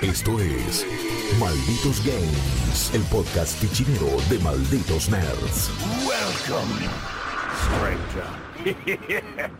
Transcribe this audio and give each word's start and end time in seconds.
Esto 0.00 0.40
es 0.40 0.86
Malditos 1.40 2.04
Games, 2.06 2.92
el 2.94 3.02
podcast 3.02 3.60
fichinero 3.60 4.06
de 4.30 4.38
Malditos 4.38 5.08
Nerds. 5.10 5.70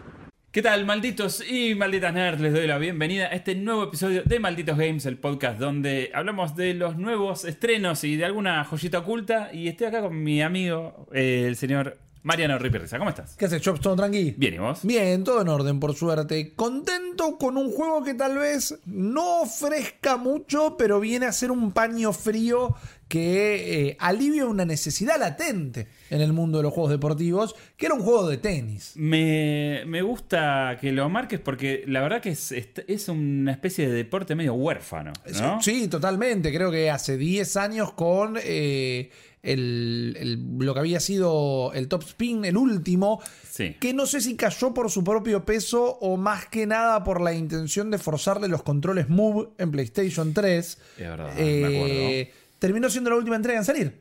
¿Qué 0.52 0.62
tal, 0.62 0.86
malditos 0.86 1.42
y 1.48 1.74
malditas 1.74 2.14
nerds? 2.14 2.40
Les 2.40 2.52
doy 2.52 2.66
la 2.66 2.78
bienvenida 2.78 3.26
a 3.26 3.32
este 3.32 3.54
nuevo 3.54 3.84
episodio 3.84 4.22
de 4.24 4.38
Malditos 4.38 4.78
Games, 4.78 5.04
el 5.06 5.18
podcast 5.18 5.58
donde 5.58 6.10
hablamos 6.14 6.54
de 6.54 6.74
los 6.74 6.96
nuevos 6.96 7.44
estrenos 7.44 8.04
y 8.04 8.16
de 8.16 8.24
alguna 8.24 8.64
joyita 8.64 9.00
oculta. 9.00 9.50
Y 9.52 9.68
estoy 9.68 9.88
acá 9.88 10.00
con 10.00 10.22
mi 10.22 10.42
amigo, 10.42 11.08
eh, 11.12 11.44
el 11.46 11.56
señor 11.56 11.98
Mariano 12.22 12.58
Ripperza. 12.58 12.98
¿Cómo 12.98 13.10
estás? 13.10 13.36
¿Qué 13.36 13.46
haces, 13.46 13.62
Chops? 13.62 13.80
¿Todo 13.80 13.96
tranqui? 13.96 14.34
Bien, 14.36 14.54
¿y 14.54 14.58
vos? 14.58 14.80
Bien, 14.82 15.24
todo 15.24 15.40
en 15.40 15.48
orden, 15.48 15.80
por 15.80 15.94
suerte. 15.94 16.54
Contento 16.54 17.38
con 17.38 17.56
un 17.56 17.70
juego 17.72 18.02
que 18.02 18.14
tal 18.14 18.38
vez 18.38 18.78
no 18.86 19.42
ofrezca 19.42 20.16
mucho, 20.16 20.76
pero 20.76 21.00
viene 21.00 21.26
a 21.26 21.32
ser 21.32 21.50
un 21.50 21.72
paño 21.72 22.12
frío 22.12 22.74
que 23.08 23.88
eh, 23.88 23.96
alivia 23.98 24.44
una 24.44 24.66
necesidad 24.66 25.18
latente 25.18 25.88
en 26.10 26.20
el 26.20 26.34
mundo 26.34 26.58
de 26.58 26.64
los 26.64 26.74
juegos 26.74 26.90
deportivos, 26.90 27.54
que 27.76 27.86
era 27.86 27.94
un 27.94 28.02
juego 28.02 28.28
de 28.28 28.36
tenis. 28.36 28.92
Me, 28.96 29.82
me 29.86 30.02
gusta 30.02 30.76
que 30.78 30.92
lo 30.92 31.08
marques 31.08 31.40
porque 31.40 31.84
la 31.86 32.02
verdad 32.02 32.20
que 32.20 32.30
es, 32.30 32.52
es, 32.52 32.68
es 32.86 33.08
una 33.08 33.52
especie 33.52 33.88
de 33.88 33.94
deporte 33.94 34.34
medio 34.34 34.54
huérfano, 34.54 35.12
¿no? 35.40 35.62
Sí, 35.62 35.88
totalmente. 35.88 36.52
Creo 36.52 36.70
que 36.70 36.90
hace 36.90 37.16
10 37.16 37.56
años 37.56 37.92
con 37.94 38.38
eh, 38.42 39.10
el, 39.42 40.16
el- 40.18 40.58
lo 40.58 40.74
que 40.74 40.80
había 40.80 41.00
sido 41.00 41.72
el 41.74 41.88
top 41.88 42.02
spin, 42.02 42.44
el 42.44 42.56
último, 42.56 43.20
Sí. 43.50 43.76
que 43.80 43.92
no 43.94 44.06
sé 44.06 44.20
si 44.20 44.36
cayó 44.36 44.72
por 44.74 44.90
su 44.90 45.02
propio 45.04 45.44
peso 45.44 45.98
o 46.00 46.16
más 46.16 46.46
que 46.46 46.66
nada 46.66 47.02
por 47.04 47.20
la 47.20 47.32
intención 47.32 47.90
de 47.90 47.98
forzarle 47.98 48.48
los 48.48 48.62
controles 48.62 49.08
Move 49.08 49.48
en 49.58 49.70
PlayStation 49.70 50.32
3. 50.34 50.66
Es 50.66 50.78
verdad, 50.98 51.32
Eh, 51.38 51.60
me 51.60 51.76
acuerdo. 51.76 52.38
Terminó 52.58 52.90
siendo 52.90 53.10
la 53.10 53.16
última 53.16 53.36
entrega 53.36 53.58
en 53.58 53.64
salir. 53.64 54.00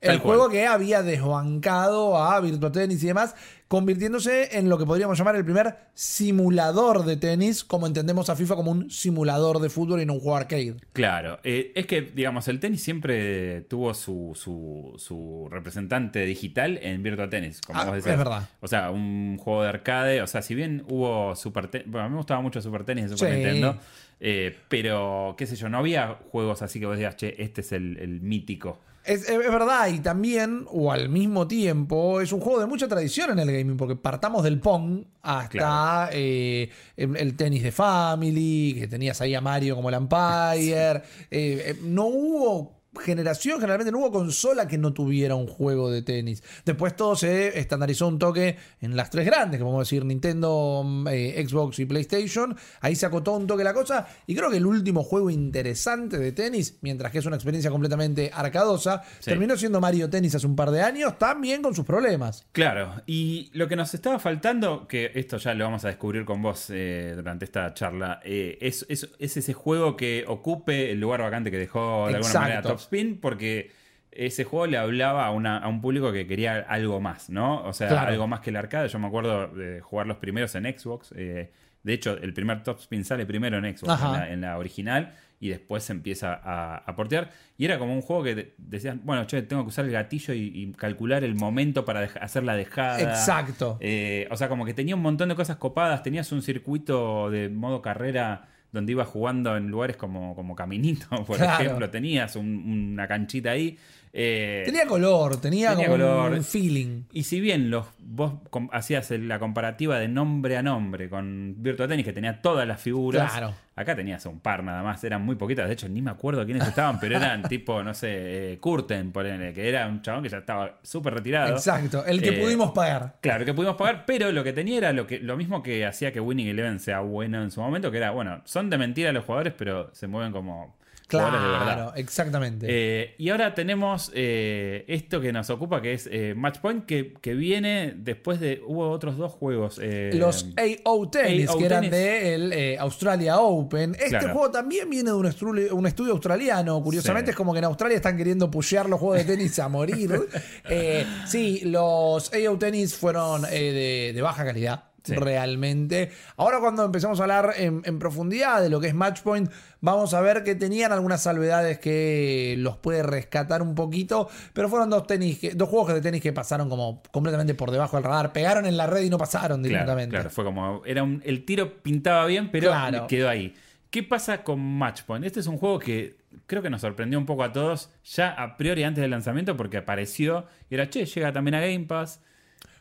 Tal 0.00 0.14
el 0.16 0.20
cual. 0.22 0.36
juego 0.38 0.50
que 0.50 0.66
había 0.66 1.02
desbancado 1.02 2.16
a 2.16 2.40
Virtua 2.40 2.72
Tennis 2.72 3.02
y 3.04 3.06
demás, 3.08 3.34
convirtiéndose 3.68 4.56
en 4.58 4.68
lo 4.68 4.78
que 4.78 4.86
podríamos 4.86 5.16
llamar 5.18 5.36
el 5.36 5.44
primer 5.44 5.76
simulador 5.94 7.04
de 7.04 7.16
tenis, 7.16 7.64
como 7.64 7.86
entendemos 7.86 8.30
a 8.30 8.36
FIFA 8.36 8.56
como 8.56 8.70
un 8.70 8.90
simulador 8.90 9.58
de 9.60 9.68
fútbol 9.70 10.00
y 10.00 10.06
no 10.06 10.14
un 10.14 10.20
juego 10.20 10.36
arcade. 10.36 10.74
Claro, 10.92 11.38
eh, 11.44 11.72
es 11.74 11.86
que, 11.86 12.02
digamos, 12.02 12.48
el 12.48 12.60
tenis 12.60 12.82
siempre 12.82 13.60
tuvo 13.62 13.94
su, 13.94 14.32
su, 14.34 14.94
su 14.96 15.48
representante 15.50 16.24
digital 16.24 16.78
en 16.82 17.02
Virtua 17.02 17.28
Tennis, 17.30 17.60
como 17.60 17.78
Ah, 17.80 17.84
vos 17.84 17.94
decías. 17.96 18.12
es 18.14 18.18
verdad. 18.18 18.48
O 18.60 18.68
sea, 18.68 18.90
un 18.90 19.36
juego 19.38 19.62
de 19.62 19.68
arcade, 19.68 20.22
o 20.22 20.26
sea, 20.26 20.42
si 20.42 20.54
bien 20.54 20.82
hubo 20.88 21.36
Super 21.36 21.68
Tenis, 21.68 21.88
bueno, 21.90 22.06
a 22.06 22.08
mí 22.08 22.12
me 22.12 22.18
gustaba 22.18 22.40
mucho 22.40 22.60
Super 22.60 22.84
Tenis 22.84 23.10
de 23.10 23.16
Super 23.16 23.32
Sí. 23.34 23.36
Nintendo, 23.36 23.76
eh, 24.20 24.56
pero, 24.68 25.34
qué 25.38 25.46
sé 25.46 25.56
yo, 25.56 25.68
no 25.68 25.78
había 25.78 26.16
juegos 26.30 26.62
así 26.62 26.80
que 26.80 26.86
vos 26.86 26.96
digas, 26.96 27.16
che, 27.16 27.34
este 27.42 27.60
es 27.60 27.72
el, 27.72 27.96
el 27.98 28.20
mítico. 28.20 28.78
Es, 29.12 29.28
es 29.28 29.38
verdad, 29.38 29.88
y 29.88 29.98
también, 30.00 30.64
o 30.70 30.92
al 30.92 31.08
mismo 31.08 31.46
tiempo, 31.48 32.20
es 32.20 32.32
un 32.32 32.40
juego 32.40 32.60
de 32.60 32.66
mucha 32.66 32.86
tradición 32.88 33.30
en 33.30 33.38
el 33.40 33.46
gaming, 33.52 33.76
porque 33.76 33.96
partamos 33.96 34.44
del 34.44 34.60
Pong 34.60 35.04
hasta 35.22 35.48
Claro. 35.48 36.10
eh, 36.14 36.70
el, 36.96 37.16
el 37.16 37.36
tenis 37.36 37.62
de 37.62 37.72
Family, 37.72 38.76
que 38.78 38.86
tenías 38.88 39.20
ahí 39.20 39.34
a 39.34 39.40
Mario 39.40 39.74
como 39.76 39.88
el 39.88 39.96
Empire. 39.96 41.02
Eh, 41.32 41.62
eh, 41.70 41.76
no 41.82 42.06
hubo 42.06 42.79
generación, 42.98 43.60
generalmente 43.60 43.92
no 43.92 43.98
hubo 43.98 44.10
consola 44.10 44.66
que 44.66 44.76
no 44.76 44.92
tuviera 44.92 45.34
un 45.36 45.46
juego 45.46 45.90
de 45.90 46.02
tenis. 46.02 46.42
Después 46.64 46.96
todo 46.96 47.14
se 47.14 47.58
estandarizó 47.58 48.08
un 48.08 48.18
toque 48.18 48.56
en 48.80 48.96
las 48.96 49.10
tres 49.10 49.26
grandes, 49.26 49.58
que 49.58 49.64
podemos 49.64 49.86
decir 49.86 50.04
Nintendo, 50.04 50.84
eh, 51.10 51.44
Xbox 51.46 51.78
y 51.78 51.86
PlayStation. 51.86 52.56
Ahí 52.80 52.96
se 52.96 53.06
acotó 53.06 53.32
un 53.36 53.46
toque 53.46 53.62
la 53.64 53.72
cosa. 53.74 54.08
Y 54.26 54.34
creo 54.34 54.50
que 54.50 54.56
el 54.56 54.66
último 54.66 55.02
juego 55.04 55.30
interesante 55.30 56.18
de 56.18 56.32
tenis, 56.32 56.78
mientras 56.80 57.12
que 57.12 57.18
es 57.18 57.26
una 57.26 57.36
experiencia 57.36 57.70
completamente 57.70 58.30
arcadosa, 58.34 59.02
Sí. 59.20 59.30
terminó 59.30 59.56
siendo 59.56 59.80
Mario 59.80 60.10
Tennis 60.10 60.34
hace 60.34 60.46
un 60.46 60.56
par 60.56 60.70
de 60.70 60.82
años, 60.82 61.18
también 61.18 61.62
con 61.62 61.74
sus 61.74 61.84
problemas. 61.84 62.46
Claro, 62.52 62.94
y 63.06 63.50
lo 63.54 63.68
que 63.68 63.76
nos 63.76 63.94
estaba 63.94 64.18
faltando, 64.18 64.88
que 64.88 65.12
esto 65.14 65.36
ya 65.36 65.54
lo 65.54 65.64
vamos 65.64 65.84
a 65.84 65.88
descubrir 65.88 66.24
con 66.24 66.42
vos 66.42 66.66
eh, 66.70 67.12
durante 67.14 67.44
esta 67.44 67.72
charla, 67.74 68.20
eh, 68.24 68.58
es, 68.60 68.84
es- 68.88 69.08
es 69.18 69.36
ese 69.36 69.52
juego 69.52 69.96
que 69.96 70.24
ocupe 70.26 70.90
el 70.92 71.00
lugar 71.00 71.22
vacante 71.22 71.50
que 71.50 71.58
dejó 71.58 72.08
de 72.08 72.16
alguna 72.16 72.34
manera 72.40 72.62
Top 72.62 72.79
Spin, 72.82 73.18
porque 73.20 73.70
ese 74.12 74.44
juego 74.44 74.66
le 74.66 74.76
hablaba 74.76 75.24
a, 75.26 75.30
una- 75.30 75.58
a 75.58 75.68
un 75.68 75.80
público 75.80 76.12
que 76.12 76.26
quería 76.26 76.58
algo 76.68 77.00
más, 77.00 77.30
¿no? 77.30 77.62
O 77.64 77.72
sea, 77.72 77.88
Claro. 77.88 78.08
algo 78.10 78.26
más 78.26 78.40
que 78.40 78.50
el 78.50 78.56
arcade. 78.56 78.88
Yo 78.88 78.98
me 78.98 79.06
acuerdo 79.06 79.48
de 79.48 79.80
jugar 79.80 80.06
los 80.06 80.16
primeros 80.18 80.54
en 80.56 80.64
Xbox. 80.64 81.12
eh, 81.16 81.50
de 81.82 81.94
hecho, 81.94 82.18
el 82.18 82.34
primer 82.34 82.62
Top 82.62 82.78
Spin 82.80 83.04
sale 83.04 83.24
primero 83.24 83.56
en 83.56 83.64
Xbox, 83.76 84.02
en 84.02 84.12
la, 84.12 84.30
en 84.32 84.40
la 84.42 84.58
original, 84.58 85.14
y 85.42 85.48
después 85.48 85.82
se 85.82 85.92
empieza 85.94 86.34
a, 86.34 86.76
a 86.76 86.94
portear. 86.94 87.30
Y 87.56 87.64
era 87.64 87.78
como 87.78 87.94
un 87.94 88.02
juego 88.02 88.22
que 88.22 88.34
de- 88.34 88.54
decías, 88.58 88.96
bueno, 89.02 89.24
che, 89.24 89.40
tengo 89.40 89.62
que 89.62 89.68
usar 89.68 89.86
el 89.86 89.90
gatillo 89.92 90.34
y, 90.34 90.52
y 90.54 90.72
calcular 90.72 91.24
el 91.24 91.34
momento 91.36 91.86
para 91.86 92.00
hacer 92.20 92.42
la 92.42 92.54
dejada. 92.54 93.00
Exacto. 93.00 93.78
Eh, 93.80 94.28
o 94.30 94.36
sea, 94.36 94.50
como 94.50 94.66
que 94.66 94.74
tenía 94.74 94.94
un 94.94 95.00
montón 95.00 95.30
de 95.30 95.34
cosas 95.36 95.56
copadas. 95.56 96.02
Tenías 96.02 96.30
un 96.32 96.42
circuito 96.42 97.30
de 97.30 97.48
modo 97.48 97.80
carrera 97.80 98.48
donde 98.72 98.92
ibas 98.92 99.08
jugando 99.08 99.56
en 99.56 99.68
lugares 99.68 99.96
como, 99.96 100.34
como 100.34 100.54
Caminito, 100.54 101.06
por 101.26 101.36
Claro. 101.38 101.62
ejemplo. 101.64 101.90
Tenías 101.90 102.36
un- 102.36 102.90
una 102.92 103.06
canchita 103.08 103.50
ahí. 103.50 103.76
Eh, 104.12 104.62
Tenía 104.66 104.86
color, 104.86 105.40
tenía, 105.40 105.70
tenía 105.70 105.86
como 105.86 105.98
color. 105.98 106.32
un 106.32 106.42
feeling. 106.42 107.02
y 107.12 107.22
si 107.22 107.38
bien 107.40 107.70
los, 107.70 107.86
vos 108.00 108.32
hacías 108.72 109.08
el- 109.12 109.28
la 109.28 109.38
comparativa 109.38 110.00
de 110.00 110.08
nombre 110.08 110.56
a 110.56 110.62
nombre 110.64 111.08
con 111.08 111.54
Virtua 111.58 111.86
Tennis, 111.86 112.04
que 112.06 112.12
tenía 112.12 112.42
todas 112.42 112.66
las 112.66 112.80
figuras, 112.80 113.30
Claro. 113.30 113.54
acá 113.76 113.94
tenías 113.94 114.26
un 114.26 114.40
par 114.40 114.64
nada 114.64 114.82
más, 114.82 115.04
eran 115.04 115.22
muy 115.22 115.36
poquitas, 115.36 115.68
de 115.68 115.74
hecho 115.74 115.88
ni 115.88 116.02
me 116.02 116.10
acuerdo 116.10 116.44
quiénes 116.44 116.66
estaban, 116.66 116.98
pero 116.98 117.16
eran 117.18 117.42
tipo, 117.48 117.84
no 117.84 117.94
sé, 117.94 118.54
eh, 118.54 118.58
Curten, 118.58 119.12
ponele, 119.12 119.52
que 119.52 119.68
era 119.68 119.86
un 119.86 120.02
chabón 120.02 120.24
que 120.24 120.28
ya 120.28 120.38
estaba 120.38 120.80
súper 120.82 121.14
retirado. 121.14 121.52
Exacto, 121.52 122.04
el 122.04 122.20
que 122.20 122.30
Eh, 122.30 122.42
pudimos 122.42 122.72
pagar. 122.72 123.14
Claro, 123.20 123.44
que 123.44 123.54
pudimos 123.54 123.76
pagar, 123.76 124.02
pero 124.08 124.32
lo 124.32 124.42
que 124.42 124.52
tenía 124.52 124.78
era 124.78 124.92
lo, 124.92 125.06
que, 125.06 125.20
lo 125.20 125.36
mismo 125.36 125.62
que 125.62 125.86
hacía 125.86 126.12
que 126.12 126.18
Winning 126.18 126.48
Eleven 126.48 126.80
sea 126.80 126.98
bueno 126.98 127.40
en 127.44 127.52
su 127.52 127.60
momento, 127.60 127.92
que 127.92 127.98
era, 127.98 128.10
bueno, 128.10 128.42
son 128.44 128.70
de 128.70 128.76
mentira 128.76 129.12
los 129.12 129.24
jugadores, 129.24 129.54
pero 129.56 129.94
se 129.94 130.08
mueven 130.08 130.32
como 130.32 130.74
jugadores 131.10 131.42
de 131.42 131.48
verdad. 131.48 131.64
Claro, 131.64 131.92
exactamente. 131.96 132.66
Eh, 132.68 133.14
y 133.18 133.28
ahora 133.30 133.54
tenemos 133.54 134.10
eh, 134.14 134.84
esto 134.88 135.20
que 135.20 135.32
nos 135.32 135.50
ocupa, 135.50 135.80
que 135.82 135.92
es 135.94 136.08
eh, 136.10 136.34
Matchpoint, 136.36 136.86
que, 136.86 137.14
que 137.20 137.34
viene 137.34 137.94
después 137.96 138.40
de. 138.40 138.62
Hubo 138.66 138.90
otros 138.90 139.16
dos 139.16 139.32
juegos. 139.32 139.80
Los 140.12 140.46
AO 140.84 141.10
Tennis, 141.10 141.50
que 141.50 141.64
eran 141.64 141.80
Tennis. 141.82 141.90
de 141.90 142.34
el 142.34 142.52
eh, 142.52 142.78
Australia 142.78 143.38
Open. 143.40 143.94
Este 143.94 144.08
Claro. 144.10 144.32
juego 144.32 144.50
también 144.50 144.88
viene 144.90 145.10
de 145.10 145.16
un, 145.16 145.86
estudio 145.86 146.12
australiano. 146.12 146.82
Curiosamente, 146.82 147.28
Sí. 147.28 147.30
es 147.32 147.36
como 147.36 147.52
que 147.52 147.58
en 147.60 147.64
Australia 147.66 147.96
están 147.96 148.16
queriendo 148.16 148.50
pushear 148.50 148.88
los 148.88 148.98
juegos 149.00 149.18
de 149.18 149.24
tenis 149.36 149.58
a 149.58 149.68
morir. 149.68 150.10
Sí, 151.26 151.60
los 151.64 152.32
AO 152.32 152.58
Tennis 152.58 152.94
fueron 152.94 153.42
de, 153.42 154.12
de 154.14 154.22
baja 154.22 154.44
calidad. 154.44 154.84
Sí. 155.02 155.14
Realmente. 155.14 156.10
Ahora, 156.36 156.60
cuando 156.60 156.84
empezamos 156.84 157.18
a 157.20 157.22
hablar 157.22 157.54
en, 157.56 157.82
en 157.84 157.98
profundidad 157.98 158.60
de 158.60 158.68
lo 158.68 158.80
que 158.80 158.88
es 158.88 158.94
Matchpoint, 158.94 159.50
vamos 159.80 160.12
a 160.14 160.20
ver 160.20 160.44
que 160.44 160.54
tenían 160.54 160.92
algunas 160.92 161.22
salvedades 161.22 161.78
que 161.78 162.54
los 162.58 162.76
puede 162.76 163.02
rescatar 163.02 163.62
un 163.62 163.74
poquito. 163.74 164.28
Pero 164.52 164.68
fueron 164.68 164.90
dos 164.90 165.06
tenis, 165.06 165.38
que- 165.38 165.54
dos 165.54 165.68
juegos 165.68 165.94
de 165.94 166.00
tenis 166.00 166.20
que 166.20 166.32
pasaron 166.32 166.68
como 166.68 167.02
completamente 167.10 167.54
por 167.54 167.70
debajo 167.70 167.96
del 167.96 168.04
radar. 168.04 168.32
Pegaron 168.32 168.66
en 168.66 168.76
la 168.76 168.86
red 168.86 169.02
y 169.02 169.10
no 169.10 169.16
pasaron 169.18 169.60
Claro, 169.62 169.68
directamente. 169.68 170.10
claro, 170.16 170.30
fue 170.30 170.44
como. 170.44 170.82
Era 170.84 171.02
un, 171.02 171.22
el 171.24 171.44
tiro 171.44 171.82
pintaba 171.82 172.26
bien, 172.26 172.50
pero 172.50 172.68
Claro. 172.68 173.06
quedó 173.06 173.28
ahí. 173.28 173.54
¿Qué 173.90 174.02
pasa 174.02 174.44
con 174.44 174.60
Matchpoint? 174.60 175.24
Este 175.24 175.40
es 175.40 175.46
un 175.46 175.58
juego 175.58 175.78
que 175.78 176.16
creo 176.46 176.62
que 176.62 176.70
nos 176.70 176.82
sorprendió 176.82 177.18
un 177.18 177.26
poco 177.26 177.42
a 177.42 177.52
todos, 177.52 177.90
ya 178.04 178.30
a 178.30 178.56
priori 178.56 178.84
antes 178.84 179.02
del 179.02 179.10
lanzamiento, 179.10 179.56
porque 179.56 179.78
apareció 179.78 180.46
y 180.68 180.74
era, 180.74 180.88
che, 180.88 181.06
llega 181.06 181.32
también 181.32 181.54
a 181.56 181.60
Game 181.60 181.86
Pass. 181.86 182.20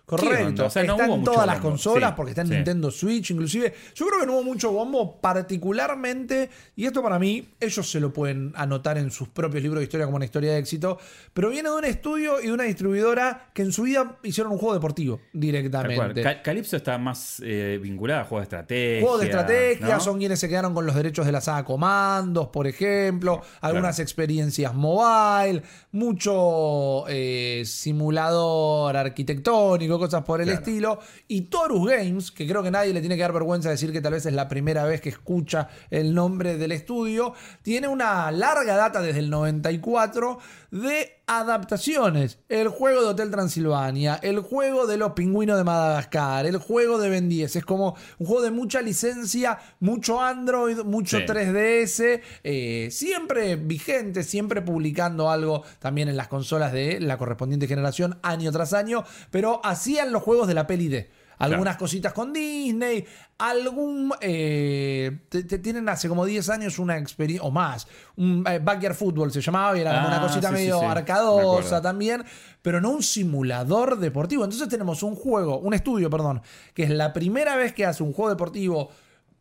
¿Qué 0.10 0.16
Correcto. 0.26 0.66
O 0.66 0.70
sea, 0.70 0.84
no 0.84 0.94
está 0.94 1.06
hubo 1.06 1.14
en 1.16 1.20
mucho 1.22 1.32
todas 1.32 1.46
las 1.48 1.56
bombo. 1.58 1.70
consolas 1.70 2.10
Sí, 2.10 2.14
porque 2.16 2.30
está 2.32 2.42
en 2.42 2.48
sí. 2.48 2.54
Nintendo 2.56 2.92
Switch, 2.92 3.32
inclusive. 3.32 3.74
Yo 3.96 4.08
creo 4.08 4.20
que 4.22 4.26
no 4.26 4.34
hubo 4.34 4.44
mucho 4.44 4.72
bombo, 4.72 5.20
particularmente, 5.22 6.50
y 6.76 6.86
esto 6.86 7.02
para 7.04 7.20
mí, 7.20 7.50
ellos 7.60 7.90
se 7.90 8.00
lo 8.00 8.12
pueden 8.12 8.52
anotar 8.56 8.98
en 8.98 9.12
sus 9.12 9.28
propios 9.30 9.62
libros 9.64 9.80
de 9.80 9.84
historia 9.84 10.06
como 10.06 10.16
una 10.18 10.26
historia 10.26 10.52
de 10.54 10.58
éxito, 10.60 10.98
pero 11.34 11.50
viene 11.50 11.70
de 11.70 11.76
un 11.76 11.86
estudio 11.86 12.42
y 12.42 12.48
de 12.48 12.54
una 12.54 12.64
distribuidora 12.64 13.50
que 13.54 13.62
en 13.62 13.72
su 13.72 13.84
vida 13.84 14.18
hicieron 14.24 14.52
un 14.54 14.58
juego 14.60 14.74
deportivo 14.74 15.20
directamente. 15.34 16.22
Ca- 16.24 16.42
Calypso 16.42 16.76
está 16.78 16.98
más 16.98 17.42
eh, 17.46 17.80
vinculada 17.82 18.22
a 18.22 18.26
juegos 18.26 18.42
de 18.42 18.44
estrategia. 18.56 19.02
Juegos 19.02 19.20
de 19.22 19.26
estrategia, 19.28 19.96
¿no? 19.96 20.00
son 20.00 20.18
quienes 20.20 20.40
se 20.40 20.50
quedaron 20.50 20.74
con 20.74 20.86
los 20.86 20.96
derechos 20.96 21.26
de 21.26 21.32
la 21.32 21.42
saga 21.42 21.64
Comandos, 21.64 22.48
por 22.48 22.68
ejemplo, 22.68 23.42
algunas 23.62 24.00
experiencias 24.00 24.74
mobile, 24.74 25.62
mucho 25.92 27.06
eh, 27.08 27.64
simulador 27.66 28.96
arquitectónico, 28.98 29.99
cosas 30.00 30.24
por 30.24 30.42
el 30.42 30.48
Claro. 30.48 30.60
estilo. 30.60 31.00
Y 31.28 31.42
Torus 31.44 31.88
Games, 31.90 32.32
que 32.32 32.48
creo 32.48 32.64
que 32.64 32.72
nadie 32.72 32.94
le 32.94 33.02
tiene 33.02 33.16
que 33.16 33.22
dar 33.22 33.34
vergüenza 33.34 33.70
decir 33.70 33.92
que 33.92 34.02
tal 34.02 34.14
vez 34.14 34.26
es 34.26 34.34
la 34.34 34.48
primera 34.48 34.86
vez 34.86 35.02
que 35.02 35.10
escucha 35.10 35.70
el 35.92 36.14
nombre 36.16 36.58
del 36.58 36.72
estudio, 36.72 37.34
tiene 37.62 37.88
una 37.88 38.32
larga 38.32 38.76
data 38.76 39.02
desde 39.02 39.20
el 39.20 39.30
94 39.30 40.40
de 40.72 41.22
adaptaciones. 41.28 42.40
El 42.50 42.70
juego 42.70 43.02
de 43.02 43.08
Hotel 43.10 43.32
Transilvania, 43.32 44.20
el 44.22 44.40
juego 44.40 44.88
de 44.88 44.98
los 44.98 45.12
pingüinos 45.14 45.58
de 45.58 45.64
Madagascar, 45.64 46.46
el 46.46 46.58
juego 46.58 46.98
de 46.98 47.10
Ben 47.10 47.30
10. 47.30 47.56
Es 47.56 47.66
como 47.66 47.96
un 48.18 48.28
juego 48.28 48.42
de 48.42 48.52
mucha 48.52 48.82
licencia, 48.82 49.60
mucho 49.80 50.22
Android, 50.22 50.80
mucho 50.84 51.18
Sí. 51.18 51.26
3DS, 51.26 52.22
eh, 52.44 52.90
siempre 52.92 53.56
vigente, 53.56 54.24
siempre 54.24 54.62
publicando 54.62 55.30
algo 55.30 55.64
también 55.80 56.10
en 56.10 56.18
las 56.18 56.28
consolas 56.28 56.72
de 56.72 57.00
la 57.00 57.18
correspondiente 57.18 57.68
generación 57.68 58.20
año 58.22 58.52
tras 58.52 58.74
año, 58.74 59.04
pero 59.32 59.62
hacían 59.64 60.12
los 60.12 60.24
juegos 60.24 60.48
de 60.48 60.54
la 60.54 60.68
peli 60.68 60.88
D. 60.88 61.10
Algunas 61.40 61.78
cositas 61.78 62.14
con 62.14 62.34
Disney, 62.34 63.06
algún... 63.38 64.14
eh, 64.22 65.20
te- 65.30 65.44
te- 65.44 65.60
tienen 65.60 65.88
hace 65.90 66.10
como 66.10 66.26
10 66.26 66.50
años 66.50 66.80
una 66.80 66.98
experiencia, 66.98 67.48
o 67.48 67.52
más, 67.52 67.88
un 68.18 68.44
eh, 68.48 68.60
Backyard 68.60 68.94
Football 68.96 69.32
se 69.32 69.42
llamaba 69.42 69.78
y 69.78 69.82
era 69.82 69.92
como 69.96 70.08
Ah, 70.08 70.18
una 70.18 70.22
cosita 70.22 70.50
sí, 70.50 70.54
medio 70.54 70.80
sí. 70.80 70.86
Arcadosa 70.86 71.82
también, 71.82 72.24
pero 72.62 72.82
no 72.82 72.90
un 72.92 73.02
simulador 73.04 73.98
deportivo. 74.00 74.44
Entonces 74.44 74.68
tenemos 74.68 75.02
un 75.02 75.16
juego, 75.16 75.60
un 75.60 75.74
estudio, 75.74 76.10
perdón, 76.10 76.42
que 76.74 76.84
es 76.84 76.90
la 76.90 77.14
primera 77.14 77.56
vez 77.56 77.74
que 77.74 77.86
hace 77.86 78.04
un 78.04 78.12
juego 78.14 78.30
deportivo 78.30 78.90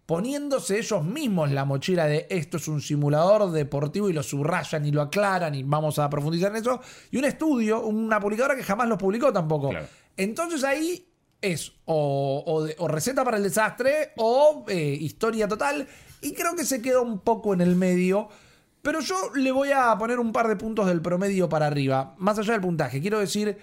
poniéndose 0.07 0.79
ellos 0.79 1.05
mismos 1.05 1.51
la 1.51 1.67
mochila 1.67 2.07
de 2.07 2.27
esto 2.31 2.57
es 2.57 2.67
un 2.69 2.81
simulador 2.81 3.51
deportivo 3.51 4.09
y 4.09 4.15
lo 4.15 4.23
subrayan 4.23 4.87
y 4.87 4.91
lo 4.91 5.03
aclaran 5.03 5.55
y 5.55 5.63
vamos 5.65 5.99
a 5.99 6.09
profundizar 6.09 6.51
en 6.53 6.57
eso. 6.63 6.81
Y 7.11 7.19
un 7.19 7.25
estudio, 7.27 7.81
una 7.85 8.19
publicadora 8.19 8.57
que 8.57 8.63
jamás 8.63 8.89
lo 8.89 8.97
publicó 8.97 9.31
tampoco. 9.33 9.69
Claro. 9.69 9.87
Entonces 10.17 10.65
ahí 10.65 11.08
es 11.41 11.73
o, 11.85 12.43
o 12.47 12.85
o 12.85 12.89
receta 12.89 13.25
para 13.25 13.37
el 13.37 13.43
desastre 13.43 14.13
o 14.17 14.65
eh, 14.69 14.97
historia 15.01 15.49
total. 15.49 15.87
Y 16.21 16.33
creo 16.35 16.57
que 16.57 16.65
se 16.65 16.83
quedó 16.83 17.03
un 17.03 17.21
poco 17.21 17.55
en 17.55 17.61
el 17.61 17.77
medio. 17.77 18.29
Pero 18.83 19.01
yo 19.01 19.17
le 19.35 19.53
voy 19.53 19.71
a 19.73 19.97
poner 19.99 20.19
un 20.19 20.33
par 20.33 20.49
de 20.49 20.57
puntos 20.57 20.87
del 20.87 21.03
promedio 21.03 21.49
para 21.49 21.67
arriba. 21.67 22.15
Más 22.19 22.39
allá 22.39 22.53
del 22.53 22.61
puntaje. 22.63 23.01
Quiero 23.01 23.19
decir, 23.19 23.59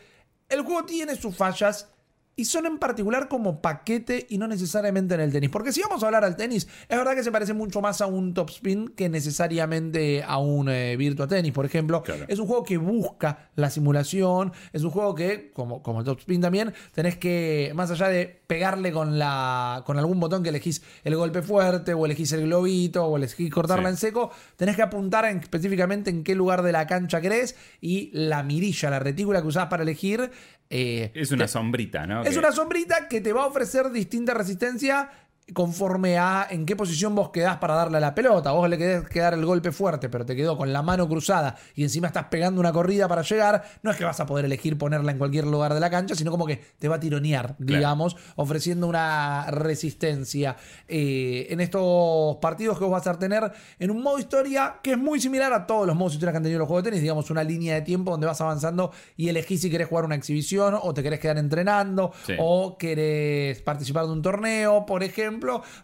el 0.49 0.61
juego 0.61 0.85
tiene 0.85 1.15
sus 1.15 1.35
fallas. 1.35 1.89
Y 2.37 2.43
son 2.45 2.65
en 2.65 2.79
particular 2.79 3.29
como 3.29 3.61
paquete 3.61 4.25
y 4.29 4.37
no 4.37 4.47
necesariamente 4.47 5.15
en 5.15 5.21
el 5.21 5.31
tenis. 5.31 5.49
Porque 5.49 5.71
si 5.71 5.81
vamos 5.81 6.03
a 6.03 6.07
hablar 6.07 6.25
al 6.25 6.35
tenis, 6.35 6.67
es 6.89 6.97
verdad 6.97 7.15
que 7.15 7.23
se 7.23 7.31
parece 7.31 7.53
mucho 7.53 7.79
más 7.79 8.01
a 8.01 8.07
un 8.07 8.33
top 8.33 8.49
spin 8.49 8.89
que 8.89 9.07
necesariamente 9.07 10.21
a 10.21 10.37
un 10.39 10.67
eh, 10.69 10.97
Virtua 10.97 11.27
Tennis, 11.27 11.53
por 11.53 11.65
ejemplo. 11.65 12.03
Claro. 12.03 12.25
Es 12.27 12.39
un 12.39 12.47
juego 12.47 12.63
que 12.65 12.77
busca 12.77 13.49
la 13.55 13.69
simulación. 13.69 14.51
Es 14.73 14.83
un 14.83 14.89
juego 14.91 15.15
que, 15.15 15.51
como, 15.53 15.81
como 15.81 15.99
el 15.99 16.05
top 16.05 16.19
spin 16.19 16.41
también, 16.41 16.73
tenés 16.93 17.17
que, 17.17 17.71
más 17.75 17.89
allá 17.91 18.09
de 18.09 18.41
pegarle 18.47 18.91
con, 18.91 19.17
la, 19.17 19.83
con 19.85 19.97
algún 19.97 20.19
botón 20.19 20.43
que 20.43 20.49
elegís 20.49 20.81
el 21.05 21.15
golpe 21.15 21.41
fuerte, 21.41 21.93
o 21.93 22.05
elegís 22.05 22.31
el 22.33 22.43
globito, 22.43 23.05
o 23.05 23.15
elegís 23.17 23.49
cortarla 23.51 23.85
Sí. 23.89 23.93
en 23.93 23.97
seco, 23.97 24.31
tenés 24.57 24.75
que 24.75 24.81
apuntar 24.81 25.23
en- 25.25 25.37
específicamente 25.37 26.09
en 26.09 26.23
qué 26.23 26.35
lugar 26.35 26.63
de 26.63 26.71
la 26.71 26.85
cancha 26.87 27.21
querés. 27.21 27.55
Y 27.79 28.09
la 28.13 28.43
mirilla, 28.43 28.89
la 28.89 28.99
retícula 28.99 29.41
que 29.41 29.47
usás 29.47 29.67
para 29.67 29.83
elegir. 29.83 30.31
Eh, 30.69 31.11
Es 31.13 31.31
una 31.31 31.47
sombrita, 31.47 32.05
¿no? 32.07 32.23
es 32.23 32.37
una 32.37 32.51
sombrita 32.51 33.07
que 33.07 33.21
te 33.21 33.33
va 33.33 33.43
a 33.43 33.47
ofrecer 33.47 33.91
distinta 33.91 34.33
resistencia 34.33 35.09
conforme 35.53 36.17
a 36.17 36.47
en 36.49 36.65
qué 36.65 36.75
posición 36.75 37.13
vos 37.13 37.29
quedás 37.29 37.57
para 37.57 37.75
darle 37.75 37.97
a 37.97 37.99
la 37.99 38.15
pelota. 38.15 38.51
Vos 38.51 38.67
le 38.69 38.77
querés 38.77 39.07
quedar 39.09 39.33
el 39.35 39.45
golpe 39.45 39.71
fuerte, 39.71 40.09
pero 40.09 40.25
te 40.25 40.35
quedó 40.35 40.57
con 40.57 40.73
la 40.73 40.81
mano 40.81 41.07
cruzada 41.07 41.55
y 41.75 41.83
encima 41.83 42.07
estás 42.07 42.25
pegando 42.31 42.59
una 42.59 42.73
corrida 42.73 43.07
para 43.07 43.21
llegar. 43.21 43.63
No 43.83 43.91
es 43.91 43.97
que 43.97 44.03
vas 44.05 44.19
a 44.19 44.25
poder 44.25 44.45
elegir 44.45 44.77
ponerla 44.77 45.11
en 45.11 45.17
cualquier 45.19 45.45
lugar 45.45 45.73
de 45.75 45.79
la 45.79 45.89
cancha, 45.89 46.15
sino 46.15 46.31
como 46.31 46.47
que 46.47 46.57
te 46.79 46.87
va 46.87 46.95
a 46.95 46.99
tironear, 46.99 47.55
digamos, 47.59 48.15
ofreciendo 48.35 48.87
una 48.87 49.45
resistencia. 49.51 50.55
Eh, 50.87 51.47
en 51.49 51.61
estos 51.61 52.37
partidos 52.37 52.77
que 52.77 52.83
vos 52.85 52.91
vas 52.93 53.05
a 53.07 53.17
tener 53.19 53.51
en 53.79 53.91
un 53.91 54.01
modo 54.01 54.17
historia 54.17 54.77
que 54.81 54.93
es 54.93 54.97
muy 54.97 55.19
similar 55.21 55.53
a 55.53 55.67
todos 55.67 55.85
los 55.85 55.95
modos 55.95 56.13
historia 56.13 56.31
que 56.31 56.37
han 56.37 56.43
tenido 56.43 56.59
los 56.59 56.67
juegos 56.67 56.83
de 56.83 56.89
tenis, 56.89 57.01
digamos, 57.01 57.29
una 57.29 57.43
línea 57.43 57.75
de 57.75 57.81
tiempo 57.81 58.11
donde 58.11 58.25
vas 58.27 58.41
avanzando 58.41 58.91
y 59.15 59.29
elegís 59.29 59.61
si 59.61 59.69
querés 59.69 59.87
jugar 59.87 60.05
una 60.05 60.15
exhibición 60.15 60.75
o 60.81 60.93
te 60.93 61.03
querés 61.03 61.19
quedar 61.19 61.37
entrenando 61.37 62.11
Sí. 62.25 62.33
o 62.39 62.77
querés 62.77 63.61
participar 63.61 64.05
de 64.05 64.11
un 64.11 64.21
torneo, 64.21 64.85
por 64.85 65.03
ejemplo, 65.03 65.34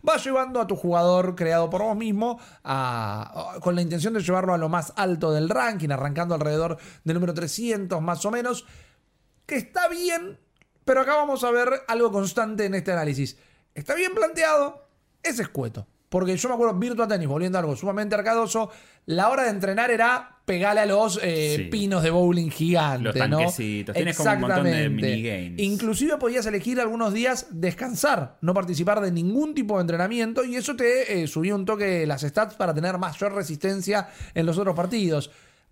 vas 0.01 0.23
llevando 0.23 0.59
a 0.61 0.67
tu 0.67 0.75
jugador 0.75 1.35
creado 1.35 1.69
por 1.69 1.81
vos 1.81 1.95
mismo 1.95 2.39
con 3.61 3.75
la 3.75 3.81
intención 3.81 4.13
de 4.13 4.21
llevarlo 4.21 4.53
a 4.53 4.57
lo 4.57 4.69
más 4.69 4.93
alto 4.95 5.31
del 5.31 5.49
ranking, 5.49 5.89
arrancando 5.89 6.35
alrededor 6.35 6.77
del 7.03 7.13
número 7.15 7.33
300 7.33 8.01
más 8.01 8.25
o 8.25 8.31
menos, 8.31 8.65
que 9.45 9.55
está 9.55 9.87
bien, 9.87 10.39
pero 10.85 11.01
acá 11.01 11.15
vamos 11.15 11.43
a 11.43 11.51
ver 11.51 11.69
algo 11.87 12.11
constante 12.11 12.65
en 12.65 12.75
este 12.75 12.91
análisis. 12.91 13.37
Está 13.75 13.95
bien 13.95 14.13
planteado, 14.13 14.87
es 15.23 15.39
escueto. 15.39 15.87
Porque 16.11 16.35
yo 16.35 16.49
me 16.49 16.55
acuerdo, 16.55 16.77
Virtua 16.77 17.07
Tennis, 17.07 17.29
volviendo 17.29 17.57
a 17.57 17.61
algo 17.61 17.73
sumamente 17.73 18.15
arcadoso, 18.15 18.69
la 19.05 19.29
hora 19.29 19.43
de 19.43 19.51
entrenar 19.51 19.91
era 19.91 20.39
pegarle 20.43 20.81
a 20.81 20.85
los 20.85 21.17
eh, 21.23 21.53
Sí. 21.55 21.63
pinos 21.71 22.03
de 22.03 22.09
bowling 22.09 22.49
gigantes, 22.49 23.15
Los 23.15 23.29
¿no? 23.29 23.37
tienes 23.93 24.17
como 24.17 24.31
un 24.33 24.41
montón 24.41 24.65
de 24.65 24.89
minigames. 24.89 25.53
Inclusive 25.59 26.17
podías 26.17 26.45
elegir 26.45 26.81
algunos 26.81 27.13
días 27.13 27.47
descansar, 27.51 28.37
no 28.41 28.53
participar 28.53 28.99
de 28.99 29.09
ningún 29.13 29.55
tipo 29.55 29.75
de 29.77 29.81
entrenamiento 29.83 30.43
y 30.43 30.57
eso 30.57 30.75
te 30.75 31.23
eh, 31.23 31.27
subía 31.27 31.55
un 31.55 31.63
toque 31.63 32.05
las 32.05 32.23
stats 32.23 32.55
para 32.55 32.73
tener 32.73 32.97
mayor 32.97 33.33
resistencia 33.33 34.09
en 34.33 34.45
los 34.45 34.57
otros 34.57 34.75
partidos. 34.75 35.31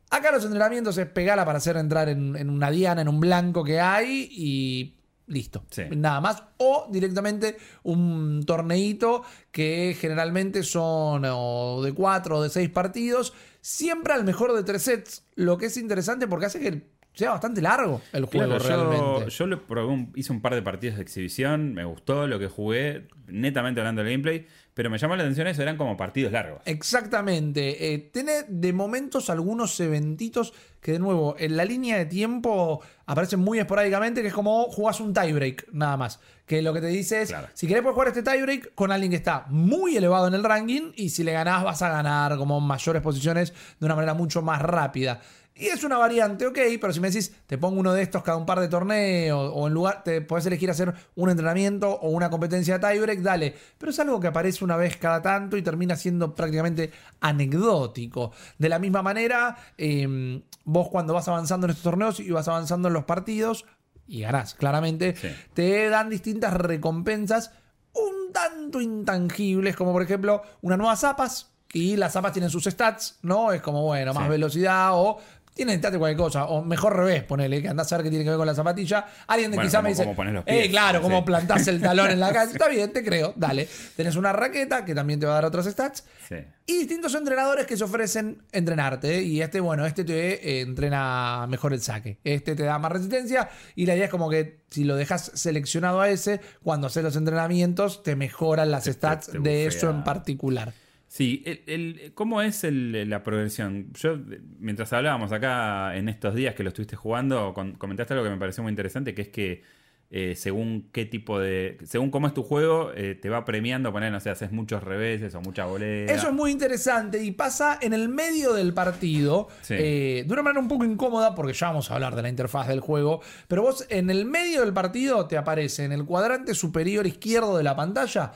Acá 0.10 0.32
los 0.32 0.46
entrenamientos 0.46 0.98
es 0.98 1.08
pegarla 1.08 1.44
para 1.44 1.58
hacer 1.58 1.76
entrar 1.76 2.08
en, 2.08 2.38
en 2.38 2.50
una 2.50 2.72
diana, 2.72 3.02
en 3.02 3.10
un 3.10 3.20
blanco 3.20 3.62
que 3.66 3.82
hay 3.82 4.30
y 4.32 4.96
listo. 5.30 5.64
Sí. 5.70 5.84
Nada 5.96 6.20
más. 6.20 6.44
O 6.58 6.88
directamente 6.92 7.58
un 7.84 8.44
torneito 8.46 9.24
que 9.52 9.96
generalmente 10.00 10.64
son 10.64 11.24
o 11.26 11.82
de 11.82 11.94
cuatro 11.94 12.38
o 12.38 12.44
de 12.44 12.50
seis 12.50 12.70
partidos. 12.70 13.34
Siempre 13.62 14.14
al 14.14 14.26
mejor 14.26 14.54
de 14.54 14.64
tres 14.64 14.84
sets. 14.84 15.24
Lo 15.36 15.58
que 15.58 15.68
es 15.68 15.78
interesante 15.78 16.28
porque 16.28 16.48
hace 16.48 16.60
que 16.60 16.99
sea 17.14 17.32
bastante 17.32 17.62
largo 17.62 18.02
el 18.14 18.26
juego 18.26 18.58
Claro, 18.58 18.64
realmente. 18.90 19.26
yo, 19.26 19.28
yo 19.30 19.48
lo 19.48 19.64
probé 19.66 19.88
un- 19.92 20.12
hice 20.16 20.32
un 20.32 20.42
par 20.42 20.56
de 20.56 20.62
partidos 20.62 20.96
de 20.98 21.02
exhibición, 21.04 21.74
me 21.74 21.84
gustó 21.84 22.28
lo 22.28 22.40
que 22.40 22.48
jugué, 22.48 23.08
netamente 23.28 23.82
hablando 23.82 24.04
del 24.04 24.12
gameplay, 24.12 24.48
pero 24.74 24.90
me 24.90 24.98
llamó 24.98 25.16
la 25.18 25.24
atención 25.24 25.48
eso, 25.48 25.62
eran 25.62 25.76
como 25.76 25.98
partidos 25.98 26.32
largos. 26.32 26.62
Exactamente. 26.66 27.94
Eh, 27.94 27.98
tiene 28.14 28.44
de 28.48 28.74
momentos 28.74 29.30
algunos 29.30 29.78
eventitos 29.80 30.54
que, 30.82 30.94
de 30.94 31.00
nuevo, 31.00 31.36
en 31.38 31.58
la 31.58 31.66
línea 31.66 31.98
de 31.98 32.06
tiempo 32.06 32.82
aparecen 33.06 33.40
muy 33.40 33.60
esporádicamente, 33.60 34.22
que 34.22 34.30
es 34.30 34.34
como 34.34 34.64
jugás 34.66 35.00
un 35.02 35.14
tiebreak, 35.14 35.68
nada 35.74 35.98
más. 35.98 36.20
Que 36.46 36.62
lo 36.62 36.74
que 36.74 36.82
te 36.82 36.88
dice 36.88 37.22
es, 37.22 37.30
Claro. 37.30 37.48
si 37.54 37.68
querés 37.68 37.82
puedes 37.84 37.94
jugar 37.96 38.08
este 38.10 38.24
tiebreak 38.24 38.74
con 38.76 38.92
alguien 38.92 39.12
que 39.12 39.18
está 39.18 39.46
muy 39.50 39.98
elevado 39.98 40.28
en 40.28 40.34
el 40.36 40.44
ranking, 40.44 40.92
y 40.96 41.10
si 41.10 41.24
le 41.24 41.34
ganás 41.34 41.64
vas 41.64 41.82
a 41.82 41.90
ganar 41.90 42.38
como 42.38 42.60
mayores 42.62 43.02
posiciones 43.02 43.54
de 43.80 43.86
una 43.86 43.96
manera 43.96 44.14
mucho 44.14 44.42
más 44.42 44.62
rápida. 44.62 45.20
Y 45.62 45.68
es 45.68 45.84
una 45.84 45.98
variante, 45.98 46.48
ok, 46.48 46.58
pero 46.80 46.94
si 46.94 47.02
me 47.02 47.10
decís, 47.10 47.34
te 47.46 47.58
pongo 47.58 47.82
uno 47.82 47.92
de 47.92 48.02
estos 48.02 48.24
cada 48.24 48.38
un 48.38 48.46
par 48.46 48.62
de 48.62 48.70
torneos, 48.70 49.52
o 49.54 49.68
en 49.68 49.74
lugar, 49.74 50.04
te 50.06 50.22
podés 50.22 50.46
elegir 50.46 50.70
hacer 50.72 50.94
un 51.16 51.30
entrenamiento 51.30 51.90
o 51.92 52.10
una 52.12 52.30
competencia 52.30 52.78
de 52.78 52.88
tiebreak, 52.88 53.20
dale. 53.20 53.54
Pero 53.78 53.90
es 53.92 54.00
algo 54.00 54.22
que 54.22 54.28
aparece 54.28 54.64
una 54.64 54.78
vez 54.78 54.96
cada 54.96 55.22
tanto 55.22 55.58
y 55.58 55.62
termina 55.62 55.98
siendo 55.98 56.34
prácticamente 56.34 56.92
anecdótico. 57.20 58.32
De 58.58 58.70
la 58.70 58.80
misma 58.80 59.02
manera, 59.02 59.58
eh, 59.78 60.42
vos 60.64 60.88
cuando 60.90 61.14
vas 61.14 61.28
avanzando 61.28 61.66
en 61.68 61.72
estos 61.72 61.84
torneos 61.84 62.20
y 62.20 62.32
vas 62.32 62.48
avanzando 62.48 62.88
en 62.88 62.94
los 62.94 63.04
partidos, 63.06 63.66
y 64.08 64.22
ganás, 64.22 64.56
claramente, 64.56 65.16
Sí. 65.16 65.28
te 65.54 65.90
dan 65.90 66.10
distintas 66.10 66.54
recompensas 66.54 67.52
un 67.94 68.32
tanto 68.32 68.80
intangibles, 68.82 69.76
como 69.76 69.92
por 69.92 70.02
ejemplo 70.04 70.42
una 70.62 70.78
nueva 70.78 70.96
zapas, 70.96 71.52
y 71.72 71.96
las 71.98 72.14
zapas 72.14 72.34
tienen 72.34 72.50
sus 72.50 72.64
stats, 72.64 73.20
¿no? 73.22 73.52
Es 73.52 73.62
como, 73.62 73.84
bueno, 73.84 74.12
más 74.14 74.24
Sí. 74.24 74.30
velocidad 74.32 74.90
o 74.94 75.20
stats 75.58 75.92
de 75.92 75.98
cualquier 76.00 76.18
cosa, 76.18 76.46
o 76.46 76.64
mejor 76.64 76.96
revés, 76.96 77.24
ponele, 77.24 77.62
que 77.62 77.68
andás 77.68 77.92
a 77.92 77.98
ver 77.98 78.06
qué 78.06 78.10
tiene 78.10 78.24
que 78.24 78.30
ver 78.32 78.38
con 78.38 78.48
la 78.48 78.56
zapatilla. 78.56 79.06
Alguien 79.28 79.52
de 79.52 79.58
Bueno, 79.58 79.68
quizá 79.70 79.78
como- 79.80 79.84
me 79.84 79.90
dice, 79.90 80.04
como 80.04 80.44
eh, 80.46 80.70
claro, 80.70 81.00
sí. 81.00 81.04
como 81.04 81.26
plantás 81.26 81.68
el 81.68 81.82
talón 81.82 82.12
en 82.12 82.20
la 82.20 82.32
calle. 82.32 82.52
Está 82.54 82.68
bien, 82.68 82.92
te 82.94 83.04
creo, 83.04 83.34
dale. 83.36 83.68
Tenés 83.96 84.16
una 84.16 84.32
raqueta 84.32 84.86
que 84.86 84.96
también 84.96 85.20
te 85.20 85.26
va 85.26 85.34
a 85.34 85.36
dar 85.36 85.46
otras 85.46 85.66
stats. 85.66 86.06
Sí. 86.28 86.36
Y 86.66 86.78
distintos 86.80 87.14
entrenadores 87.16 87.66
que 87.66 87.76
se 87.76 87.84
ofrecen 87.84 88.44
entrenarte. 88.52 89.22
Y 89.22 89.42
este, 89.42 89.60
bueno, 89.60 89.86
este 89.86 90.04
te 90.04 90.60
eh, 90.60 90.62
entrena 90.62 91.46
mejor 91.50 91.74
el 91.74 91.82
saque. 91.82 92.20
Este 92.24 92.56
te 92.56 92.64
da 92.64 92.78
más 92.80 92.92
resistencia. 92.92 93.50
Y 93.76 93.86
la 93.86 93.96
idea 93.96 94.06
es 94.06 94.12
como 94.12 94.30
que 94.30 94.62
si 94.70 94.84
lo 94.84 94.96
dejas 94.96 95.32
seleccionado 95.34 96.00
a 96.00 96.10
ese, 96.10 96.42
cuando 96.64 96.88
haces 96.88 97.04
los 97.04 97.16
entrenamientos, 97.16 98.04
te 98.04 98.16
mejoran 98.16 98.72
las 98.72 98.86
stats 98.86 99.32
de 99.34 99.40
bufea. 99.40 99.68
eso 99.68 99.90
en 99.90 100.04
particular. 100.04 100.74
Sí, 101.12 101.42
el- 101.46 101.62
el- 101.66 102.12
¿cómo 102.14 102.40
es 102.44 102.64
el- 102.64 103.10
la 103.10 103.24
progresión? 103.24 103.92
Yo, 103.94 104.18
mientras 104.60 104.94
hablábamos 104.94 105.32
acá 105.32 105.98
en 105.98 106.08
estos 106.08 106.36
días 106.36 106.54
que 106.54 106.62
lo 106.64 106.70
estuviste 106.70 106.96
jugando, 106.96 107.52
con- 107.56 107.74
comentaste 107.74 108.14
algo 108.14 108.24
que 108.26 108.30
me 108.32 108.38
pareció 108.38 108.62
muy 108.62 108.70
interesante, 108.70 109.14
que 109.16 109.24
es 109.24 109.30
que 109.30 109.80
eh, 110.12 110.34
según 110.36 110.90
qué 110.92 111.06
tipo 111.06 111.40
de. 111.40 111.78
Según 111.84 112.10
cómo 112.10 112.26
es 112.26 112.34
tu 112.34 112.42
juego, 112.42 112.92
eh, 112.96 113.14
te 113.14 113.30
va 113.30 113.46
premiando, 113.46 113.92
poner, 113.92 114.12
no 114.12 114.20
sé, 114.20 114.32
haces 114.32 114.52
muchos 114.52 114.84
reveses 114.84 115.36
o 115.36 115.42
mucha 115.42 115.66
bolera. 115.66 116.12
Eso 116.12 116.30
es 116.30 116.34
muy 116.34 116.50
interesante 116.50 117.24
y 117.24 117.30
pasa 117.32 117.78
en 117.80 117.94
el 117.94 118.10
medio 118.10 118.54
del 118.54 118.74
partido, 118.74 119.50
Sí. 119.62 119.76
eh, 119.78 120.24
de 120.26 120.34
una 120.34 120.42
manera 120.42 120.62
un 120.62 120.68
poco 120.68 120.84
incómoda, 120.84 121.36
porque 121.36 121.54
ya 121.54 121.68
vamos 121.68 121.92
a 121.92 121.94
hablar 121.94 122.16
de 122.16 122.24
la 122.24 122.30
interfaz 122.30 122.68
del 122.68 122.80
juego, 122.80 123.22
pero 123.48 123.62
vos 123.62 123.86
en 123.92 124.10
el 124.10 124.26
medio 124.26 124.62
del 124.62 124.74
partido 124.74 125.28
te 125.28 125.38
aparece 125.38 125.84
en 125.86 125.92
el 125.92 126.06
cuadrante 126.06 126.56
superior 126.56 127.06
izquierdo 127.06 127.56
de 127.56 127.64
la 127.64 127.76
pantalla 127.76 128.32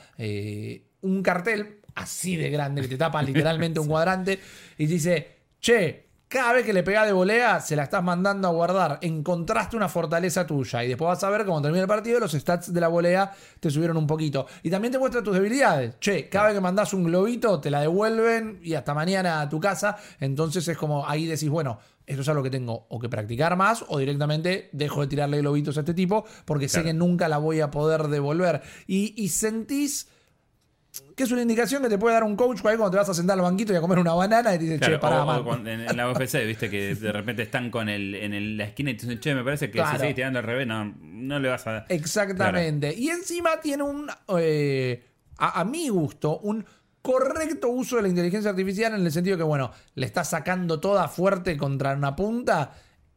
un 1.00 1.22
cartel 1.24 1.80
así 1.94 2.36
de 2.36 2.50
grande 2.50 2.82
que 2.82 2.88
te 2.88 2.96
tapa 2.96 3.22
literalmente 3.22 3.80
un 3.80 3.88
cuadrante 3.88 4.40
y 4.78 4.86
dice, 4.86 5.36
che, 5.60 6.04
cada 6.34 6.54
vez 6.54 6.66
que 6.66 6.72
le 6.72 6.82
pegás 6.82 7.06
de 7.06 7.12
volea, 7.12 7.60
se 7.60 7.76
la 7.76 7.84
estás 7.84 8.02
mandando 8.02 8.48
a 8.48 8.50
guardar. 8.50 8.98
Encontraste 9.02 9.76
una 9.76 9.88
fortaleza 9.88 10.44
tuya. 10.44 10.82
Y 10.82 10.88
después 10.88 11.06
vas 11.06 11.22
a 11.22 11.30
ver 11.30 11.42
que 11.42 11.46
cuando 11.46 11.68
termine 11.68 11.82
el 11.82 11.88
partido, 11.88 12.18
los 12.18 12.32
stats 12.32 12.72
de 12.72 12.80
la 12.80 12.88
volea 12.88 13.30
te 13.60 13.70
subieron 13.70 13.96
un 13.96 14.06
poquito. 14.08 14.46
Y 14.64 14.70
también 14.70 14.90
te 14.90 14.98
muestra 14.98 15.22
tus 15.22 15.32
debilidades. 15.32 15.96
Che, 16.00 16.28
cada 16.28 16.46
vez 16.46 16.54
que 16.54 16.60
mandás 16.60 16.92
un 16.92 17.04
globito, 17.04 17.60
te 17.60 17.70
la 17.70 17.80
devuelven 17.80 18.58
y 18.64 18.74
hasta 18.74 18.94
mañana 18.94 19.42
a 19.42 19.48
tu 19.48 19.60
casa. 19.60 19.96
Entonces 20.18 20.66
es 20.66 20.76
como 20.76 21.08
ahí 21.08 21.26
decís, 21.26 21.48
bueno, 21.48 21.78
esto 22.04 22.22
es 22.22 22.28
algo 22.28 22.42
que 22.42 22.50
tengo 22.50 22.86
o 22.88 22.98
que 22.98 23.08
practicar 23.08 23.56
más 23.56 23.84
o 23.86 23.98
directamente 23.98 24.70
dejo 24.72 25.02
de 25.02 25.06
tirarle 25.06 25.38
globitos 25.38 25.76
a 25.76 25.80
este 25.80 25.94
tipo 25.94 26.24
porque 26.44 26.68
sé 26.68 26.82
que 26.82 26.92
nunca 26.92 27.28
la 27.28 27.38
voy 27.38 27.60
a 27.60 27.70
poder 27.70 28.08
devolver. 28.08 28.60
Y, 28.88 29.14
y 29.16 29.28
sentís 29.28 30.08
que 31.16 31.22
es 31.24 31.30
una 31.32 31.42
indicación 31.42 31.82
que 31.82 31.88
te 31.88 31.98
puede 31.98 32.14
dar 32.14 32.24
un 32.24 32.36
coach 32.36 32.60
cuando 32.60 32.90
te 32.90 32.96
vas 32.96 33.08
a 33.08 33.14
sentar 33.14 33.36
al 33.38 33.42
banquito 33.42 33.72
y 33.72 33.76
a 33.76 33.80
comer 33.80 33.98
una 33.98 34.12
banana 34.14 34.54
y 34.54 34.58
te 34.58 34.64
dice, 34.64 34.78
Claro, 34.78 34.94
che, 34.94 34.98
pará, 35.00 35.20
o- 35.20 35.22
o 35.22 35.26
man". 35.26 35.44
cuando- 35.44 35.70
en, 35.70 35.80
en 35.80 35.96
la 35.96 36.10
UFC, 36.10 36.44
viste 36.46 36.68
que 36.70 36.94
de 36.94 37.12
repente 37.12 37.42
están 37.42 37.70
con 37.70 37.88
el, 37.88 38.14
en 38.14 38.32
el- 38.34 38.56
la 38.56 38.64
esquina 38.64 38.90
y 38.90 38.94
te 38.96 39.06
dicen, 39.06 39.20
che, 39.20 39.34
me 39.34 39.42
parece 39.44 39.66
que 39.66 39.78
Claro. 39.78 39.92
si 39.92 39.98
seguís 39.98 40.14
tirando 40.14 40.38
al 40.38 40.44
revés, 40.44 40.66
no, 40.66 40.84
no 41.00 41.38
le 41.38 41.48
vas 41.48 41.66
a 41.66 41.72
dar. 41.72 41.86
Exactamente. 41.88 42.94
Y 42.96 43.08
encima 43.08 43.60
tiene 43.60 43.82
un, 43.82 44.08
eh, 44.38 45.02
a, 45.38 45.60
a 45.60 45.64
mi 45.64 45.88
gusto, 45.88 46.38
un 46.38 46.64
correcto 47.02 47.68
uso 47.68 47.96
de 47.96 48.02
la 48.02 48.08
inteligencia 48.08 48.50
artificial 48.50 48.94
en 48.94 49.04
el 49.04 49.12
sentido 49.12 49.36
que, 49.36 49.42
bueno, 49.42 49.70
le 49.94 50.06
estás 50.06 50.30
sacando 50.30 50.80
toda 50.80 51.06
fuerte 51.08 51.56
contra 51.56 51.92
una 51.94 52.16
punta 52.16 52.72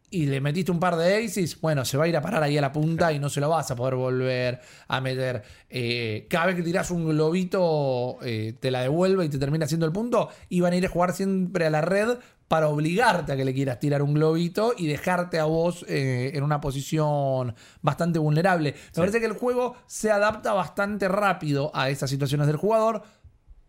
y 0.10 0.26
le 0.28 0.40
metiste 0.40 0.72
un 0.72 0.80
par 0.80 0.96
de 0.96 1.26
aces, 1.26 1.60
bueno, 1.60 1.84
se 1.84 1.98
va 1.98 2.06
a 2.06 2.08
ir 2.08 2.16
a 2.16 2.22
parar 2.22 2.42
ahí 2.42 2.58
a 2.58 2.62
la 2.62 2.72
punta 2.72 3.12
y 3.12 3.20
no 3.20 3.30
se 3.30 3.42
lo 3.42 3.50
vas 3.50 3.70
a 3.72 3.76
poder 3.76 3.96
volver 3.96 4.62
a 4.88 5.02
meter. 5.02 5.44
Eh, 5.70 6.28
cada 6.30 6.48
vez 6.48 6.56
que 6.56 6.64
tirás 6.64 6.92
un 6.92 7.10
globito, 7.10 8.18
eh, 8.22 8.56
te 8.58 8.72
la 8.72 8.82
devuelve 8.82 9.26
y 9.26 9.30
te 9.30 9.38
termina 9.38 9.66
haciendo 9.66 9.86
el 9.86 9.92
punto, 9.92 10.30
y 10.48 10.62
van 10.62 10.74
a 10.74 10.76
ir 10.78 10.86
a 10.86 10.90
jugar 10.90 11.14
siempre 11.14 11.66
a 11.66 11.70
la 11.70 11.82
red 11.82 12.18
para 12.48 12.70
obligarte 12.70 13.34
a 13.34 13.36
que 13.36 13.44
le 13.44 13.54
quieras 13.54 13.80
tirar 13.80 14.02
un 14.02 14.14
globito 14.14 14.74
y 14.78 14.88
dejarte 14.88 15.40
a 15.40 15.44
vos 15.44 15.84
eh, 15.90 16.32
en 16.34 16.44
una 16.44 16.62
posición 16.62 17.54
bastante 17.82 18.20
vulnerable. 18.20 18.76
Me 18.96 19.02
parece 19.02 19.20
que 19.20 19.26
el 19.26 19.34
juego 19.34 19.76
se 19.88 20.10
adapta 20.10 20.54
bastante 20.54 21.10
rápido 21.10 21.70
a 21.74 21.90
esas 21.90 22.10
situaciones 22.10 22.48
del 22.48 22.56
jugador, 22.56 23.02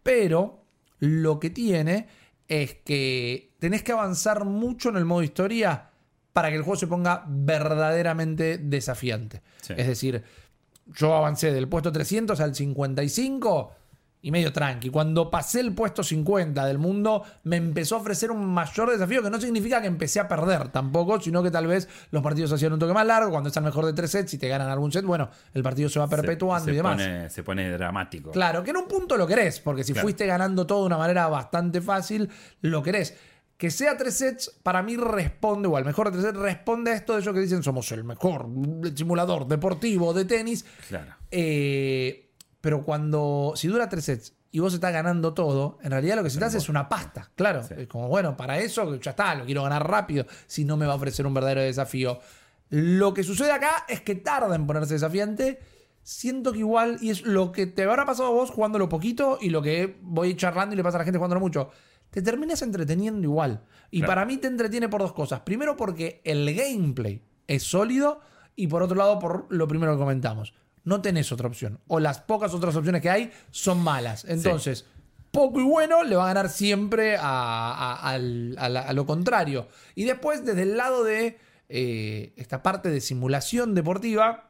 pero 0.04 0.62
lo 1.00 1.40
que 1.40 1.50
tiene 1.50 2.06
es 2.46 2.76
que 2.76 3.56
tenés 3.58 3.82
que 3.82 3.90
avanzar 3.90 4.44
mucho 4.44 4.90
en 4.90 4.96
el 4.96 5.04
modo 5.04 5.24
historia 5.24 5.90
para 6.32 6.50
que 6.50 6.56
el 6.56 6.62
juego 6.62 6.76
se 6.78 6.86
ponga 6.86 7.24
verdaderamente 7.26 8.58
desafiante. 8.58 9.42
Sí. 9.60 9.74
Es 9.76 9.86
decir, 9.86 10.22
yo 10.86 11.14
avancé 11.14 11.52
del 11.52 11.68
puesto 11.68 11.92
300 11.92 12.40
al 12.40 12.54
55 12.54 13.72
y 14.20 14.32
medio 14.32 14.52
tranqui. 14.52 14.90
Cuando 14.90 15.30
pasé 15.30 15.60
el 15.60 15.74
puesto 15.74 16.02
50 16.02 16.66
del 16.66 16.78
mundo, 16.78 17.22
me 17.44 17.56
empezó 17.56 17.94
a 17.94 17.98
ofrecer 18.00 18.32
un 18.32 18.44
mayor 18.46 18.90
desafío, 18.90 19.22
que 19.22 19.30
no 19.30 19.40
significa 19.40 19.80
que 19.80 19.86
empecé 19.86 20.18
a 20.18 20.26
perder 20.26 20.70
tampoco, 20.70 21.20
sino 21.20 21.40
que 21.40 21.52
tal 21.52 21.68
vez 21.68 21.88
los 22.10 22.20
partidos 22.22 22.50
se 22.50 22.56
hacían 22.56 22.72
un 22.72 22.80
toque 22.80 22.92
más 22.94 23.06
largo. 23.06 23.30
Cuando 23.30 23.48
es 23.50 23.56
al 23.56 23.62
mejor 23.62 23.86
de 23.86 23.92
tres 23.92 24.10
sets 24.10 24.34
y 24.34 24.38
te 24.38 24.48
ganan 24.48 24.68
algún 24.70 24.90
set, 24.90 25.04
bueno, 25.04 25.30
el 25.54 25.62
partido 25.62 25.88
se 25.88 26.00
va 26.00 26.08
perpetuando 26.08 26.64
se, 26.64 26.72
y 26.72 26.76
demás. 26.76 26.96
Pone, 26.96 27.30
se 27.30 27.42
pone 27.44 27.70
dramático. 27.70 28.32
Claro, 28.32 28.64
que 28.64 28.70
en 28.70 28.78
un 28.78 28.88
punto 28.88 29.16
lo 29.16 29.26
querés, 29.26 29.60
porque 29.60 29.84
si 29.84 29.92
Claro. 29.92 30.06
fuiste 30.06 30.26
ganando 30.26 30.66
todo 30.66 30.80
de 30.80 30.86
una 30.86 30.98
manera 30.98 31.28
bastante 31.28 31.80
fácil, 31.80 32.28
lo 32.60 32.82
querés. 32.82 33.16
Que 33.58 33.70
sea 33.70 33.96
tres 33.96 34.14
sets, 34.14 34.50
para 34.62 34.82
mí 34.82 34.96
responde, 34.96 35.68
o 35.68 35.76
al 35.76 35.84
mejor 35.84 36.06
de 36.06 36.12
tres 36.12 36.24
sets, 36.24 36.38
responde 36.38 36.92
a 36.92 36.94
esto 36.94 37.12
de 37.14 37.20
ellos 37.20 37.34
que 37.34 37.40
dicen 37.40 37.62
somos 37.62 37.90
el 37.92 38.04
mejor 38.04 38.46
simulador 38.94 39.46
deportivo 39.48 40.14
de 40.14 40.24
tenis. 40.24 40.64
Claro. 40.88 41.14
Eh, 41.30 42.30
pero 42.60 42.84
cuando, 42.84 43.52
si 43.56 43.68
dura 43.68 43.88
tres 43.88 44.04
sets 44.04 44.32
y 44.52 44.60
vos 44.60 44.72
estás 44.72 44.92
ganando 44.92 45.34
todo, 45.34 45.78
en 45.82 45.90
realidad 45.90 46.16
lo 46.16 46.22
que 46.22 46.30
se 46.30 46.38
te 46.38 46.44
hace 46.44 46.58
es 46.58 46.68
una 46.68 46.88
pasta. 46.88 47.30
Claro, 47.34 47.62
Sí. 47.64 47.74
es 47.76 47.88
como, 47.88 48.08
bueno, 48.08 48.36
para 48.36 48.58
eso 48.58 48.94
ya 48.96 49.10
está, 49.10 49.34
lo 49.34 49.44
quiero 49.44 49.64
ganar 49.64 49.86
rápido, 49.90 50.24
si 50.46 50.64
no 50.64 50.76
me 50.76 50.86
va 50.86 50.92
a 50.92 50.96
ofrecer 50.96 51.26
un 51.26 51.34
verdadero 51.34 51.60
desafío. 51.60 52.20
Lo 52.70 53.12
que 53.12 53.24
sucede 53.24 53.50
acá 53.50 53.84
es 53.88 54.00
que 54.02 54.14
tarda 54.14 54.54
en 54.54 54.66
ponerse 54.66 54.94
desafiante. 54.94 55.58
Siento 56.02 56.52
que 56.52 56.60
igual, 56.60 56.98
y 57.02 57.10
es 57.10 57.22
lo 57.22 57.50
que 57.52 57.66
te 57.66 57.82
habrá 57.82 58.06
pasado 58.06 58.28
a 58.28 58.32
vos 58.32 58.50
jugándolo 58.50 58.88
poquito 58.88 59.36
y 59.40 59.50
lo 59.50 59.60
que 59.62 59.98
voy 60.02 60.36
charlando 60.36 60.74
y 60.74 60.76
le 60.76 60.82
pasa 60.84 60.96
a 60.96 61.00
la 61.00 61.04
gente 61.04 61.18
jugándolo 61.18 61.40
mucho. 61.40 61.70
Te 62.10 62.22
terminas 62.22 62.62
entreteniendo 62.62 63.22
igual. 63.26 63.62
Y 63.90 63.98
Claro. 64.00 64.10
para 64.10 64.24
mí 64.24 64.36
te 64.38 64.46
entretiene 64.48 64.88
por 64.88 65.00
dos 65.02 65.12
cosas. 65.12 65.40
Primero 65.40 65.76
porque 65.76 66.20
el 66.24 66.54
gameplay 66.54 67.22
es 67.46 67.62
sólido 67.62 68.20
y 68.56 68.66
por 68.66 68.82
otro 68.82 68.96
lado 68.96 69.18
por 69.18 69.46
lo 69.50 69.68
primero 69.68 69.92
que 69.92 69.98
comentamos. 69.98 70.54
No 70.84 71.00
tenés 71.02 71.30
otra 71.32 71.48
opción. 71.48 71.80
O 71.86 72.00
las 72.00 72.20
pocas 72.20 72.54
otras 72.54 72.74
opciones 72.76 73.02
que 73.02 73.10
hay 73.10 73.30
son 73.50 73.82
malas. 73.82 74.24
Entonces, 74.24 74.86
poco 75.30 75.60
y 75.60 75.64
bueno 75.64 76.02
le 76.02 76.16
va 76.16 76.24
a 76.24 76.28
ganar 76.34 76.48
siempre 76.48 77.16
a, 77.16 77.20
a- 77.22 78.10
a 78.14 78.18
la- 78.18 78.80
a 78.80 78.92
lo 78.94 79.04
contrario. 79.06 79.68
Y 79.94 80.04
después, 80.04 80.44
desde 80.44 80.62
el 80.62 80.76
lado 80.76 81.04
de 81.04 81.38
eh, 81.68 82.32
esta 82.36 82.62
parte 82.62 82.88
de 82.88 83.00
simulación 83.02 83.74
deportiva, 83.74 84.48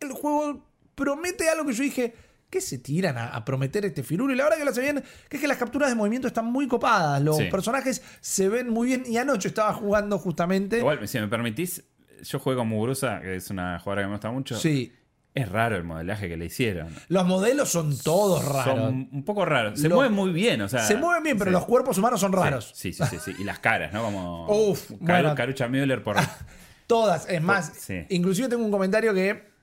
el 0.00 0.10
juego 0.12 0.66
promete 0.96 1.48
algo 1.48 1.64
que 1.66 1.72
yo 1.72 1.82
dije. 1.84 2.14
¿Qué 2.50 2.60
se 2.60 2.78
tiran 2.78 3.18
a, 3.18 3.28
a 3.28 3.44
prometer 3.44 3.84
este 3.84 4.02
firulo? 4.02 4.32
Y 4.32 4.36
la 4.36 4.44
verdad 4.44 4.58
que 4.58 4.64
lo 4.64 4.70
hace 4.70 4.80
bien, 4.80 5.02
que 5.28 5.36
es 5.36 5.40
que 5.40 5.48
las 5.48 5.56
capturas 5.56 5.88
de 5.88 5.96
movimiento 5.96 6.28
están 6.28 6.46
muy 6.46 6.68
copadas. 6.68 7.20
Los 7.20 7.36
Sí. 7.38 7.44
personajes 7.50 8.00
se 8.20 8.48
ven 8.48 8.68
muy 8.70 8.86
bien. 8.88 9.02
Y 9.06 9.16
anoche 9.16 9.48
estaba 9.48 9.72
jugando 9.72 10.18
justamente. 10.18 10.78
Igual, 10.78 11.06
si 11.08 11.18
me 11.18 11.26
permitís, 11.28 11.82
yo 12.22 12.38
jugué 12.38 12.54
con 12.56 12.68
Muguruza, 12.68 13.20
que 13.20 13.36
es 13.36 13.50
una 13.50 13.78
jugadora 13.80 14.02
que 14.02 14.06
me 14.06 14.12
gusta 14.14 14.30
mucho. 14.30 14.56
Sí. 14.56 14.92
Es 15.34 15.48
raro 15.48 15.74
el 15.76 15.82
modelaje 15.82 16.28
que 16.28 16.36
le 16.36 16.44
hicieron. 16.44 16.94
Los 17.08 17.26
modelos 17.26 17.68
son 17.68 17.98
todos 17.98 18.44
raros. 18.44 18.76
Son 18.76 19.08
un 19.10 19.24
poco 19.24 19.44
raros. 19.44 19.80
Se 19.80 19.88
Lo- 19.88 19.96
mueven 19.96 20.12
muy 20.12 20.30
bien, 20.30 20.60
o 20.62 20.68
sea. 20.68 20.86
se 20.86 20.94
mueven 20.96 21.24
bien, 21.24 21.36
pero 21.38 21.50
sí. 21.50 21.54
los 21.54 21.64
cuerpos 21.64 21.98
humanos 21.98 22.20
son 22.20 22.32
raros. 22.32 22.70
Sí, 22.76 22.92
sí, 22.92 23.02
sí, 23.10 23.16
sí. 23.18 23.34
Y 23.40 23.42
las 23.42 23.58
caras, 23.58 23.92
¿no? 23.92 24.04
Como. 24.04 24.46
Uf, 24.68 24.92
Caru- 24.92 24.98
bueno. 25.00 25.34
Carucha 25.34 25.66
Müller 25.66 26.04
por. 26.04 26.14
Todas. 26.86 27.28
Es 27.28 27.42
más, 27.42 27.72
Sí. 27.78 28.04
inclusive 28.10 28.48
tengo 28.48 28.64
un 28.64 28.70
comentario 28.70 29.12
que 29.12 29.53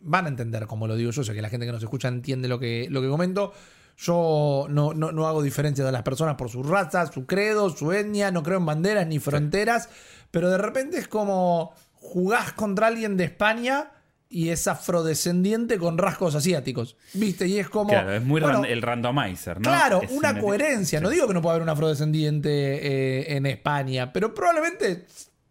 van 0.00 0.26
a 0.26 0.28
entender 0.28 0.66
como 0.66 0.86
lo 0.86 0.96
digo 0.96 1.10
yo. 1.10 1.24
Sé 1.24 1.34
que 1.34 1.42
la 1.42 1.48
gente 1.48 1.66
que 1.66 1.72
nos 1.72 1.82
escucha 1.82 2.08
entiende 2.08 2.48
lo 2.48 2.58
que, 2.58 2.86
lo 2.90 3.00
que 3.02 3.08
comento. 3.08 3.52
Yo 3.98 4.66
no, 4.68 4.92
no, 4.92 5.10
no 5.12 5.26
hago 5.26 5.42
diferencia 5.42 5.84
de 5.84 5.92
las 5.92 6.02
personas 6.02 6.34
por 6.34 6.50
su 6.50 6.62
raza, 6.62 7.10
su 7.10 7.24
credo, 7.26 7.70
su 7.70 7.92
etnia. 7.92 8.30
No 8.30 8.42
creo 8.42 8.58
en 8.58 8.66
banderas 8.66 9.06
ni 9.06 9.18
fronteras. 9.18 9.88
Pero 10.30 10.50
de 10.50 10.58
repente 10.58 10.98
es 10.98 11.08
como 11.08 11.72
jugás 11.94 12.52
contra 12.52 12.88
alguien 12.88 13.16
de 13.16 13.24
España 13.24 13.90
y 14.28 14.50
es 14.50 14.66
afrodescendiente 14.68 15.78
con 15.78 15.96
rasgos 15.98 16.34
asiáticos. 16.34 16.96
¿Viste? 17.14 17.46
Y 17.46 17.58
es 17.58 17.70
como. 17.70 17.88
Claro, 17.90 18.12
es 18.12 18.22
muy 18.22 18.40
bueno, 18.42 18.62
ran- 18.62 18.70
el 18.70 18.82
randomizer, 18.82 19.56
¿no? 19.58 19.62
Claro, 19.62 20.02
Es 20.02 20.10
una 20.10 20.32
un- 20.32 20.40
coherencia. 20.40 21.00
No 21.00 21.08
digo 21.08 21.26
que 21.26 21.32
no 21.32 21.40
pueda 21.40 21.54
haber 21.54 21.62
un 21.62 21.68
afrodescendiente 21.70 22.50
eh, 22.50 23.36
en 23.36 23.46
España, 23.46 24.12
pero 24.12 24.34
probablemente 24.34 25.06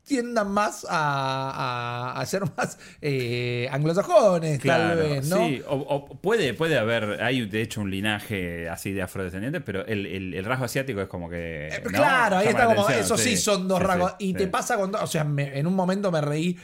tiendan 0.05 0.51
más 0.51 0.85
a, 0.89 2.11
a- 2.13 2.21
a 2.21 2.25
ser 2.25 2.43
más 2.55 2.77
eh, 3.01 3.67
anglosajones, 3.71 4.59
Claro, 4.59 4.89
tal 4.99 5.09
vez, 5.09 5.27
¿no? 5.27 5.37
sí, 5.37 5.61
o, 5.67 5.75
o 5.75 6.05
puede, 6.21 6.53
puede 6.53 6.77
haber, 6.77 7.21
hay 7.23 7.45
de 7.45 7.61
hecho 7.61 7.81
un 7.81 7.89
linaje 7.91 8.69
así 8.69 8.93
de 8.93 9.01
afrodescendientes, 9.01 9.61
pero 9.65 9.85
el, 9.85 10.05
el- 10.05 10.33
el 10.33 10.45
rasgo 10.45 10.65
asiático 10.65 11.01
es 11.01 11.07
como 11.07 11.29
que. 11.29 11.67
Eh, 11.69 11.81
¿no? 11.85 11.89
Claro, 11.89 12.37
ahí 12.37 12.45
Llama 12.47 12.59
está 12.61 12.75
como. 12.75 12.89
Eso 12.89 13.17
sí, 13.17 13.35
son 13.37 13.67
dos 13.67 13.79
sí, 13.79 13.85
rasgos. 13.85 14.11
sí, 14.19 14.27
y 14.29 14.33
te 14.33 14.47
pasa 14.47 14.77
con. 14.77 14.93
O 14.95 15.07
sea, 15.07 15.23
me- 15.23 15.57
en 15.57 15.67
un 15.67 15.73
momento 15.75 16.11
me 16.11 16.21
reí. 16.21 16.57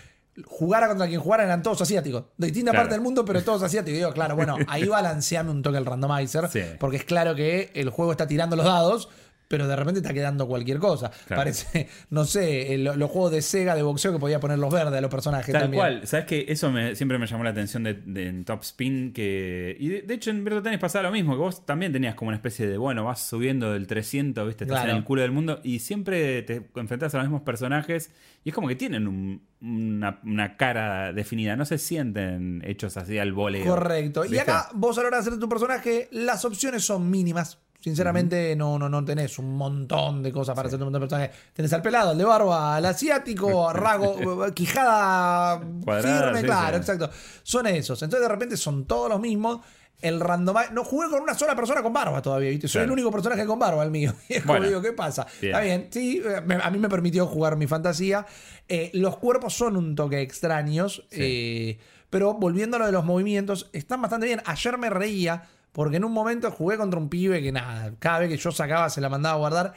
Jugara 0.45 0.87
contra 0.87 1.07
quien 1.07 1.19
jugara 1.19 1.43
eran 1.43 1.61
todos 1.61 1.81
asiáticos. 1.81 2.23
De 2.37 2.47
distintas 2.47 2.71
Claro. 2.71 2.83
partes 2.85 2.95
del 2.95 3.01
mundo, 3.03 3.25
pero 3.25 3.43
todos 3.43 3.61
asiáticos. 3.63 3.95
Y 3.95 3.97
digo, 3.97 4.13
claro, 4.13 4.35
bueno, 4.37 4.55
ahí 4.67 4.85
balanceame 4.87 5.51
un 5.51 5.61
toque 5.61 5.77
el 5.77 5.85
randomizer. 5.85 6.47
Porque 6.79 6.97
es 6.97 7.03
claro 7.03 7.35
que 7.35 7.69
el 7.73 7.89
juego 7.89 8.11
está 8.11 8.27
tirando 8.27 8.55
los 8.55 8.65
dados. 8.65 9.09
Pero 9.51 9.67
de 9.67 9.75
repente 9.75 9.99
está 9.99 10.13
quedando 10.13 10.47
cualquier 10.47 10.79
cosa. 10.79 11.11
Claro. 11.27 11.41
Parece, 11.41 11.87
no 12.09 12.25
sé, 12.25 12.73
el- 12.73 12.85
los 12.85 13.11
juegos 13.11 13.31
de 13.31 13.41
Sega 13.43 13.75
de 13.75 13.83
boxeo 13.83 14.11
que 14.13 14.17
podía 14.19 14.39
poner 14.39 14.57
los 14.57 14.73
verdes 14.73 14.93
a 14.97 15.01
los 15.01 15.11
personajes 15.11 15.51
Tal 15.51 15.63
también. 15.63 15.79
cual, 15.81 16.07
sabes 16.07 16.25
que 16.25 16.45
eso 16.47 16.71
me- 16.71 16.95
siempre 16.95 17.17
me 17.19 17.27
llamó 17.27 17.43
la 17.43 17.49
atención 17.51 17.83
de, 17.83 17.93
de- 17.93 18.27
en 18.27 18.45
Top 18.45 18.61
Spin 18.63 19.11
que 19.13 19.75
y 19.79 19.89
de, 19.89 20.01
de 20.03 20.13
hecho 20.13 20.31
en 20.31 20.43
Virtua 20.43 20.63
Tennis 20.63 20.79
pasaba 20.79 21.03
lo 21.03 21.11
mismo, 21.11 21.33
que 21.33 21.39
vos 21.39 21.65
también 21.65 21.91
tenías 21.91 22.15
como 22.15 22.29
una 22.29 22.37
especie 22.37 22.65
de 22.65 22.77
bueno, 22.77 23.03
vas 23.03 23.21
subiendo 23.21 23.73
del 23.73 23.85
300, 23.87 24.47
¿viste? 24.47 24.63
Estás 24.63 24.79
Claro. 24.79 24.91
en 24.91 24.97
el 24.97 25.03
culo 25.03 25.21
del 25.21 25.31
mundo 25.31 25.59
y 25.63 25.79
siempre 25.79 26.41
te 26.43 26.65
enfrentas 26.75 27.13
a 27.13 27.17
los 27.17 27.27
mismos 27.27 27.41
personajes 27.41 28.11
y 28.43 28.49
es 28.49 28.55
como 28.55 28.67
que 28.69 28.75
tienen 28.75 29.07
un- 29.07 29.43
una, 29.61 30.19
una 30.23 30.57
cara 30.57 31.13
definida, 31.13 31.55
no 31.55 31.65
se 31.65 31.77
sienten 31.77 32.63
hechos 32.65 32.97
así 32.97 33.19
al 33.19 33.33
voleo. 33.33 33.65
Correcto. 33.65 34.25
Y 34.25 34.37
acá 34.39 34.69
vos 34.73 34.97
a 34.97 35.01
la 35.01 35.07
hora 35.09 35.17
de 35.17 35.21
hacer 35.27 35.39
tu 35.39 35.47
personaje, 35.49 36.07
las 36.11 36.45
opciones 36.45 36.83
son 36.83 37.09
mínimas. 37.11 37.59
Sinceramente, 37.83 38.55
no, 38.55 38.77
no, 38.77 38.87
no 38.87 39.03
tenés 39.03 39.39
un 39.39 39.57
montón 39.57 40.21
de 40.21 40.31
cosas 40.31 40.55
para 40.55 40.67
hacer 40.67 40.77
un 40.79 40.85
montón 40.85 41.01
de 41.01 41.07
personajes. 41.07 41.35
Tenés 41.53 41.73
al 41.73 41.81
pelado, 41.81 42.11
al 42.11 42.17
de 42.17 42.23
barba, 42.23 42.75
al 42.75 42.85
asiático, 42.85 43.73
rago, 43.73 44.17
quijada 44.53 45.61
Cuadrada, 45.83 46.23
firme, 46.25 46.39
sí, 46.41 46.45
claro, 46.45 46.77
sí. 46.77 46.81
exacto. 46.81 47.09
Son 47.43 47.67
esos. 47.67 48.01
Entonces, 48.01 48.27
de 48.27 48.31
repente, 48.33 48.57
son 48.57 48.85
todos 48.85 49.09
los 49.09 49.19
mismos. 49.19 49.59
El 50.01 50.19
random. 50.19 50.55
No 50.73 50.83
jugué 50.83 51.09
con 51.09 51.21
una 51.21 51.35
sola 51.35 51.55
persona 51.55 51.83
con 51.83 51.93
barba 51.93 52.23
todavía, 52.23 52.49
¿viste? 52.49 52.67
Soy 52.67 52.79
Claro. 52.79 52.85
el 52.85 52.91
único 52.93 53.11
personaje 53.11 53.45
con 53.45 53.59
barba, 53.59 53.83
el 53.83 53.91
mío. 53.91 54.13
Y 54.29 54.33
es 54.35 54.43
como 54.43 54.59
digo, 54.59 54.81
¿qué 54.81 54.93
pasa? 54.93 55.27
Bien. 55.39 55.51
Está 55.53 55.63
bien, 55.63 55.87
sí, 55.91 56.21
eh, 56.25 56.41
me- 56.43 56.55
a 56.55 56.71
mí 56.71 56.79
me 56.79 56.89
permitió 56.89 57.27
jugar 57.27 57.55
mi 57.55 57.67
fantasía. 57.67 58.25
Eh, 58.67 58.89
los 58.95 59.17
cuerpos 59.17 59.53
son 59.53 59.77
un 59.77 59.93
toque 59.95 60.21
extraños, 60.21 61.05
eh, 61.11 61.77
pero 62.09 62.33
volviendo 62.33 62.77
a 62.77 62.79
lo 62.79 62.85
de 62.87 62.91
los 62.93 63.05
movimientos, 63.05 63.69
están 63.73 64.01
bastante 64.01 64.25
bien. 64.25 64.41
Ayer 64.45 64.77
me 64.79 64.89
reía 64.89 65.43
porque 65.71 65.97
en 65.97 66.03
un 66.05 66.11
momento 66.11 66.51
jugué 66.51 66.77
contra 66.77 66.99
un 66.99 67.09
pibe 67.09 67.41
que 67.41 67.51
nada, 67.51 67.93
cada 67.99 68.19
vez 68.19 68.29
que 68.29 68.37
yo 68.37 68.51
sacaba 68.51 68.89
se 68.89 69.01
la 69.01 69.09
mandaba 69.09 69.35
a 69.35 69.39
guardar 69.39 69.73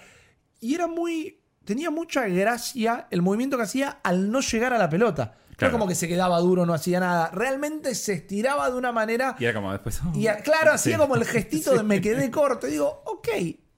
y 0.61 0.75
era 0.75 0.87
muy. 0.87 1.41
tenía 1.65 1.91
mucha 1.91 2.27
gracia 2.29 3.07
el 3.11 3.23
movimiento 3.23 3.57
que 3.57 3.63
hacía 3.65 4.01
al 4.03 4.31
no 4.31 4.41
llegar 4.41 4.73
a 4.73 4.79
la 4.79 4.89
pelota. 4.91 5.35
No 5.51 5.57
Claro. 5.57 5.73
como 5.73 5.87
que 5.87 5.95
se 5.95 6.09
quedaba 6.09 6.39
duro, 6.41 6.67
no 6.67 6.75
hacía 6.75 6.99
nada. 6.99 7.31
Realmente 7.33 7.95
se 7.95 8.13
estiraba 8.15 8.69
de 8.71 8.77
una 8.77 8.91
manera. 8.91 9.37
Y 9.39 9.45
era 9.45 9.55
como 9.55 9.71
después. 9.71 10.01
oh, 10.05 10.11
Y 10.19 10.27
a- 10.27 10.39
claro, 10.39 10.73
hacía 10.75 10.99
como 10.99 11.15
el 11.15 11.25
gestito 11.25 11.73
de 11.75 11.83
me 11.85 12.01
quedé 12.01 12.29
corto. 12.31 12.67
Y 12.67 12.73
digo, 12.73 13.03
ok, 13.07 13.29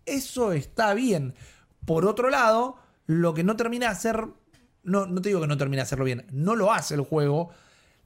eso 0.07 0.53
está 0.53 0.95
bien. 0.95 1.35
Por 1.85 2.07
otro 2.07 2.31
lado, 2.31 2.77
lo 3.07 3.35
que 3.35 3.45
no 3.45 3.57
termina 3.57 3.87
de 3.87 3.93
hacer. 3.93 4.25
No, 4.85 5.05
no 5.07 5.21
te 5.21 5.29
digo 5.29 5.41
que 5.43 5.47
no 5.49 5.59
termina 5.59 5.81
de 5.83 5.87
hacerlo 5.87 6.07
bien. 6.07 6.25
No 6.33 6.57
lo 6.57 6.73
hace 6.73 6.95
el 6.95 7.03
juego. 7.03 7.51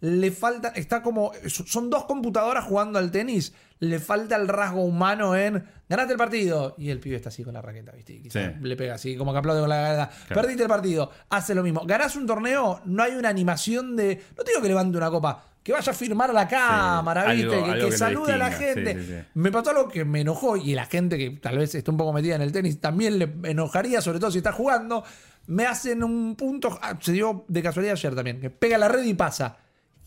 Le 0.01 0.33
falta. 0.33 0.71
Está 0.71 1.01
como. 1.03 1.31
Son 1.47 1.91
dos 1.91 2.07
computadoras 2.07 2.65
jugando 2.65 2.99
al 2.99 3.13
tenis. 3.13 3.55
Le 3.81 3.99
falta 3.99 4.37
el 4.37 4.47
rasgo 4.47 4.83
humano 4.85 5.35
en. 5.35 5.65
Ganaste 5.89 6.13
el 6.13 6.19
partido. 6.19 6.75
Y 6.79 6.91
el 6.91 7.01
pibe 7.01 7.17
está 7.17 7.31
así 7.31 7.43
con 7.43 7.55
la 7.55 7.63
raqueta, 7.63 7.93
¿viste? 7.93 8.13
Y 8.13 8.31
Sí. 8.31 8.41
Le 8.61 8.77
pega 8.77 8.95
así, 8.95 9.17
como 9.17 9.33
que 9.33 9.39
aplaude 9.39 9.61
con 9.61 9.69
la. 9.71 10.11
Claro. 10.27 10.43
Perdiste 10.43 10.63
el 10.65 10.69
partido. 10.69 11.11
Hace 11.31 11.55
lo 11.55 11.63
mismo. 11.63 11.83
Ganás 11.87 12.15
un 12.15 12.27
torneo. 12.27 12.83
No 12.85 13.03
hay 13.03 13.13
una 13.15 13.31
animación 13.31 13.97
de. 13.97 14.23
No 14.37 14.45
te 14.45 14.51
digo 14.53 14.63
que 14.63 14.69
levante 14.69 14.97
una 14.99 15.11
copa. 15.11 15.45
Que 15.63 15.73
vaya 15.73 15.93
a 15.93 15.95
firmar 15.95 16.31
a 16.31 16.33
la 16.33 16.49
cámara, 16.49 17.33
¿viste? 17.33 17.49
que 17.49 17.55
algo 17.57 17.67
que 17.75 17.79
que 17.81 17.91
lo 17.91 17.93
salude 17.93 18.33
a 18.33 18.39
la 18.39 18.51
gente. 18.51 18.95
sí, 18.95 19.01
sí, 19.01 19.07
sí. 19.19 19.25
Me 19.35 19.51
pasó 19.53 19.71
algo 19.71 19.89
que 19.89 20.05
me 20.07 20.23
enojó 20.23 20.57
y 20.57 20.75
la 20.75 20.87
gente 20.87 21.19
que 21.19 21.31
tal 21.33 21.59
vez 21.59 21.75
esté 21.75 21.91
un 21.91 21.99
poco 21.99 22.15
metida 22.15 22.35
en 22.37 22.43
el 22.43 22.51
tenis 22.53 22.81
también 22.81 23.19
le 23.19 23.31
enojaría, 23.45 24.01
sobre 24.01 24.19
todo 24.21 24.31
si 24.31 24.39
está 24.39 24.53
jugando. 24.53 25.05
Me 25.49 25.67
hacen 25.67 26.03
un 26.03 26.35
punto, 26.37 26.79
ah, 26.81 26.97
se 27.01 27.13
dio 27.13 27.45
de 27.49 27.63
casualidad 27.63 27.93
ayer 27.93 28.15
también, 28.15 28.41
que 28.41 28.49
pega 28.51 28.79
la 28.79 28.89
red 28.89 29.05
y 29.05 29.13
pasa. 29.15 29.57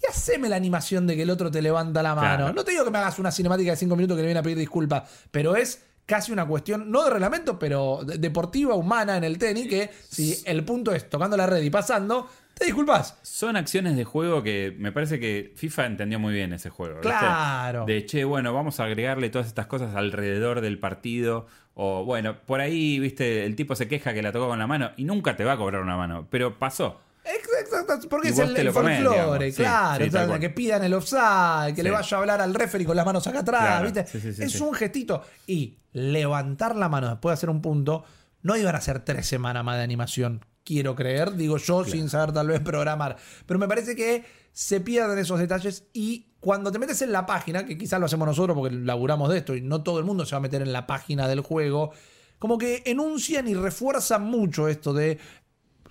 Y 0.03 0.09
haceme 0.11 0.49
la 0.49 0.55
animación 0.57 1.07
de 1.07 1.15
que 1.15 1.21
el 1.23 1.29
otro 1.29 1.49
te 1.49 1.61
levanta 1.61 2.03
la 2.03 2.13
mano. 2.15 2.37
Claro. 2.37 2.53
No 2.53 2.63
te 2.65 2.71
digo 2.71 2.83
que 2.83 2.91
me 2.91 2.97
hagas 2.97 3.19
una 3.19 3.31
cinemática 3.31 3.71
de 3.71 3.77
5 3.77 3.95
minutos 3.95 4.17
que 4.17 4.21
le 4.23 4.27
viene 4.27 4.39
a 4.39 4.43
pedir 4.43 4.57
disculpas, 4.57 5.03
pero 5.31 5.55
es 5.55 5.85
casi 6.05 6.33
una 6.33 6.45
cuestión, 6.45 6.91
no 6.91 7.03
de 7.05 7.11
reglamento, 7.11 7.57
pero 7.57 8.01
de- 8.05 8.17
deportiva, 8.17 8.75
humana 8.75 9.15
en 9.15 9.23
el 9.23 9.37
tenis, 9.37 9.67
que 9.67 9.89
si 10.09 10.37
el 10.45 10.65
punto 10.65 10.91
es 10.93 11.09
tocando 11.09 11.37
la 11.37 11.45
red 11.47 11.61
y 11.61 11.69
pasando, 11.69 12.27
te 12.53 12.65
disculpas. 12.65 13.17
Son 13.21 13.55
acciones 13.55 13.95
de 13.95 14.03
juego 14.03 14.43
que 14.43 14.75
me 14.77 14.91
parece 14.91 15.19
que 15.19 15.53
FIFA 15.55 15.85
entendió 15.85 16.19
muy 16.19 16.33
bien 16.33 16.51
ese 16.51 16.69
juego. 16.69 16.95
¿viste? 16.95 17.07
Claro. 17.07 17.85
De 17.85 18.05
che, 18.05 18.25
bueno, 18.25 18.53
vamos 18.53 18.81
a 18.81 18.83
agregarle 18.83 19.29
todas 19.29 19.47
estas 19.47 19.67
cosas 19.67 19.95
alrededor 19.95 20.59
del 20.59 20.77
partido. 20.79 21.47
O 21.75 22.03
bueno, 22.03 22.35
por 22.45 22.59
ahí, 22.59 22.99
viste, 22.99 23.45
el 23.45 23.55
tipo 23.55 23.73
se 23.75 23.87
queja 23.87 24.13
que 24.13 24.21
la 24.21 24.31
tocó 24.33 24.49
con 24.49 24.59
la 24.59 24.67
mano 24.67 24.91
y 24.97 25.05
nunca 25.05 25.35
te 25.37 25.43
va 25.45 25.53
a 25.53 25.57
cobrar 25.57 25.81
una 25.81 25.95
mano. 25.97 26.27
Pero 26.29 26.59
pasó. 26.59 26.99
Exacto, 27.25 28.09
porque 28.09 28.29
es 28.29 28.39
el, 28.39 28.55
el 28.55 28.71
folclore. 28.71 29.51
Sí, 29.51 29.57
claro. 29.57 30.03
sí, 30.03 30.09
o 30.09 30.11
sea, 30.11 30.19
tal 30.21 30.27
cual. 30.29 30.39
que 30.39 30.49
pidan 30.49 30.83
el 30.83 30.93
offside, 30.93 31.73
que 31.75 31.83
le 31.83 31.91
vaya 31.91 32.17
a 32.17 32.19
hablar 32.19 32.41
al 32.41 32.53
referee 32.53 32.85
con 32.85 32.95
las 32.95 33.05
manos 33.05 33.25
acá 33.27 33.39
atrás, 33.39 33.61
Claro, 33.81 33.91
¿viste? 33.91 34.43
es 34.43 34.61
un 34.61 34.73
gestito. 34.73 35.21
Y 35.47 35.77
levantar 35.93 36.75
la 36.75 36.89
mano 36.89 37.09
después 37.09 37.31
de 37.31 37.33
hacer 37.35 37.49
un 37.49 37.61
punto, 37.61 38.03
no 38.41 38.57
iban 38.57 38.75
a 38.75 38.81
ser 38.81 38.99
tres 39.05 39.25
semanas 39.27 39.63
más 39.63 39.77
de 39.77 39.83
animación. 39.83 40.45
Quiero 40.65 40.95
creer, 40.95 41.33
digo 41.33 41.57
yo, 41.57 41.83
sin 41.85 42.09
saber 42.09 42.33
tal 42.33 42.47
vez 42.47 42.59
programar. 42.61 43.17
Pero 43.45 43.59
me 43.59 43.67
parece 43.67 43.95
que 43.95 44.23
se 44.51 44.79
pierden 44.81 45.17
esos 45.17 45.39
detalles 45.39 45.85
y 45.93 46.27
cuando 46.39 46.71
te 46.71 46.79
metes 46.79 47.01
en 47.01 47.11
la 47.11 47.25
página, 47.25 47.65
que 47.65 47.77
quizás 47.77 47.99
lo 47.99 48.05
hacemos 48.05 48.27
nosotros 48.27 48.55
porque 48.57 48.75
laburamos 48.75 49.29
de 49.29 49.37
esto 49.39 49.55
y 49.55 49.61
no 49.61 49.81
todo 49.81 49.99
el 49.99 50.05
mundo 50.05 50.25
se 50.25 50.31
va 50.35 50.37
a 50.37 50.41
meter 50.41 50.61
en 50.61 50.71
la 50.73 50.85
página 50.87 51.27
del 51.27 51.39
juego, 51.41 51.91
como 52.39 52.57
que 52.57 52.83
enuncian 52.85 53.47
y 53.47 53.53
refuerzan 53.55 54.23
mucho 54.23 54.67
esto 54.67 54.93
de 54.93 55.19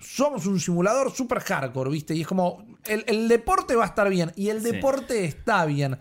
somos 0.03 0.45
un 0.45 0.59
simulador 0.59 1.11
super 1.11 1.39
hardcore, 1.39 1.89
¿viste? 1.89 2.13
Y 2.15 2.21
es 2.21 2.27
como, 2.27 2.65
el, 2.85 3.03
el 3.07 3.27
deporte 3.27 3.75
va 3.75 3.83
a 3.83 3.87
estar 3.87 4.09
bien 4.09 4.31
y 4.35 4.49
el 4.49 4.61
Sí. 4.61 4.71
deporte 4.71 5.25
está 5.25 5.65
bien, 5.65 5.97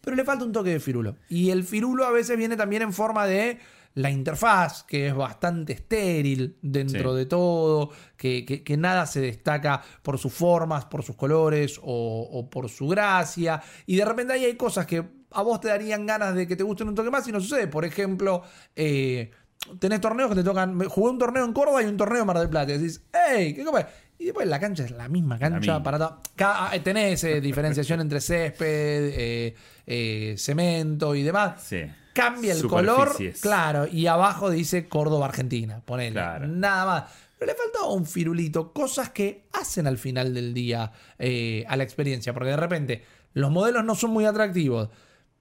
pero 0.00 0.16
le 0.16 0.24
falta 0.24 0.44
un 0.44 0.52
toque 0.52 0.70
de 0.70 0.80
firulo. 0.80 1.16
Y 1.28 1.50
el 1.50 1.64
firulo 1.64 2.04
a 2.06 2.10
veces 2.10 2.36
viene 2.36 2.56
también 2.56 2.82
en 2.82 2.92
forma 2.92 3.26
de 3.26 3.58
la 3.94 4.10
interfaz, 4.10 4.82
que 4.84 5.06
es 5.08 5.14
bastante 5.14 5.72
estéril 5.72 6.58
dentro 6.60 7.12
Sí. 7.12 7.16
de 7.18 7.24
todo, 7.26 7.90
que, 8.18 8.44
que- 8.44 8.62
que 8.62 8.76
nada 8.76 9.06
se 9.06 9.20
destaca 9.22 9.82
por 10.02 10.18
sus 10.18 10.34
formas, 10.34 10.84
por 10.84 11.02
sus 11.02 11.16
colores 11.16 11.78
o, 11.82 12.28
o 12.30 12.50
por 12.50 12.68
su 12.68 12.88
gracia. 12.88 13.62
Y 13.86 13.96
de 13.96 14.04
repente 14.04 14.34
ahí 14.34 14.44
hay 14.44 14.56
cosas 14.56 14.84
que 14.86 15.02
a 15.30 15.42
vos 15.42 15.60
te 15.62 15.68
darían 15.68 16.04
ganas 16.06 16.34
de 16.34 16.46
que 16.46 16.56
te 16.56 16.62
gusten 16.62 16.88
un 16.88 16.94
toque 16.94 17.10
más 17.10 17.26
y 17.26 17.32
no 17.32 17.40
sucede. 17.40 17.68
Por 17.68 17.84
ejemplo, 17.86 18.42
eh, 18.74 19.30
tenés 19.78 20.00
torneos 20.00 20.28
que 20.30 20.36
te 20.36 20.44
tocan. 20.44 20.78
Jugué 20.88 21.10
un 21.10 21.18
torneo 21.18 21.44
en 21.44 21.52
Córdoba 21.52 21.82
y 21.82 21.86
un 21.86 21.96
torneo 21.96 22.20
en 22.20 22.26
Mar 22.26 22.38
del 22.38 22.48
Plata. 22.48 22.72
Y 22.72 22.78
decís, 22.78 23.02
¡hey! 23.12 23.54
¿Qué 23.54 23.64
copa? 23.64 23.88
Y 24.18 24.24
después 24.26 24.46
la 24.48 24.58
cancha 24.58 24.84
es 24.84 24.90
la 24.92 25.08
misma 25.08 25.38
cancha 25.38 25.58
misma. 25.60 25.82
para 25.82 25.98
todo. 25.98 26.20
Ca- 26.36 26.70
ah, 26.70 26.78
Tenés 26.82 27.22
eh, 27.24 27.40
diferenciación 27.40 28.00
entre 28.00 28.20
césped, 28.20 28.66
eh, 29.14 29.54
eh, 29.86 30.34
cemento 30.38 31.14
y 31.14 31.22
demás. 31.22 31.62
Sí. 31.62 31.82
Cambia 32.14 32.54
el 32.54 32.66
color, 32.66 33.14
claro, 33.42 33.86
y 33.86 34.06
abajo 34.06 34.48
dice 34.48 34.88
Córdoba, 34.88 35.26
Argentina. 35.26 35.82
Ponele. 35.84 36.12
Claro. 36.12 36.46
Nada 36.46 36.86
más. 36.86 37.04
Pero 37.38 37.52
le 37.52 37.58
faltaba 37.58 37.92
un 37.92 38.06
firulito, 38.06 38.72
cosas 38.72 39.10
que 39.10 39.44
hacen 39.52 39.86
al 39.86 39.98
final 39.98 40.32
del 40.32 40.54
día 40.54 40.90
eh, 41.18 41.66
a 41.68 41.76
la 41.76 41.82
experiencia. 41.82 42.32
Porque 42.32 42.48
de 42.48 42.56
repente 42.56 43.04
los 43.34 43.50
modelos 43.50 43.84
no 43.84 43.94
son 43.94 44.12
muy 44.12 44.24
atractivos. 44.24 44.88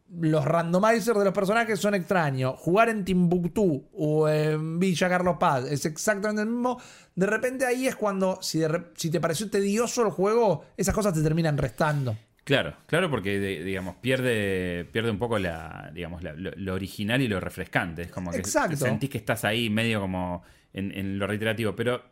Los 0.08 0.46
randomizers 0.46 1.18
de 1.18 1.26
los 1.26 1.34
personajes 1.34 1.80
son 1.80 1.96
extraños. 1.96 2.54
Jugar 2.60 2.90
en 2.90 3.04
Timbuktu 3.04 3.90
o 3.94 4.30
en 4.30 4.80
Villa 4.80 5.10
Carlos 5.10 5.38
Paz 5.40 5.66
es 5.70 5.84
exactamente 5.86 6.44
el 6.44 6.48
mismo. 6.50 6.80
De 7.16 7.26
repente 7.26 7.66
ahí 7.66 7.88
es 7.88 7.96
cuando, 7.96 8.38
si, 8.42 8.60
de 8.60 8.68
re- 8.68 8.86
si 8.96 9.10
te 9.10 9.20
pareció 9.20 9.50
tedioso 9.50 10.06
el 10.06 10.12
juego, 10.12 10.66
esas 10.78 10.94
cosas 10.94 11.14
te 11.14 11.24
terminan 11.24 11.58
restando. 11.58 12.16
Claro, 12.44 12.76
claro, 12.86 13.10
porque 13.10 13.40
de- 13.40 13.64
digamos 13.64 13.96
pierde 13.96 14.88
pierde 14.92 15.10
un 15.10 15.18
poco 15.18 15.40
la 15.40 15.90
digamos 15.96 16.22
la- 16.22 16.34
lo, 16.34 16.52
lo 16.56 16.74
original 16.76 17.20
y 17.24 17.28
lo 17.28 17.40
refrescante. 17.40 18.04
Es 18.04 18.12
como 18.12 18.30
que 18.32 18.38
Exacto. 18.38 18.78
sentís 18.78 19.10
que 19.10 19.18
estás 19.18 19.44
ahí 19.44 19.72
medio 19.72 20.00
como 20.00 20.44
en, 20.72 20.92
en 20.96 21.18
lo 21.18 21.26
reiterativo. 21.26 21.76
Pero 21.76 22.04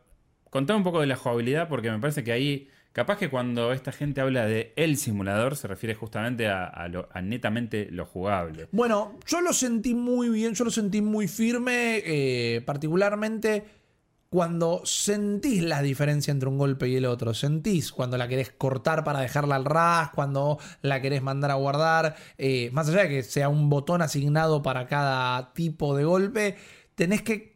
contame 0.50 0.78
un 0.78 0.84
poco 0.84 1.00
de 1.00 1.06
la 1.08 1.16
jugabilidad 1.16 1.68
porque 1.70 1.92
me 1.92 2.00
parece 2.00 2.24
que 2.24 2.32
ahí 2.32 2.68
capaz 2.94 3.18
que 3.18 3.30
cuando 3.30 3.74
esta 3.74 3.92
gente 3.92 4.22
habla 4.22 4.46
de 4.46 4.72
el 4.78 4.96
simulador 4.98 5.56
se 5.58 5.68
refiere 5.68 5.94
justamente 5.96 6.48
a, 6.48 6.88
lo- 6.88 7.10
a 7.12 7.22
netamente 7.22 7.90
lo 7.92 8.06
jugable. 8.06 8.68
Bueno, 8.72 9.18
yo 9.28 9.42
lo 9.42 9.52
sentí 9.52 9.94
muy 9.94 10.30
bien, 10.30 10.54
yo 10.54 10.64
lo 10.64 10.72
sentí 10.72 11.02
muy 11.02 11.28
firme, 11.28 12.02
eh, 12.06 12.62
particularmente 12.66 13.66
cuando 14.30 14.82
sentís 14.84 15.62
la 15.62 15.84
diferencia 15.84 16.32
entre 16.32 16.50
un 16.50 16.58
golpe 16.58 16.88
y 16.90 16.96
el 16.96 17.06
otro. 17.06 17.36
Sentís 17.36 17.92
cuando 17.92 18.18
la 18.18 18.28
querés 18.28 18.50
cortar 18.52 19.04
para 19.04 19.20
dejarla 19.20 19.56
al 19.56 19.66
ras, 19.66 20.10
cuando 20.10 20.58
la 20.82 21.02
querés 21.02 21.22
mandar 21.22 21.52
a 21.52 21.56
guardar. 21.56 22.16
eh, 22.40 22.70
más 22.74 22.90
allá 22.90 23.04
de 23.04 23.10
que 23.10 23.24
sea 23.24 23.50
un 23.50 23.70
botón 23.70 24.02
asignado 24.02 24.64
para 24.64 24.88
cada 24.88 25.54
tipo 25.54 25.96
de 25.96 26.04
golpe, 26.06 26.56
tenés 26.96 27.22
que 27.22 27.53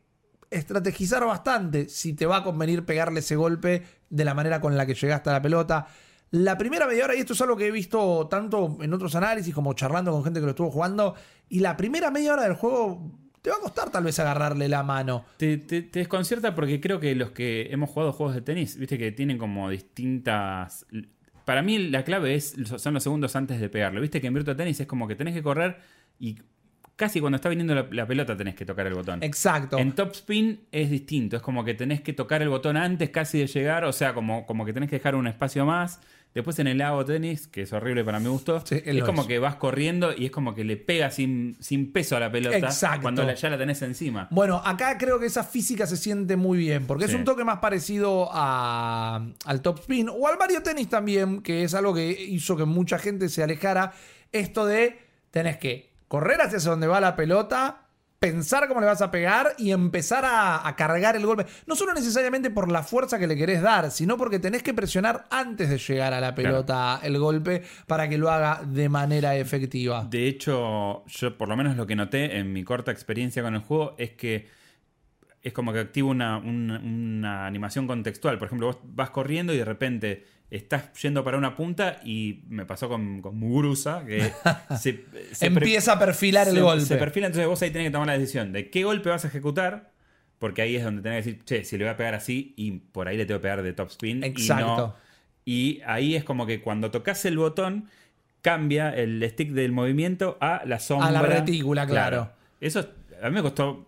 estrategizar 0.49 1.25
bastante 1.25 1.89
si 1.89 2.13
te 2.13 2.25
va 2.25 2.38
a 2.38 2.43
convenir 2.43 2.86
pegarle 2.86 3.19
ese 3.19 3.36
golpe 3.36 3.83
de 4.10 4.25
la 4.25 4.33
manera 4.33 4.62
con 4.62 4.77
la 4.77 4.86
que 4.86 4.93
llegaste 4.93 5.29
a 5.29 5.33
la 5.33 5.41
pelota. 5.41 5.88
La 6.31 6.57
primera 6.57 6.88
media 6.88 7.05
hora, 7.05 7.15
y 7.15 7.19
esto 7.19 7.33
es 7.33 7.41
algo 7.41 7.55
que 7.55 7.67
he 7.67 7.71
visto 7.71 8.27
tanto 8.27 8.77
en 8.81 8.93
otros 8.93 9.15
análisis 9.15 9.53
como 9.53 9.73
charlando 9.73 10.12
con 10.12 10.23
gente 10.23 10.39
que 10.39 10.45
lo 10.45 10.51
estuvo 10.51 10.71
jugando, 10.71 11.15
y 11.49 11.60
la 11.62 11.77
primera 11.77 12.12
media 12.12 12.33
hora 12.33 12.43
del 12.43 12.53
juego 12.53 13.12
te 13.41 13.49
va 13.49 13.57
a 13.57 13.60
costar 13.62 13.89
tal 13.89 14.03
vez 14.03 14.19
agarrarle 14.19 14.67
la 14.67 14.83
mano. 14.83 15.23
Te, 15.38 15.57
desconcierta 15.57 16.53
porque 16.53 16.81
creo 16.81 16.99
que 16.99 17.15
los 17.15 17.31
que 17.31 17.67
hemos 17.71 17.89
jugado 17.89 18.12
juegos 18.12 18.36
de 18.36 18.41
tenis, 18.41 18.77
viste 18.77 18.97
que 18.97 19.12
tienen 19.12 19.38
como 19.38 19.69
distintas... 19.69 20.86
Para 21.45 21.62
mí 21.62 21.77
la 21.77 22.03
clave 22.03 22.36
es 22.36 22.57
son 22.75 22.93
los 22.93 23.03
segundos 23.03 23.38
antes 23.38 23.62
de 23.62 23.69
pegarlo. 23.69 24.01
Viste 24.01 24.19
que 24.19 24.27
en 24.27 24.33
Virtua 24.33 24.57
Tennis 24.57 24.81
es 24.81 24.88
como 24.88 25.07
que 25.07 25.15
tenés 25.15 25.33
que 25.33 25.41
correr 25.41 25.79
y 26.19 26.36
casi 26.97 27.21
cuando 27.21 27.38
está 27.38 27.47
viniendo 27.47 27.73
la, 27.73 27.88
la 27.91 28.05
pelota 28.05 28.36
tenés 28.36 28.55
que 28.55 28.65
tocar 28.65 28.86
el 28.88 28.95
botón. 28.95 29.23
Exacto. 29.23 29.77
En 29.77 29.93
Top 29.93 30.12
Spin 30.13 30.60
es 30.71 30.89
distinto, 30.89 31.38
es 31.38 31.41
como 31.41 31.63
que 31.63 31.73
tenés 31.75 32.01
que 32.01 32.12
tocar 32.12 32.41
el 32.41 32.49
botón 32.49 32.75
antes 32.75 33.10
casi 33.12 33.39
de 33.39 33.47
llegar, 33.47 33.86
o 33.86 33.93
sea, 33.93 34.13
como, 34.13 34.45
como 34.45 34.65
que 34.65 34.73
tenés 34.73 34.89
que 34.89 34.97
dejar 34.97 35.15
un 35.15 35.27
espacio 35.27 35.65
más. 35.65 36.01
Después 36.33 36.60
en 36.60 36.67
el 36.67 36.77
lago 36.77 37.03
tenis, 37.03 37.47
que 37.47 37.63
es 37.63 37.73
horrible 37.73 38.03
para 38.03 38.19
mi 38.19 38.27
gusto, 38.27 38.62
Sí, 38.63 38.79
es 38.86 39.03
como 39.03 39.21
es. 39.21 39.27
que 39.27 39.39
vas 39.39 39.55
corriendo 39.55 40.13
y 40.15 40.25
es 40.25 40.31
como 40.31 40.53
que 40.53 40.63
le 40.63 40.77
pegas 40.77 41.15
sin, 41.15 41.55
sin 41.60 41.91
peso 41.91 42.15
a 42.15 42.19
la 42.19 42.31
pelota 42.31 42.57
Exacto. 42.57 43.01
cuando 43.03 43.23
la- 43.23 43.33
ya 43.33 43.49
la 43.49 43.57
tenés 43.57 43.81
encima. 43.81 44.27
Bueno, 44.29 44.62
acá 44.63 44.97
creo 44.99 45.19
que 45.19 45.25
esa 45.27 45.43
física 45.43 45.88
se 45.88 45.97
siente 45.97 46.36
muy 46.36 46.60
bien, 46.60 46.86
porque 46.86 47.05
es 47.05 47.13
un 47.15 47.23
toque 47.23 47.43
más 47.43 47.57
parecido 47.57 48.29
a- 48.31 49.25
al 49.45 49.62
top 49.62 49.79
spin 49.79 50.10
o 50.10 50.27
al 50.27 50.38
Mario 50.38 50.62
Tennis 50.62 50.89
también, 50.89 51.41
que 51.41 51.63
es 51.63 51.73
algo 51.73 51.93
que 51.95 52.10
hizo 52.12 52.55
que 52.55 52.65
mucha 52.65 52.99
gente 52.99 53.29
se 53.29 53.41
alejara. 53.41 53.93
Esto 54.31 54.65
de 54.67 54.99
tenés 55.31 55.57
que 55.57 55.87
correr 56.08 56.41
hacia 56.41 56.60
donde 56.60 56.88
va 56.88 57.00
la 57.02 57.15
pelota 57.15 57.84
pensar 58.20 58.67
cómo 58.67 58.80
le 58.82 58.88
vas 58.88 59.04
a 59.04 59.12
pegar 59.12 59.54
y 59.60 59.70
empezar 59.72 60.26
a, 60.26 60.67
a 60.67 60.76
cargar 60.76 61.15
el 61.15 61.24
golpe. 61.24 61.46
No 61.67 61.76
solo 61.76 61.93
necesariamente 61.93 62.50
por 62.50 62.72
la 62.72 62.82
fuerza 62.82 63.20
que 63.20 63.28
le 63.28 63.36
querés 63.36 63.62
dar, 63.62 63.91
sino 63.91 64.17
porque 64.17 64.39
tenés 64.39 64.63
que 64.63 64.74
presionar 64.74 65.26
antes 65.30 65.70
de 65.70 65.78
llegar 65.78 66.13
a 66.13 66.20
la 66.20 66.34
pelota 66.34 67.00
el 67.04 67.20
golpe 67.20 67.62
para 67.86 68.10
que 68.10 68.17
lo 68.17 68.32
haga 68.32 68.63
de 68.65 68.89
manera 68.89 69.36
efectiva. 69.36 70.08
De 70.10 70.28
hecho, 70.28 71.06
yo 71.06 71.38
por 71.38 71.48
lo 71.48 71.56
menos 71.56 71.76
lo 71.78 71.86
que 71.86 71.96
noté 71.96 72.38
en 72.39 72.52
mi 72.54 72.63
corta 72.63 72.91
experiencia 72.91 73.43
con 73.43 73.54
el 73.54 73.62
juego 73.62 73.93
es 74.00 74.12
que 74.13 74.48
es 75.43 75.54
como 75.54 75.72
que 75.72 75.80
activo 75.80 76.10
una, 76.10 76.38
una- 76.39 76.80
una 76.80 77.46
animación 77.46 77.86
contextual. 77.86 78.39
Por 78.39 78.48
ejemplo, 78.48 78.65
vos 78.67 78.80
vas 78.84 79.12
corriendo 79.12 79.54
y 79.54 79.58
de 79.58 79.65
repente 79.65 80.26
estás 80.49 80.93
yendo 81.01 81.23
para 81.23 81.38
una 81.38 81.55
punta 81.55 81.99
y 82.03 82.41
me 82.47 82.65
pasó 82.65 82.88
con, 82.88 83.21
con 83.21 83.38
Muguruza 83.38 84.05
que 84.05 84.31
se, 84.79 85.03
Empieza 85.41 85.93
a 85.93 85.99
perfilar 85.99 86.47
el 86.47 86.62
golpe. 86.62 86.86
Se 86.86 86.97
perfila, 86.97 87.27
entonces 87.27 87.47
vos 87.47 87.62
ahí 87.62 87.71
tenés 87.71 87.88
que 87.88 87.91
tomar 87.91 88.07
la 88.07 88.17
decisión 88.17 88.53
de 88.53 88.69
qué 88.69 88.83
golpe 88.83 89.10
vas 89.10 89.25
a 89.25 89.27
ejecutar. 89.27 89.91
Porque 90.39 90.62
ahí 90.62 90.75
es 90.75 90.83
donde 90.83 91.01
tenés 91.01 91.23
que 91.23 91.31
decir, 91.31 91.45
che, 91.45 91.63
si 91.63 91.79
le 91.79 91.86
voy 91.86 91.93
a 91.93 91.97
pegar 91.97 92.13
así 92.13 92.53
y 92.55 92.71
por 92.71 93.07
ahí 93.07 93.17
le 93.17 93.25
tengo 93.25 93.39
que 93.39 93.43
pegar 93.43 93.63
de 93.63 93.73
top 93.73 93.89
spin. 93.89 94.23
Exacto. 94.23 94.63
Y, 94.63 94.77
no- 94.77 94.95
y 95.45 95.81
ahí 95.86 96.15
es 96.15 96.23
como 96.23 96.45
que 96.45 96.62
cuando 96.62 96.91
tocas 96.91 97.25
el 97.25 97.39
botón, 97.39 97.89
cambia 98.43 98.95
el 98.95 99.27
stick 99.31 99.49
del 99.49 99.71
movimiento 99.71 100.38
a 100.39 100.62
la 100.65 100.79
sombra. 100.79 101.07
A 101.07 101.12
la 101.12 101.21
retícula, 101.23 101.88
claro. 101.88 102.31
Eso 102.62 102.88
a 103.21 103.29
mí 103.29 103.36
me 103.36 103.41
costó 103.41 103.87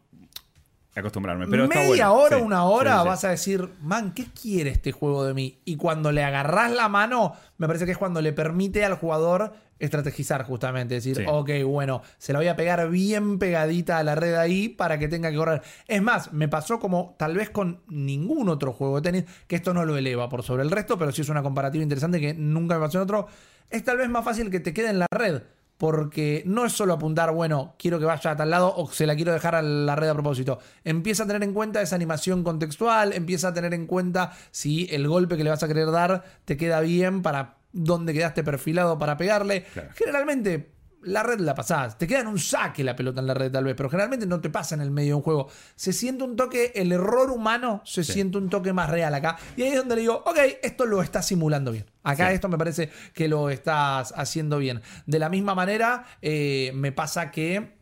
acostumbrarme. 0.95 1.47
Pero 1.47 1.65
está 1.65 1.79
Media 1.79 2.09
bueno. 2.09 2.23
hora, 2.23 2.37
Sí, 2.37 2.43
una 2.43 2.63
hora, 2.65 2.93
sí, 2.95 3.01
sí. 3.01 3.07
vas 3.07 3.23
a 3.23 3.29
decir, 3.29 3.69
man, 3.81 4.13
¿qué 4.13 4.25
quiere 4.25 4.71
este 4.71 4.91
juego 4.91 5.23
de 5.23 5.33
mí? 5.33 5.59
Y 5.65 5.75
cuando 5.75 6.11
le 6.11 6.23
agarrás 6.23 6.71
la 6.71 6.89
mano, 6.89 7.33
me 7.57 7.67
parece 7.67 7.85
que 7.85 7.91
es 7.91 7.97
cuando 7.97 8.21
le 8.21 8.33
permite 8.33 8.83
al 8.83 8.95
jugador 8.95 9.53
estrategizar 9.79 10.43
justamente. 10.43 10.95
Decir, 10.95 11.25
ok, 11.27 11.49
bueno, 11.65 12.01
se 12.17 12.33
la 12.33 12.39
voy 12.39 12.47
a 12.47 12.55
pegar 12.55 12.89
bien 12.89 13.39
pegadita 13.39 13.97
a 13.97 14.03
la 14.03 14.15
red 14.15 14.35
ahí 14.35 14.69
para 14.69 14.99
que 14.99 15.07
tenga 15.07 15.31
que 15.31 15.37
correr. 15.37 15.61
Es 15.87 16.01
más, 16.01 16.33
me 16.33 16.47
pasó 16.47 16.79
como 16.79 17.15
tal 17.17 17.35
vez 17.35 17.49
con 17.49 17.81
ningún 17.87 18.49
otro 18.49 18.73
juego 18.73 18.99
de 18.99 19.11
tenis, 19.11 19.31
que 19.47 19.55
esto 19.55 19.73
no 19.73 19.85
lo 19.85 19.95
eleva 19.97 20.27
por 20.29 20.43
sobre 20.43 20.63
el 20.63 20.71
resto, 20.71 20.97
pero 20.97 21.11
sí 21.11 21.21
es 21.21 21.29
una 21.29 21.43
comparativa 21.43 21.81
interesante 21.81 22.19
que 22.19 22.33
nunca 22.33 22.75
me 22.75 22.85
pasó 22.85 22.97
en 22.97 23.03
otro. 23.03 23.27
Es 23.69 23.83
tal 23.83 23.97
vez 23.97 24.09
más 24.09 24.25
fácil 24.25 24.49
que 24.49 24.59
te 24.59 24.73
quede 24.73 24.89
en 24.89 24.99
la 24.99 25.05
red. 25.11 25.43
Porque 25.79 26.43
no 26.45 26.65
es 26.65 26.73
solo 26.73 26.91
apuntar, 26.91 27.31
bueno, 27.31 27.75
quiero 27.79 27.99
que 27.99 28.05
vaya 28.05 28.31
a 28.31 28.35
tal 28.35 28.49
lado 28.49 28.73
o 28.75 28.91
se 28.91 29.07
la 29.07 29.15
quiero 29.15 29.31
dejar 29.31 29.55
a 29.55 29.61
la 29.61 29.95
red 29.95 30.09
a 30.09 30.13
propósito. 30.13 30.59
Empieza 30.83 31.23
a 31.23 31.25
tener 31.25 31.41
en 31.41 31.53
cuenta 31.53 31.81
esa 31.81 31.95
animación 31.95 32.43
contextual, 32.43 33.13
empieza 33.13 33.47
a 33.47 33.53
tener 33.53 33.73
en 33.73 33.87
cuenta 33.87 34.33
si 34.51 34.89
el 34.91 35.07
golpe 35.07 35.37
que 35.37 35.45
le 35.45 35.51
vas 35.51 35.63
a 35.63 35.69
querer 35.69 35.89
dar 35.89 36.25
te 36.43 36.57
queda 36.57 36.81
bien 36.81 37.21
para 37.21 37.59
dónde 37.71 38.13
quedaste 38.13 38.43
perfilado 38.43 38.99
para 38.99 39.15
pegarle. 39.15 39.63
Claro. 39.73 39.91
Generalmente 39.95 40.78
la 41.03 41.23
red 41.23 41.39
la 41.39 41.55
pasás, 41.55 41.97
te 41.97 42.05
queda 42.07 42.19
en 42.19 42.27
un 42.27 42.37
saque 42.39 42.83
la 42.83 42.95
pelota 42.95 43.21
en 43.21 43.27
la 43.27 43.33
red 43.33 43.51
tal 43.51 43.63
vez, 43.63 43.73
pero 43.75 43.89
generalmente 43.89 44.25
no 44.25 44.41
te 44.41 44.49
pasa 44.49 44.75
en 44.75 44.81
el 44.81 44.91
medio 44.91 45.09
de 45.11 45.13
un 45.15 45.21
juego. 45.21 45.47
Se 45.75 45.93
siente 45.93 46.23
un 46.25 46.35
toque, 46.35 46.73
el 46.75 46.91
error 46.91 47.31
humano 47.31 47.81
se 47.85 48.03
Sí. 48.03 48.13
siente 48.13 48.37
un 48.37 48.49
toque 48.49 48.73
más 48.73 48.89
real 48.89 49.13
acá. 49.13 49.37
Y 49.55 49.61
ahí 49.63 49.69
es 49.69 49.77
donde 49.77 49.95
le 49.95 50.01
digo, 50.01 50.23
ok, 50.25 50.37
esto 50.61 50.85
lo 50.85 51.01
estás 51.01 51.25
simulando 51.27 51.71
bien. 51.71 51.85
Acá 52.03 52.27
Sí. 52.29 52.35
esto 52.35 52.49
me 52.49 52.57
parece 52.57 52.89
que 53.13 53.27
lo 53.27 53.49
estás 53.49 54.13
haciendo 54.17 54.57
bien. 54.57 54.81
De 55.05 55.19
la 55.19 55.29
misma 55.29 55.55
manera, 55.55 56.05
eh, 56.21 56.71
me 56.75 56.91
pasa 56.91 57.31
que 57.31 57.77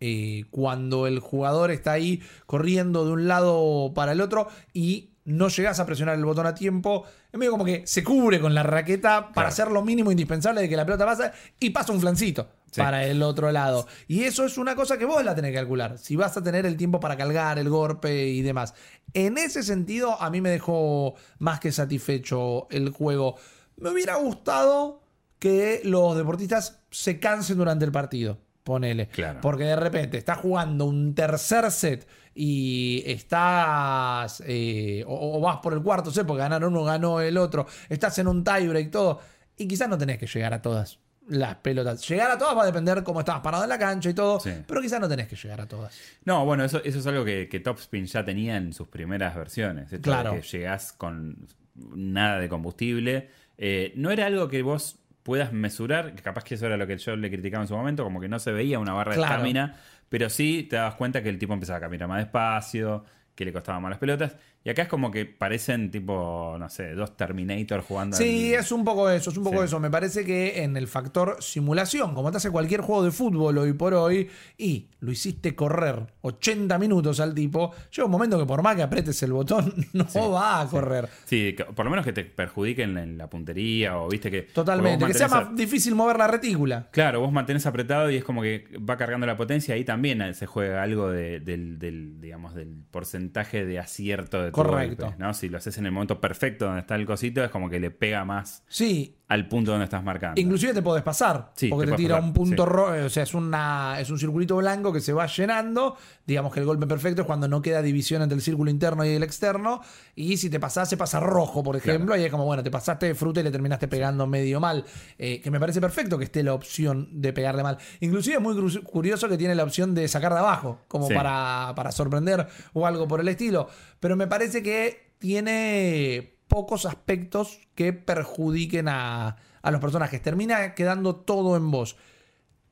eh, 0.00 0.44
cuando 0.50 1.06
el 1.06 1.18
jugador 1.20 1.70
está 1.70 1.92
ahí 1.92 2.20
corriendo 2.46 3.06
de 3.06 3.12
un 3.12 3.28
lado 3.28 3.92
para 3.94 4.12
el 4.12 4.20
otro 4.20 4.48
y 4.74 5.13
no 5.26 5.48
llegas 5.48 5.80
a 5.80 5.86
presionar 5.86 6.16
el 6.16 6.24
botón 6.24 6.46
a 6.46 6.54
tiempo, 6.54 7.04
es 7.32 7.38
medio 7.38 7.50
como 7.52 7.64
que 7.64 7.86
se 7.86 8.04
cubre 8.04 8.40
con 8.40 8.54
la 8.54 8.62
raqueta 8.62 9.20
para 9.22 9.32
Claro. 9.32 9.48
hacer 9.48 9.70
lo 9.70 9.82
mínimo 9.82 10.10
indispensable 10.10 10.60
de 10.60 10.68
que 10.68 10.76
la 10.76 10.84
pelota 10.84 11.06
pase 11.06 11.30
y 11.58 11.70
pasa 11.70 11.92
un 11.92 12.00
flancito 12.00 12.48
Sí. 12.70 12.80
para 12.80 13.04
el 13.06 13.22
otro 13.22 13.50
lado. 13.52 13.86
Y 14.08 14.24
eso 14.24 14.44
es 14.44 14.58
una 14.58 14.74
cosa 14.74 14.98
que 14.98 15.04
vos 15.04 15.24
la 15.24 15.34
tenés 15.34 15.52
que 15.52 15.56
calcular, 15.58 15.96
si 15.98 16.16
vas 16.16 16.36
a 16.36 16.42
tener 16.42 16.66
el 16.66 16.76
tiempo 16.76 17.00
para 17.00 17.16
cargar 17.16 17.58
el 17.58 17.68
golpe 17.70 18.26
y 18.28 18.42
demás. 18.42 18.74
En 19.14 19.38
ese 19.38 19.62
sentido, 19.62 20.20
a 20.20 20.28
mí 20.28 20.40
me 20.40 20.50
dejó 20.50 21.14
más 21.38 21.60
que 21.60 21.70
satisfecho 21.72 22.66
el 22.70 22.90
juego. 22.90 23.36
Me 23.76 23.90
hubiera 23.90 24.16
gustado 24.16 25.02
que 25.38 25.80
los 25.84 26.16
deportistas 26.16 26.80
se 26.90 27.18
cansen 27.20 27.58
durante 27.58 27.84
el 27.84 27.92
partido. 27.92 28.38
Ponele. 28.64 29.06
Claro. 29.08 29.40
Porque 29.42 29.64
de 29.64 29.76
repente 29.76 30.16
estás 30.18 30.38
jugando 30.38 30.86
un 30.86 31.14
tercer 31.14 31.70
set 31.70 32.08
y 32.34 33.02
estás. 33.06 34.42
eh, 34.46 35.04
o, 35.06 35.36
o 35.38 35.40
vas 35.40 35.58
por 35.58 35.72
el 35.74 35.82
cuarto 35.82 36.10
set 36.10 36.26
porque 36.26 36.40
ganaron 36.42 36.72
uno, 36.72 36.84
ganó 36.84 37.20
el 37.20 37.36
otro. 37.36 37.66
Estás 37.88 38.18
en 38.18 38.26
un 38.28 38.42
tiebreak, 38.42 38.90
todo. 38.90 39.20
Y 39.56 39.68
quizás 39.68 39.88
no 39.88 39.98
tenés 39.98 40.18
que 40.18 40.26
llegar 40.26 40.52
a 40.54 40.62
todas 40.62 40.98
las 41.28 41.56
pelotas. 41.56 42.06
Llegar 42.08 42.30
a 42.30 42.38
todas 42.38 42.56
va 42.56 42.62
a 42.62 42.66
depender 42.66 43.02
cómo 43.02 43.20
estabas 43.20 43.42
parado 43.42 43.64
en 43.64 43.68
la 43.70 43.78
cancha 43.78 44.10
y 44.10 44.14
todo. 44.14 44.40
Sí. 44.40 44.50
Pero 44.66 44.80
quizás 44.80 45.00
no 45.00 45.08
tenés 45.08 45.28
que 45.28 45.36
llegar 45.36 45.60
a 45.60 45.66
todas. 45.68 45.96
No, 46.24 46.44
bueno, 46.44 46.64
eso, 46.64 46.82
eso 46.84 46.98
es 46.98 47.06
algo 47.06 47.24
que, 47.24 47.48
que 47.48 47.60
Topspin 47.60 48.06
ya 48.06 48.24
tenía 48.24 48.56
en 48.56 48.72
sus 48.72 48.88
primeras 48.88 49.34
versiones. 49.34 49.84
Esto 49.92 49.96
de 49.96 50.02
Claro. 50.02 50.32
que 50.34 50.42
llegás 50.42 50.92
con 50.92 51.46
nada 51.74 52.38
de 52.40 52.48
combustible. 52.48 53.28
Eh, 53.58 53.92
no 53.96 54.10
era 54.10 54.26
algo 54.26 54.48
que 54.48 54.62
vos 54.62 54.98
puedas 55.24 55.52
mesurar, 55.52 56.14
que 56.14 56.22
capaz 56.22 56.44
que 56.44 56.54
eso 56.54 56.66
era 56.66 56.76
lo 56.76 56.86
que 56.86 56.96
yo 56.98 57.16
le 57.16 57.30
criticaba 57.30 57.64
en 57.64 57.68
su 57.68 57.74
momento, 57.74 58.04
como 58.04 58.20
que 58.20 58.28
no 58.28 58.38
se 58.38 58.52
veía 58.52 58.78
una 58.78 58.92
barra 58.92 59.16
de 59.16 59.22
estamina, 59.22 59.74
pero 60.08 60.30
sí 60.30 60.66
te 60.68 60.76
dabas 60.76 60.94
cuenta 60.94 61.22
que 61.22 61.30
el 61.30 61.38
tipo 61.38 61.54
empezaba 61.54 61.78
a 61.78 61.80
caminar 61.80 62.08
más 62.08 62.18
despacio, 62.18 63.04
que 63.34 63.44
le 63.44 63.52
costaban 63.52 63.82
más 63.82 63.90
las 63.90 63.98
pelotas. 63.98 64.36
Y 64.66 64.70
acá 64.70 64.82
es 64.82 64.88
como 64.88 65.10
que 65.10 65.26
parecen 65.26 65.90
tipo, 65.90 66.56
no 66.58 66.70
sé, 66.70 66.94
dos 66.94 67.16
Terminator 67.18 67.82
jugando. 67.82 68.16
Sí, 68.16 68.54
al- 68.54 68.60
es 68.60 68.72
un 68.72 68.82
poco 68.82 69.10
eso, 69.10 69.28
es 69.30 69.36
un 69.36 69.44
poco 69.44 69.58
Sí. 69.58 69.64
eso. 69.66 69.78
Me 69.78 69.90
parece 69.90 70.24
que 70.24 70.62
en 70.62 70.76
el 70.78 70.88
factor 70.88 71.36
simulación, 71.40 72.14
como 72.14 72.30
te 72.30 72.38
hace 72.38 72.50
cualquier 72.50 72.80
juego 72.80 73.04
de 73.04 73.10
fútbol 73.10 73.58
hoy 73.58 73.74
por 73.74 73.92
hoy, 73.92 74.30
y 74.56 74.88
lo 75.00 75.12
hiciste 75.12 75.54
correr 75.54 76.06
80 76.22 76.78
minutos 76.78 77.20
al 77.20 77.34
tipo, 77.34 77.72
llega 77.94 78.06
un 78.06 78.10
momento 78.12 78.38
que 78.38 78.46
por 78.46 78.62
más 78.62 78.74
que 78.76 78.82
apretes 78.82 79.22
el 79.22 79.32
botón, 79.34 79.74
no 79.92 80.06
va 80.30 80.62
a 80.62 80.66
correr. 80.66 81.10
Sí, 81.26 81.54
por 81.74 81.84
lo 81.84 81.90
menos 81.90 82.06
que 82.06 82.14
te 82.14 82.24
perjudiquen 82.24 82.96
en 82.96 83.18
la 83.18 83.28
puntería 83.28 83.98
o 83.98 84.08
viste 84.08 84.30
que... 84.30 84.42
Totalmente. 84.42 85.04
Que 85.04 85.12
sea 85.12 85.28
más 85.28 85.54
difícil 85.54 85.94
mover 85.94 86.16
la 86.16 86.26
retícula. 86.28 86.88
Claro, 86.90 87.20
vos 87.20 87.32
mantenés 87.32 87.66
apretado 87.66 88.10
y 88.10 88.16
es 88.16 88.24
como 88.24 88.40
que 88.40 88.66
va 88.78 88.96
cargando 88.96 89.26
la 89.26 89.36
potencia. 89.36 89.74
Ahí 89.74 89.84
también 89.84 90.32
se 90.34 90.46
juega 90.46 90.82
algo 90.82 91.10
de- 91.10 91.40
del, 91.40 91.78
del, 91.78 92.18
digamos, 92.20 92.54
del 92.54 92.82
porcentaje 92.90 93.23
de 93.32 93.78
acierto 93.78 94.40
de 94.42 94.48
tu 94.50 94.52
Correcto. 94.56 95.04
golpe, 95.06 95.18
¿no? 95.22 95.34
Si 95.34 95.48
lo 95.48 95.58
haces 95.58 95.76
en 95.78 95.86
el 95.86 95.92
momento 95.92 96.20
perfecto 96.20 96.64
donde 96.66 96.80
está 96.80 96.94
el 96.96 97.06
cosito, 97.06 97.42
es 97.44 97.50
como 97.50 97.68
que 97.70 97.80
le 97.80 97.90
pega 97.90 98.24
más 98.24 98.64
Sí, 98.68 99.16
al 99.28 99.48
punto 99.48 99.70
donde 99.70 99.84
estás 99.84 100.04
marcando. 100.04 100.40
Inclusive 100.40 100.74
te 100.74 100.82
podés 100.82 101.02
pasar, 101.02 101.52
Sí, 101.56 101.68
porque 101.68 101.90
te 101.90 101.96
tira 101.96 102.16
pasar, 102.16 102.28
un 102.28 102.34
punto 102.34 102.64
sí. 102.64 102.68
rojo, 102.70 102.92
o 103.06 103.08
sea, 103.08 103.22
es, 103.22 103.34
una, 103.34 103.96
es 103.98 104.10
un 104.10 104.18
circulito 104.18 104.56
blanco 104.56 104.92
que 104.92 105.00
se 105.00 105.12
va 105.12 105.26
llenando. 105.26 105.96
Digamos 106.26 106.52
que 106.52 106.60
el 106.60 106.66
golpe 106.66 106.86
perfecto 106.86 107.22
es 107.22 107.26
cuando 107.26 107.48
no 107.48 107.62
queda 107.62 107.82
división 107.82 108.22
entre 108.22 108.36
el 108.36 108.42
círculo 108.42 108.70
interno 108.70 109.04
y 109.04 109.10
el 109.10 109.22
externo. 109.22 109.80
Y 110.14 110.36
si 110.36 110.50
te 110.50 110.60
pasás, 110.60 110.88
se 110.88 110.96
pasa 110.96 111.20
rojo, 111.20 111.62
por 111.62 111.76
ejemplo. 111.76 112.16
Y 112.16 112.22
es 112.22 112.30
como, 112.30 112.44
bueno, 112.44 112.62
te 112.62 112.70
pasaste 112.70 113.06
de 113.06 113.14
fruta 113.14 113.40
y 113.40 113.42
le 113.44 113.50
terminaste 113.50 113.88
pegando 113.88 114.26
medio 114.26 114.60
mal. 114.60 114.84
Eh, 115.18 115.40
que 115.40 115.50
me 115.50 115.58
parece 115.58 115.80
perfecto 115.80 116.18
que 116.18 116.24
esté 116.24 116.42
la 116.42 116.54
opción 116.54 117.08
de 117.20 117.32
pegarle 117.32 117.62
mal. 117.62 117.78
Inclusive 118.00 118.36
es 118.36 118.42
muy 118.42 118.54
curioso 118.82 119.28
que 119.28 119.36
tiene 119.38 119.54
la 119.54 119.64
opción 119.64 119.94
de 119.94 120.06
sacar 120.08 120.32
de 120.32 120.38
abajo, 120.40 120.80
como 120.88 121.08
para, 121.08 121.72
para 121.74 121.90
sorprender 121.92 122.46
o 122.72 122.86
algo 122.86 123.08
por 123.08 123.13
el 123.20 123.28
estilo. 123.28 123.68
Pero 124.00 124.16
me 124.16 124.26
parece 124.26 124.62
que 124.62 125.14
tiene 125.18 126.36
pocos 126.48 126.86
aspectos 126.86 127.58
que 127.74 127.92
perjudiquen 127.92 128.88
a, 128.88 129.36
a 129.62 129.70
los 129.70 129.80
personajes. 129.80 130.20
Termina 130.22 130.74
quedando 130.74 131.16
todo 131.16 131.56
en 131.56 131.70
vos. 131.70 131.96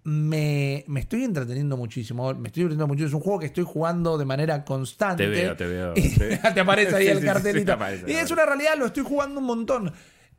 Me, 0.04 0.84
me 0.88 0.98
estoy 1.00 1.22
entreteniendo 1.24 1.76
muchísimo. 1.76 2.34
Me 2.34 2.48
estoy 2.48 2.64
entreteniendo 2.64 2.88
mucho. 2.88 3.06
Es 3.06 3.12
un 3.12 3.20
juego 3.20 3.38
que 3.38 3.46
estoy 3.46 3.64
jugando 3.64 4.18
de 4.18 4.24
manera 4.24 4.64
constante. 4.64 5.24
Te 5.24 5.30
veo, 5.30 5.56
te 5.56 5.66
veo. 5.66 5.94
Sí. 5.96 6.18
te 6.54 6.60
aparece 6.60 6.96
ahí 6.96 7.04
Sí, 7.04 7.10
el 7.10 7.16
sí, 7.18 7.20
sí, 7.22 7.26
cartelito. 7.26 7.66
te 7.66 7.72
aparece, 7.72 8.02
y 8.02 8.14
te 8.14 8.20
es 8.20 8.30
una 8.30 8.44
realidad, 8.44 8.72
lo 8.78 8.86
estoy 8.86 9.04
jugando 9.04 9.38
un 9.40 9.46
montón. 9.46 9.92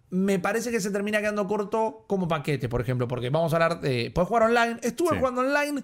Me 0.09 0.37
parece 0.37 0.69
que 0.69 0.79
se 0.81 0.91
termina 0.91 1.19
quedando 1.21 1.47
corto 1.47 2.03
como 2.07 2.27
paquete, 2.27 2.69
por 2.69 2.81
ejemplo, 2.81 3.07
porque 3.07 3.29
vamos 3.29 3.53
a 3.53 3.55
hablar 3.55 3.79
de. 3.81 4.11
Puedes 4.13 4.27
jugar 4.27 4.43
online. 4.43 4.77
Estuve 4.83 5.11
Sí. 5.11 5.15
jugando 5.17 5.41
online. 5.41 5.81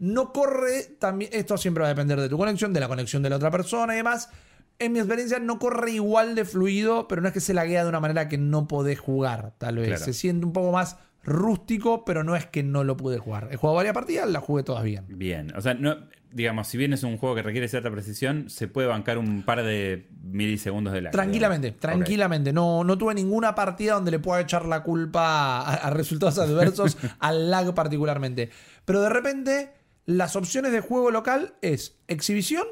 No 0.00 0.32
corre 0.32 0.96
también. 0.98 1.30
Esto 1.32 1.56
siempre 1.58 1.82
va 1.82 1.88
a 1.88 1.90
depender 1.90 2.18
de 2.18 2.28
tu 2.28 2.38
conexión, 2.38 2.72
de 2.72 2.80
la 2.80 2.88
conexión 2.88 3.22
de 3.22 3.30
la 3.30 3.36
otra 3.36 3.50
persona 3.50 3.92
y 3.92 3.98
demás. 3.98 4.30
En 4.78 4.92
mi 4.92 4.98
experiencia 4.98 5.38
no 5.38 5.58
corre 5.58 5.92
igual 5.92 6.34
de 6.34 6.46
fluido, 6.46 7.06
pero 7.06 7.20
no 7.20 7.28
es 7.28 7.34
que 7.34 7.40
se 7.40 7.52
laguea 7.52 7.82
de 7.82 7.90
una 7.90 8.00
manera 8.00 8.26
que 8.26 8.38
no 8.38 8.66
podés 8.66 8.98
jugar, 8.98 9.52
tal 9.58 9.76
vez. 9.76 9.88
Claro. 9.88 10.04
Se 10.04 10.14
siente 10.14 10.46
un 10.46 10.54
poco 10.54 10.72
más 10.72 10.96
rústico, 11.22 12.04
pero 12.06 12.24
no 12.24 12.34
es 12.34 12.46
que 12.46 12.62
no 12.62 12.82
lo 12.82 12.96
pude 12.96 13.18
jugar. 13.18 13.48
He 13.52 13.56
jugado 13.56 13.76
varias 13.76 13.94
partidas, 13.94 14.28
las 14.30 14.42
jugué 14.42 14.62
todas 14.62 14.84
bien. 14.84 15.04
Bien, 15.08 15.52
o 15.54 15.60
sea, 15.60 15.74
no, 15.74 15.98
digamos, 16.32 16.68
si 16.68 16.78
bien 16.78 16.92
es 16.92 17.02
un 17.02 17.18
juego 17.18 17.34
que 17.34 17.42
requiere 17.42 17.68
cierta 17.68 17.90
precisión, 17.90 18.48
se 18.48 18.68
puede 18.68 18.88
bancar 18.88 19.18
un 19.18 19.42
par 19.42 19.62
de 19.62 20.08
milisegundos 20.22 20.94
de 20.94 21.02
lag. 21.02 21.12
Tranquilamente, 21.12 21.72
tranquilamente. 21.72 22.52
No, 22.52 22.84
no 22.84 22.96
tuve 22.96 23.14
ninguna 23.14 23.54
partida 23.54 23.94
donde 23.94 24.10
le 24.10 24.18
pueda 24.18 24.40
echar 24.40 24.64
la 24.64 24.82
culpa 24.82 25.60
a, 25.60 25.74
a 25.74 25.90
resultados 25.90 26.38
adversos 26.38 26.96
al 27.18 27.50
lag 27.50 27.74
particularmente. 27.74 28.48
Pero 28.86 29.02
de 29.02 29.10
repente, 29.10 29.72
las 30.10 30.34
opciones 30.34 30.72
de 30.72 30.80
juego 30.80 31.10
local 31.10 31.54
es 31.62 31.96
exhibición 32.08 32.66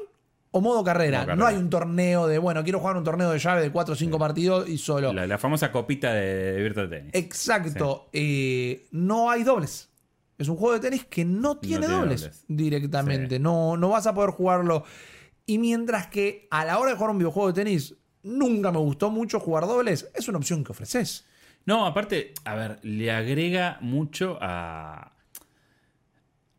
o 0.51 0.61
modo 0.61 0.83
carrera. 0.83 1.19
Modo 1.19 1.27
carrera. 1.27 1.35
No 1.35 1.47
hay 1.47 1.55
un 1.55 1.69
torneo 1.69 2.27
de, 2.27 2.37
bueno, 2.37 2.63
quiero 2.63 2.79
jugar 2.79 2.97
un 2.97 3.03
torneo 3.03 3.31
de 3.31 3.39
llave 3.39 3.61
de 3.61 3.71
4 3.71 3.93
o 3.93 3.95
5 3.95 4.19
partidos 4.19 4.67
y 4.67 4.77
solo. 4.77 5.13
La, 5.13 5.25
la 5.25 5.37
famosa 5.37 5.71
copita 5.71 6.13
de, 6.13 6.53
de 6.53 6.63
Virtua 6.63 6.89
Tennis. 6.89 7.11
Exacto. 7.13 8.09
Eh, 8.11 8.87
no 8.91 9.31
hay 9.31 9.43
dobles. 9.43 9.89
es 10.37 10.49
un 10.49 10.57
juego 10.57 10.73
de 10.73 10.81
tenis 10.81 11.05
que 11.05 11.23
no 11.23 11.57
tiene, 11.57 11.87
tiene 11.87 11.93
dobles, 11.93 12.21
dobles. 12.21 12.45
directamente. 12.47 13.37
Sí. 13.37 13.41
No, 13.41 13.77
no 13.77 13.89
vas 13.89 14.05
a 14.05 14.13
poder 14.13 14.31
jugarlo. 14.31 14.83
Y 15.45 15.59
mientras 15.59 16.07
que 16.07 16.47
a 16.51 16.65
la 16.65 16.77
hora 16.77 16.91
de 16.91 16.97
jugar 16.97 17.11
un 17.11 17.19
videojuego 17.19 17.47
de 17.47 17.63
tenis 17.63 17.95
nunca 18.23 18.71
me 18.71 18.79
gustó 18.79 19.09
mucho 19.09 19.39
jugar 19.39 19.65
dobles, 19.65 20.09
es 20.13 20.27
una 20.27 20.39
opción 20.39 20.63
que 20.63 20.73
ofreces. 20.73 21.25
No, 21.65 21.85
aparte, 21.85 22.33
a 22.45 22.55
ver, 22.55 22.79
le 22.83 23.11
agrega 23.11 23.77
mucho 23.81 24.37
a, 24.41 25.13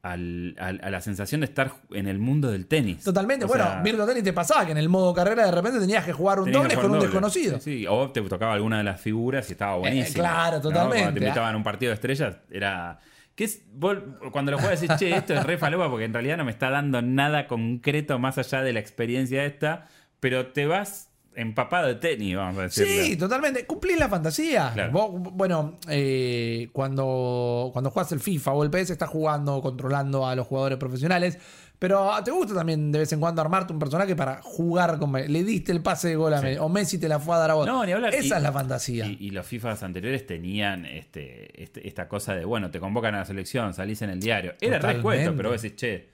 al- 0.03 0.57
al- 0.59 0.81
a 0.83 0.91
la 0.91 1.01
sensación 1.01 1.43
de 1.43 1.45
estar 1.47 1.73
en 1.91 2.09
el 2.09 2.19
mundo 2.19 2.51
del 2.51 2.67
tenis. 2.67 3.05
Totalmente. 3.05 3.45
O 3.45 3.49
bueno, 3.49 3.65
sea, 3.65 4.07
Tennis 4.07 4.25
te 4.25 4.33
pasaba 4.33 4.65
que 4.65 4.73
en 4.73 4.79
el 4.79 4.89
modo 4.89 5.13
carrera 5.13 5.45
de 5.45 5.51
repente 5.53 5.79
tenías 5.79 6.05
que 6.05 6.13
jugar 6.13 6.41
un 6.41 6.51
doble 6.51 6.75
con 6.75 6.87
un 6.87 6.93
doble. 6.93 7.07
desconocido. 7.07 7.61
Sí, 7.61 7.81
sí, 7.81 7.87
O 7.87 8.11
te 8.11 8.23
tocaba 8.23 8.55
alguna 8.55 8.79
de 8.79 8.85
las 8.85 9.01
figuras 9.01 9.49
y 9.51 9.53
estaba 9.53 9.77
buenísimo. 9.77 10.23
claro, 10.23 10.57
¿no? 10.57 10.63
totalmente. 10.63 11.03
Cuando 11.03 11.19
te 11.21 11.25
invitaban 11.27 11.55
a 11.55 11.57
un 11.59 11.63
partido 11.63 11.91
de 11.91 11.95
estrellas, 11.95 12.37
era. 12.51 12.99
Que 13.35 13.45
es, 13.45 13.63
vos, 13.73 13.99
cuando 14.33 14.51
lo 14.53 14.59
juegas 14.59 14.81
decís, 14.81 14.97
che, 14.99 15.15
esto 15.15 15.35
es 15.35 15.45
re 15.45 15.57
falopa 15.59 15.89
porque 15.89 16.05
en 16.05 16.13
realidad 16.13 16.37
no 16.39 16.45
me 16.45 16.51
está 16.51 16.69
dando 16.71 17.01
nada 17.03 17.47
concreto 17.47 18.19
más 18.19 18.39
allá 18.39 18.63
de 18.63 18.73
la 18.73 18.81
experiencia 18.81 19.45
esta, 19.45 19.87
pero 20.19 20.49
te 20.49 20.67
vas 20.67 21.10
empapado 21.35 21.87
de 21.89 21.95
tenis, 21.97 22.37
vamos 22.37 22.59
a 22.59 22.63
decirlo. 22.63 23.05
Sí, 23.05 23.17
totalmente. 23.17 23.65
Cumplís 23.67 23.99
la 23.99 24.09
fantasía. 24.09 24.71
Claro. 24.75 24.93
Vos, 24.93 25.33
bueno, 25.33 25.79
eh, 25.89 26.69
cuando, 26.73 27.71
cuando 27.73 27.91
juegas 27.91 28.13
el 28.13 28.21
FIFA 28.21 28.53
o 28.53 28.65
el 28.65 28.71
PS, 28.71 28.91
estás 28.91 29.09
jugando, 29.09 29.61
controlando 29.63 30.27
a 30.27 30.35
los 30.35 30.47
jugadores 30.47 30.79
profesionales. 30.79 31.39
Pero 31.79 32.11
te 32.23 32.31
gusta 32.31 32.53
también 32.55 32.93
de 32.93 32.99
vez 32.99 33.11
en 33.15 33.21
cuando 33.21 33.41
armarte 33.41 33.73
un 33.73 33.79
personaje 33.79 34.15
para 34.15 34.43
jugar 34.43 34.99
con 34.99 35.13
Messi. 35.13 35.33
Le 35.33 35.43
diste 35.45 35.73
el 35.73 35.81
pase 35.83 36.09
de 36.09 36.17
gol 36.17 36.35
a 36.35 36.39
Sí. 36.41 36.45
Messi, 36.45 36.59
o 36.59 36.69
Messi 36.69 36.99
te 36.99 37.09
la 37.09 37.19
fue 37.19 37.35
a 37.35 37.39
dar 37.39 37.53
a 37.53 37.55
vos. 37.55 37.67
No, 37.67 37.87
ni 37.87 37.93
hablar. 37.93 38.13
Esa 38.15 38.35
Y- 38.35 38.37
es 38.37 38.43
la 38.43 38.53
fantasía. 38.53 39.07
Y, 39.07 39.17
y 39.19 39.31
los 39.31 39.47
FIFAs 39.47 39.83
anteriores 39.83 40.27
tenían 40.27 40.85
este, 40.85 41.63
este- 41.63 41.89
esta 41.89 42.07
cosa 42.07 42.35
de, 42.35 42.45
bueno, 42.45 42.71
te 42.71 42.81
convocan 42.81 43.15
a 43.15 43.21
la 43.21 43.25
selección, 43.25 43.73
salís 43.73 44.03
en 44.03 44.11
el 44.11 44.21
diario. 44.21 44.53
Era 44.61 44.79
respuesto, 44.79 45.35
pero 45.35 45.51
vos 45.53 45.63
decís, 45.63 45.77
che, 45.79 46.09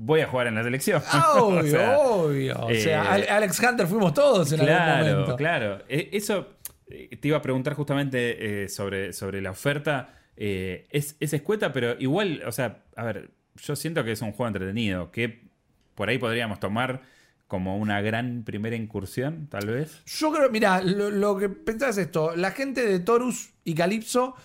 voy 0.00 0.20
a 0.20 0.26
jugar 0.28 0.46
en 0.46 0.54
la 0.54 0.62
selección. 0.62 1.02
Obvio, 1.38 1.58
O 1.60 1.66
sea, 1.66 1.98
obvio. 1.98 2.56
O 2.60 2.68
sea, 2.74 3.02
eh, 3.04 3.08
Ale- 3.08 3.28
Alex 3.28 3.60
Hunter 3.60 3.86
fuimos 3.86 4.14
todos 4.14 4.52
en 4.52 4.60
algún 4.60 4.74
Claro, 4.74 5.10
momento. 5.12 5.36
claro. 5.36 5.78
Eh, 5.88 6.10
Eso 6.12 6.48
eh, 6.86 7.16
te 7.20 7.28
iba 7.28 7.36
a 7.36 7.42
preguntar 7.42 7.74
justamente 7.74 8.64
eh, 8.64 8.68
sobre, 8.68 9.12
sobre 9.12 9.40
la 9.42 9.50
oferta. 9.50 10.14
Eh, 10.36 10.86
es, 10.90 11.16
es 11.20 11.32
escueta, 11.32 11.72
pero 11.72 11.96
igual, 11.98 12.42
o 12.46 12.52
sea, 12.52 12.84
a 12.96 13.04
ver, 13.04 13.30
yo 13.56 13.74
siento 13.74 14.04
que 14.04 14.12
es 14.12 14.22
un 14.22 14.30
juego 14.32 14.46
entretenido, 14.48 15.10
que 15.10 15.48
por 15.96 16.08
ahí 16.08 16.18
podríamos 16.18 16.60
tomar 16.60 17.02
como 17.48 17.76
una 17.78 18.00
gran 18.02 18.44
primera 18.44 18.76
incursión, 18.76 19.48
tal 19.48 19.66
vez. 19.66 20.02
Yo 20.06 20.30
creo, 20.30 20.48
mira, 20.50 20.80
lo, 20.82 21.10
lo 21.10 21.36
que 21.38 21.48
pensás 21.48 21.98
es 21.98 22.06
esto: 22.06 22.36
la 22.36 22.52
gente 22.52 22.86
de 22.86 23.00
Torus 23.00 23.50
y 23.64 23.74
Calypso 23.74 24.36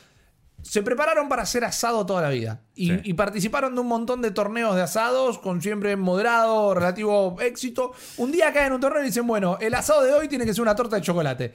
se 0.64 0.82
prepararon 0.82 1.30
para 1.30 1.44
hacer 1.44 1.64
asado 1.66 2.06
toda 2.06 2.22
la 2.24 2.30
vida 2.30 2.62
y, 2.74 2.88
Sí. 2.90 3.00
y 3.04 3.14
participaron 3.14 3.76
de 3.76 3.82
un 3.82 3.88
montón 3.88 4.22
de 4.22 4.32
torneos 4.32 4.76
de 4.76 4.82
asados 4.82 5.38
con 5.38 5.62
siempre 5.62 5.96
moderado, 5.96 6.74
relativo 6.74 7.38
éxito. 7.42 7.92
Un 8.18 8.32
día 8.32 8.52
caen 8.54 8.68
en 8.68 8.74
un 8.74 8.82
torneo 8.82 9.04
y 9.04 9.08
dicen: 9.08 9.28
Bueno, 9.28 9.58
el 9.62 9.74
asado 9.76 10.02
de 10.04 10.14
hoy 10.14 10.28
tiene 10.28 10.46
que 10.46 10.54
ser 10.54 10.62
una 10.62 10.76
torta 10.76 10.96
de 10.96 11.02
chocolate. 11.04 11.54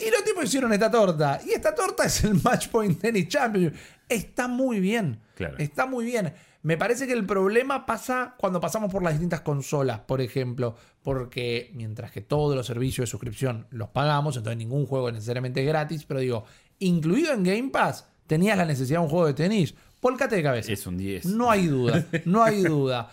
Y 0.00 0.10
los 0.12 0.22
tipos 0.24 0.44
hicieron 0.44 0.72
esta 0.72 0.90
torta. 0.90 1.40
Y 1.44 1.50
esta 1.50 1.74
torta 1.74 2.04
es 2.04 2.22
el 2.24 2.34
Match 2.44 2.68
Point 2.68 3.00
Tennis 3.00 3.28
Championship. 3.28 3.76
Está 4.08 4.46
muy 4.46 4.78
bien. 4.80 5.20
Claro. 5.34 5.56
Está 5.58 5.86
muy 5.86 6.04
bien. 6.04 6.32
Me 6.62 6.76
parece 6.76 7.06
que 7.06 7.12
el 7.12 7.26
problema 7.26 7.84
pasa 7.86 8.34
cuando 8.38 8.60
pasamos 8.60 8.90
por 8.92 9.02
las 9.02 9.14
distintas 9.14 9.40
consolas, 9.40 9.98
por 10.00 10.20
ejemplo. 10.20 10.76
Porque 11.02 11.72
mientras 11.74 12.12
que 12.12 12.20
todos 12.20 12.54
los 12.54 12.66
servicios 12.66 13.08
de 13.08 13.10
suscripción 13.10 13.66
los 13.70 13.88
pagamos, 13.88 14.36
entonces 14.36 14.56
ningún 14.58 14.86
juego 14.86 15.08
es 15.08 15.14
necesariamente 15.14 15.64
gratis. 15.64 16.04
Pero 16.04 16.20
digo, 16.20 16.44
incluido 16.78 17.32
en 17.32 17.42
Game 17.42 17.70
Pass, 17.70 18.06
tenías 18.28 18.56
la 18.56 18.64
necesidad 18.64 19.00
de 19.00 19.04
un 19.04 19.10
juego 19.10 19.26
de 19.26 19.34
tenis. 19.34 19.74
Polcate 20.00 20.36
de 20.36 20.42
cabeza. 20.44 20.70
Es 20.72 20.86
un 20.86 20.96
10. 20.96 21.24
No 21.26 21.50
hay 21.50 21.66
duda, 21.66 22.04
no 22.24 22.44
hay 22.44 22.62
duda. 22.62 23.10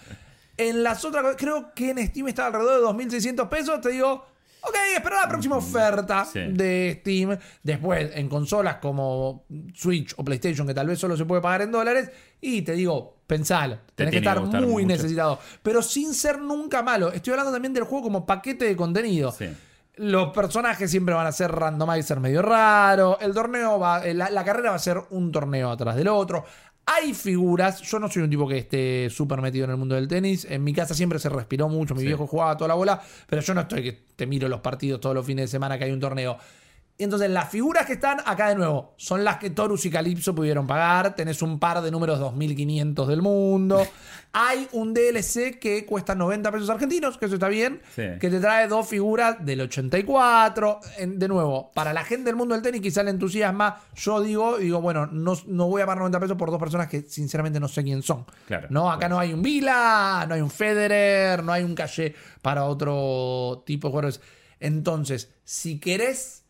En 0.58 0.84
las 0.84 1.04
otras 1.04 1.24
cosas, 1.24 1.38
creo 1.40 1.74
que 1.74 1.90
en 1.90 2.06
Steam 2.08 2.28
está 2.28 2.46
alrededor 2.46 2.96
de 2.96 3.06
2.600 3.06 3.50
pesos. 3.50 3.82
Te 3.82 3.90
digo, 3.90 4.24
ok, 4.62 4.76
espera 4.96 5.22
la 5.24 5.28
próxima 5.30 5.58
oferta 5.58 6.24
Sí. 6.26 6.40
de 6.52 6.98
Steam. 7.02 7.38
Después, 7.64 8.12
en 8.14 8.30
consolas 8.30 8.76
como 8.78 9.46
Switch 9.74 10.14
o 10.18 10.24
PlayStation, 10.24 10.68
que 10.68 10.74
tal 10.76 10.88
vez 10.88 11.00
solo 11.00 11.18
se 11.18 11.26
puede 11.26 11.42
pagar 11.42 11.64
en 11.64 11.72
dólares. 11.72 12.12
Y 12.40 12.62
te 12.62 12.74
digo, 12.74 13.18
pensalo, 13.26 13.80
tenés 13.96 14.12
que 14.12 14.18
estar 14.20 14.40
muy 14.40 14.84
mucho. 14.84 14.86
necesitado. 14.88 15.40
Pero 15.64 15.82
sin 15.82 16.14
ser 16.14 16.40
nunca 16.40 16.84
malo. 16.84 17.12
Estoy 17.12 17.32
hablando 17.32 17.52
también 17.52 17.74
del 17.74 17.84
juego 17.84 18.04
como 18.04 18.26
paquete 18.26 18.66
de 18.66 18.76
contenido. 18.76 19.32
Sí. 19.32 19.48
Los 19.98 20.34
personajes 20.34 20.92
siempre 20.92 21.16
van 21.16 21.26
a 21.28 21.32
ser 21.32 21.52
randomizer 21.52 22.20
medio 22.20 22.42
raro. 22.42 23.18
El 23.22 23.34
torneo 23.34 23.80
va. 23.80 24.06
eh, 24.06 24.14
La, 24.14 24.30
la 24.30 24.44
carrera 24.44 24.72
va 24.72 24.76
a 24.76 24.80
ser 24.80 25.00
un 25.12 25.32
torneo 25.32 25.72
atrás 25.72 25.96
del 25.96 26.08
otro. 26.10 26.44
Hay 26.86 27.14
figuras. 27.14 27.82
Yo 27.82 27.98
no 28.00 28.10
soy 28.10 28.24
un 28.24 28.30
tipo 28.30 28.48
que 28.48 28.58
esté 28.60 29.10
súper 29.10 29.42
metido 29.42 29.66
en 29.66 29.72
el 29.72 29.78
mundo 29.78 29.96
del 29.96 30.08
tenis. 30.08 30.46
En 30.50 30.64
mi 30.64 30.74
casa 30.74 30.94
siempre 30.94 31.18
se 31.20 31.30
respiró 31.30 31.70
mucho. 31.70 31.96
Mi 31.96 32.02
Sí. 32.02 32.08
viejo 32.08 32.28
jugaba 32.28 32.58
toda 32.58 32.68
la 32.68 32.74
bola. 32.76 33.02
Pero 33.28 33.42
yo 33.42 33.54
no 33.54 33.62
estoy 33.62 33.84
que 33.84 34.04
te 34.16 34.28
miro 34.28 34.48
los 34.50 34.60
partidos 34.60 35.00
todos 35.02 35.16
los 35.16 35.26
fines 35.26 35.44
de 35.46 35.48
semana 35.48 35.78
que 35.78 35.86
hay 35.86 35.92
un 35.92 36.00
torneo. 36.00 36.38
Entonces, 36.98 37.30
las 37.30 37.50
figuras 37.50 37.86
que 37.86 37.94
están 37.94 38.20
acá 38.26 38.48
de 38.48 38.56
nuevo 38.56 38.94
son 38.96 39.26
las 39.26 39.38
que 39.38 39.50
Torus 39.50 39.86
y 39.86 39.90
Calypso 39.90 40.34
pudieron 40.34 40.66
pagar. 40.66 41.14
Tenés 41.14 41.42
un 41.42 41.60
par 41.60 41.82
de 41.82 41.92
números 41.92 42.20
2500 42.20 43.08
del 43.10 43.22
mundo. 43.22 43.86
Hay 44.38 44.68
un 44.74 44.94
DLC 44.94 45.60
que 45.60 45.86
cuesta 45.86 46.16
90 46.16 46.52
pesos 46.52 46.70
argentinos, 46.70 47.18
que 47.18 47.26
eso 47.26 47.36
está 47.36 47.50
bien. 47.50 47.82
Sí. 47.96 48.04
Que 48.20 48.30
te 48.30 48.40
trae 48.40 48.68
dos 48.70 48.88
figuras 48.88 49.46
del 49.46 49.62
84. 49.62 50.80
En- 50.98 51.20
de 51.20 51.28
nuevo, 51.28 51.72
para 51.74 51.92
la 51.94 52.04
gente 52.06 52.26
del 52.26 52.36
mundo 52.38 52.54
del 52.56 52.62
tenis 52.64 52.80
quizá 52.82 53.04
le 53.04 53.12
entusiasma. 53.12 53.82
Yo 53.96 54.22
digo, 54.22 54.58
digo, 54.58 54.80
bueno, 54.82 55.06
no, 55.06 55.34
no 55.48 55.68
voy 55.68 55.82
a 55.82 55.86
pagar 55.86 56.00
90 56.00 56.20
pesos 56.22 56.38
por 56.38 56.50
dos 56.50 56.60
personas 56.60 56.88
que 56.88 57.02
sinceramente 57.02 57.60
no 57.60 57.68
sé 57.68 57.84
quién 57.84 58.04
son. 58.04 58.26
Claro, 58.48 58.68
No, 58.70 58.90
acá 58.90 59.00
claro. 59.00 59.16
no 59.16 59.20
hay 59.20 59.34
un 59.34 59.42
Vila, 59.42 60.26
no 60.30 60.34
hay 60.36 60.42
un 60.42 60.50
Federer, 60.52 61.44
no 61.44 61.52
hay 61.52 61.64
un 61.64 61.76
Calle 61.76 62.16
para 62.42 62.64
otro 62.66 63.64
tipo 63.66 63.88
de 63.88 63.92
jugadores. 63.92 64.22
Entonces, 64.62 65.30
si 65.44 65.80
querés 65.80 66.45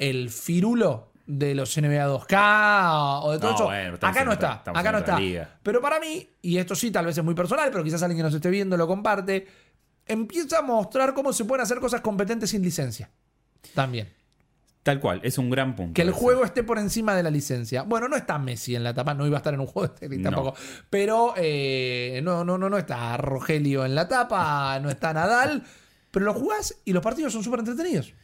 el 0.00 0.30
firulo 0.30 1.12
de 1.26 1.54
los 1.54 1.76
NBA 1.76 2.08
2K 2.08 3.20
o 3.22 3.30
de 3.32 3.38
todo 3.38 3.50
No, 3.50 3.54
eso, 3.56 3.64
bueno, 3.66 3.98
acá 4.00 4.24
no 4.24 4.32
está, 4.32 4.62
acá 4.66 4.90
no 4.90 4.98
está. 4.98 5.20
liga. 5.20 5.58
Pero 5.62 5.80
para 5.80 6.00
mí, 6.00 6.28
y 6.42 6.56
esto 6.56 6.74
sí 6.74 6.90
tal 6.90 7.06
vez 7.06 7.16
es 7.16 7.22
muy 7.22 7.34
personal, 7.34 7.70
pero 7.70 7.84
quizás 7.84 8.02
alguien 8.02 8.16
que 8.18 8.22
nos 8.24 8.34
esté 8.34 8.50
viendo 8.50 8.76
lo 8.76 8.88
comparte, 8.88 9.46
empieza 10.06 10.58
a 10.58 10.62
mostrar 10.62 11.14
cómo 11.14 11.32
se 11.32 11.44
pueden 11.44 11.62
hacer 11.62 11.78
cosas 11.78 12.00
competentes 12.00 12.50
sin 12.50 12.62
licencia. 12.62 13.10
También. 13.74 14.08
Tal 14.82 14.98
cual, 14.98 15.20
es 15.22 15.36
un 15.36 15.50
gran 15.50 15.76
punto. 15.76 15.92
Que 15.92 16.00
el 16.02 16.10
juego 16.10 16.42
esté 16.42 16.64
por 16.64 16.78
encima 16.78 17.14
de 17.14 17.22
la 17.22 17.30
licencia. 17.30 17.82
Bueno, 17.82 18.08
no 18.08 18.16
está 18.16 18.38
Messi 18.38 18.74
en 18.74 18.82
la 18.82 18.94
tapa, 18.94 19.12
no 19.12 19.26
iba 19.26 19.36
a 19.36 19.40
estar 19.40 19.52
en 19.52 19.60
un 19.60 19.66
juego 19.66 19.88
de 19.92 19.98
tenis 20.00 20.18
No. 20.20 20.30
tampoco. 20.30 20.56
Pero 20.88 21.34
eh, 21.36 22.20
no, 22.24 22.44
no, 22.44 22.56
no, 22.56 22.70
no 22.70 22.78
está 22.78 23.16
Rogelio 23.18 23.84
en 23.84 23.94
la 23.94 24.08
tapa, 24.08 24.80
no 24.80 24.88
está 24.88 25.12
Nadal. 25.12 25.62
Pero 26.10 26.24
lo 26.24 26.32
jugás 26.34 26.74
y 26.86 26.92
los 26.94 27.02
partidos 27.04 27.32
son 27.34 27.44
súper 27.44 27.60
entretenidos. 27.60 28.14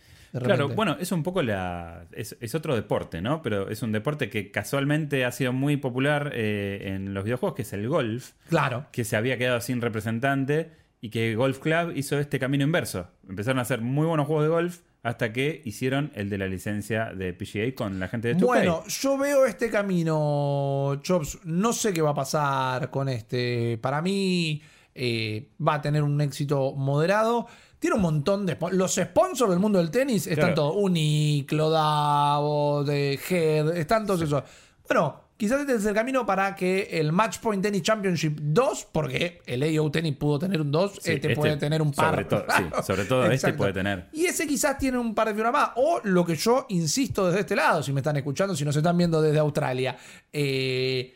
Claro, 0.41 0.69
bueno, 0.69 0.97
es 1.01 1.13
un 1.13 1.23
poco 1.23 1.43
la. 1.43 2.07
Es, 2.13 2.37
es 2.41 2.55
otro 2.55 2.75
deporte, 2.75 3.21
¿no? 3.21 3.43
Pero 3.43 3.69
es 3.69 3.83
un 3.83 3.93
deporte 3.93 4.29
que 4.31 4.51
casualmente 4.51 5.25
ha 5.25 5.33
sido 5.33 5.53
muy 5.53 5.77
popular 5.77 6.31
eh, 6.35 6.93
en 6.95 7.15
los 7.15 7.25
videojuegos, 7.25 7.55
que 7.57 7.63
es 7.63 7.73
el 7.73 7.89
golf, 7.89 8.33
Claro. 8.49 8.87
que 8.93 9.05
se 9.05 9.17
había 9.17 9.39
quedado 9.39 9.61
sin 9.61 9.81
representante 9.81 10.73
y 11.01 11.11
que 11.11 11.35
Golf 11.37 11.59
Club 11.59 11.93
hizo 11.95 12.19
este 12.19 12.39
camino 12.39 12.65
inverso. 12.65 13.09
Empezaron 13.29 13.59
a 13.59 13.63
hacer 13.63 13.81
muy 13.81 14.07
buenos 14.07 14.27
juegos 14.27 14.45
de 14.45 14.51
golf 14.51 14.79
hasta 15.03 15.33
que 15.33 15.63
hicieron 15.65 16.11
el 16.15 16.29
de 16.31 16.39
la 16.39 16.49
licencia 16.49 17.13
de 17.15 17.33
PGA 17.33 17.75
con 17.77 18.01
la 18.01 18.09
gente 18.09 18.29
de 18.29 18.37
2K. 18.37 18.45
Bueno, 18.47 18.83
yo 18.89 19.17
veo 19.17 19.47
este 19.47 19.71
camino, 19.71 20.99
Chops. 21.03 21.41
No 21.45 21.73
sé 21.73 21.93
qué 21.93 22.03
va 22.03 22.11
a 22.11 22.15
pasar 22.15 22.91
con 22.91 23.09
este. 23.09 23.79
Para 23.79 24.03
mí 24.03 24.61
eh, 24.95 25.51
va 25.65 25.75
a 25.75 25.81
tener 25.83 26.03
un 26.03 26.21
éxito 26.21 26.73
moderado. 26.75 27.47
Tiene 27.87 27.95
un 27.99 28.03
montón 28.03 28.45
de... 28.47 28.57
Los 28.73 28.97
sponsors 28.97 29.49
del 29.49 29.61
mundo 29.61 29.79
del 29.79 29.93
tenis 29.93 30.27
están 30.27 30.47
Claro. 30.47 30.55
todos. 30.57 30.75
Uniqlo, 30.77 31.71
Davos, 31.71 32.85
de 32.85 33.17
Head, 33.31 33.77
están 33.77 34.05
todos 34.05 34.23
esos. 34.23 34.43
Bueno, 34.89 35.21
quizás 35.37 35.61
este 35.61 35.77
es 35.77 35.85
el 35.85 35.95
camino 35.95 36.27
para 36.27 36.57
que 36.57 36.89
el 36.99 37.13
Match 37.13 37.39
Point 37.39 37.63
Tennis 37.63 37.83
Championship 37.83 38.41
2, 38.43 38.89
porque 38.91 39.41
el 39.47 39.63
AO 39.79 39.89
Tennis 39.93 40.17
pudo 40.17 40.41
tener 40.41 40.61
un 40.61 40.73
2, 40.73 40.91
Sí, 40.95 40.99
este, 40.99 41.13
este 41.15 41.37
puede 41.37 41.57
tener 41.59 41.81
un 41.81 41.93
par. 41.93 42.27
sobre 42.29 42.45
sí, 42.57 42.65
sobre 42.85 43.05
todo 43.05 43.25
este 43.31 43.53
puede 43.53 43.73
tener. 43.73 44.09
Y 44.13 44.25
ese 44.27 44.49
quizás 44.49 44.77
tiene 44.79 44.99
un 44.99 45.15
par 45.15 45.29
de 45.29 45.35
figuras 45.35 45.53
más. 45.53 45.71
O 45.77 46.01
lo 46.03 46.25
que 46.27 46.35
yo 46.35 46.67
insisto 46.71 47.29
desde 47.29 47.41
este 47.43 47.55
lado, 47.55 47.85
si 47.85 47.93
me 47.93 48.01
están 48.01 48.17
escuchando, 48.17 48.57
si 48.57 48.65
nos 48.65 48.75
están 48.75 48.99
viendo 48.99 49.23
desde 49.23 49.39
Australia. 49.39 49.97
eh, 50.33 51.13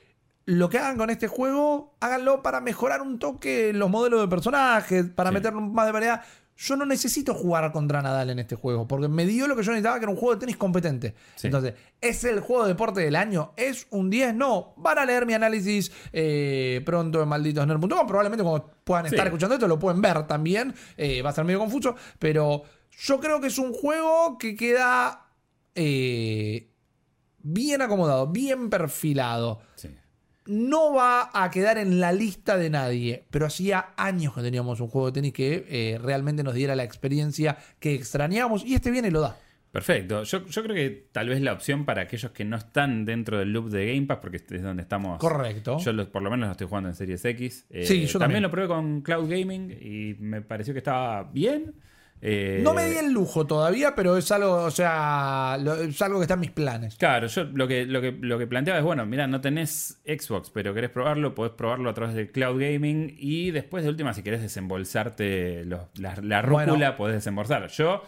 lo 0.47 0.69
que 0.69 0.79
hagan 0.79 0.97
con 0.97 1.11
este 1.11 1.29
juego, 1.29 1.95
háganlo 2.01 2.43
para 2.43 2.61
mejorar 2.61 3.03
un 3.03 3.19
toque 3.21 3.73
los 3.73 3.89
modelos 3.89 4.21
de 4.23 4.27
personajes, 4.29 5.07
para 5.15 5.31
Sí. 5.31 5.37
más 5.53 5.87
de 5.87 5.93
variedad. 5.93 6.23
Yo 6.63 6.77
no 6.77 6.85
necesito 6.85 7.33
jugar 7.33 7.73
contra 7.73 8.03
Nadal 8.03 8.29
en 8.29 8.39
este 8.39 8.55
juego, 8.55 8.87
porque 8.87 9.09
me 9.09 9.25
dio 9.25 9.49
lo 9.49 9.57
que 9.57 9.63
yo 9.63 9.71
necesitaba, 9.71 9.99
que 9.99 10.05
era 10.05 10.13
un 10.13 10.19
juego 10.19 10.35
de 10.35 10.41
tenis 10.41 10.59
competente. 10.59 11.15
Sí. 11.35 11.47
Entonces, 11.47 11.73
¿es 12.03 12.23
el 12.25 12.41
juego 12.41 12.65
de 12.65 12.69
deporte 12.71 13.01
del 13.01 13.17
año? 13.17 13.53
¿Es 13.57 13.87
un 13.91 14.11
10? 14.11 14.35
No. 14.35 14.75
Van 14.77 14.99
a 14.99 15.07
leer 15.07 15.25
mi 15.25 15.33
análisis 15.33 15.91
eh, 16.13 16.83
pronto 16.85 17.23
en 17.23 17.29
malditosner.com. 17.31 18.07
Probablemente 18.07 18.43
cuando 18.45 18.71
puedan 18.85 19.07
Sí. 19.09 19.15
estar 19.15 19.27
escuchando 19.27 19.55
esto 19.55 19.67
lo 19.67 19.79
pueden 19.79 20.03
ver 20.03 20.27
también. 20.27 20.75
Eh, 20.99 21.23
va 21.23 21.31
a 21.31 21.33
ser 21.33 21.45
medio 21.45 21.61
confuso, 21.61 21.97
pero 22.19 22.63
yo 22.91 23.21
creo 23.21 23.41
que 23.41 23.47
es 23.47 23.57
un 23.59 23.73
juego 23.73 24.37
que 24.37 24.55
queda 24.55 25.29
eh, 25.75 26.71
bien 27.39 27.81
acomodado, 27.81 28.27
bien 28.27 28.69
perfilado. 28.69 29.61
Sí. 29.77 29.89
No 30.51 30.93
va 30.95 31.31
a 31.33 31.51
quedar 31.51 31.79
en 31.79 32.01
la 32.01 32.13
lista 32.13 32.57
de 32.57 32.69
nadie, 32.71 33.25
pero 33.31 33.47
hacía 33.47 33.91
años 33.97 34.35
que 34.35 34.43
teníamos 34.43 34.81
un 34.81 34.89
juego 34.89 35.07
de 35.07 35.13
tenis 35.13 35.33
que 35.33 35.65
eh, 35.69 35.99
realmente 36.03 36.43
nos 36.43 36.55
diera 36.55 36.75
la 36.77 36.85
experiencia 36.85 37.57
que 37.79 37.95
extrañábamos 37.95 38.65
y 38.65 38.75
este 38.75 38.91
viene 38.91 39.09
y 39.09 39.11
lo 39.13 39.21
da. 39.21 39.37
Perfecto. 39.73 40.25
Yo, 40.25 40.45
yo 40.47 40.63
creo 40.65 40.75
que 40.75 41.07
tal 41.13 41.29
vez 41.29 41.41
la 41.41 41.53
opción 41.53 41.85
para 41.85 42.03
aquellos 42.03 42.33
que 42.33 42.45
no 42.45 42.57
están 42.57 43.05
dentro 43.05 43.39
del 43.39 43.53
loop 43.53 43.69
de 43.71 43.95
Game 43.95 44.07
Pass, 44.09 44.19
porque 44.21 44.39
es 44.39 44.63
donde 44.63 44.83
estamos. 44.83 45.21
Correcto. 45.21 45.79
Yo 45.79 45.93
los- 45.93 46.09
por 46.09 46.23
lo 46.23 46.31
menos 46.31 46.47
lo 46.49 46.53
estoy 46.53 46.67
jugando 46.67 46.89
en 46.89 46.97
Series 46.97 47.25
X. 47.25 47.67
Eh, 47.71 47.85
Sí, 47.87 48.05
yo 48.07 48.19
también. 48.19 48.43
lo 48.43 48.51
probé 48.51 48.67
con 48.67 49.01
Cloud 49.03 49.31
Gaming 49.31 49.71
y 49.81 50.17
me 50.19 50.43
pareció 50.43 50.75
que 50.75 50.79
estaba 50.79 51.23
bien. 51.23 51.73
Eh, 52.23 52.61
No 52.63 52.75
me 52.75 52.85
di 52.91 52.99
el 52.99 53.13
lujo 53.13 53.47
todavía, 53.47 53.95
pero 53.95 54.19
es 54.19 54.31
algo, 54.31 54.65
o 54.65 54.71
sea, 54.71 55.57
lo- 55.59 55.75
es 55.77 56.03
algo 56.03 56.19
que 56.19 56.25
está 56.25 56.35
en 56.35 56.41
mis 56.41 56.51
planes. 56.51 56.97
Claro, 56.97 57.27
yo 57.29 57.45
lo 57.45 57.67
que, 57.67 57.87
lo 57.87 58.03
que, 58.03 58.13
lo 58.13 58.39
que 58.39 58.47
planteaba 58.47 58.79
es, 58.79 58.85
bueno, 58.85 59.07
mira, 59.07 59.27
no 59.27 59.41
tenés 59.41 60.01
Xbox, 60.05 60.51
pero 60.51 60.75
querés 60.75 60.91
probarlo, 60.91 61.35
podés 61.35 61.53
probarlo 61.53 61.89
a 61.89 61.95
través 61.95 62.15
de 62.15 62.31
Cloud 62.31 62.61
Gaming 62.61 63.15
y 63.19 63.53
después 63.53 63.85
de 63.85 63.91
última, 63.91 64.13
si 64.13 64.23
querés 64.23 64.43
desembolsarte 64.43 65.65
los- 65.65 65.87
la, 65.99 66.15
la 66.23 66.43
rúcula, 66.43 66.67
Bueno. 66.75 66.97
podés 66.97 67.15
desembolsar. 67.17 67.69
Yo 67.69 68.03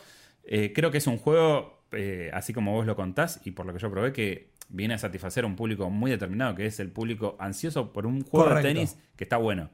eh, 0.44 0.72
creo 0.74 0.90
que 0.90 0.98
es 0.98 1.06
un 1.06 1.16
juego, 1.16 1.84
eh, 1.92 2.30
así 2.34 2.52
como 2.52 2.72
vos 2.72 2.84
lo 2.84 2.96
contás 2.96 3.40
y 3.44 3.52
por 3.52 3.64
lo 3.64 3.72
que 3.72 3.78
yo 3.78 3.90
probé, 3.90 4.12
que 4.12 4.50
viene 4.68 4.92
a 4.94 4.98
satisfacer 4.98 5.44
a 5.44 5.46
un 5.46 5.56
público 5.56 5.88
muy 5.88 6.10
determinado, 6.10 6.54
que 6.54 6.66
es 6.66 6.80
el 6.80 6.90
público 6.90 7.36
ansioso 7.38 7.92
por 7.94 8.04
un 8.06 8.22
juego 8.24 8.46
Correcto. 8.48 8.68
de 8.68 8.74
tenis 8.74 8.98
que 9.16 9.24
está 9.24 9.38
bueno. 9.38 9.70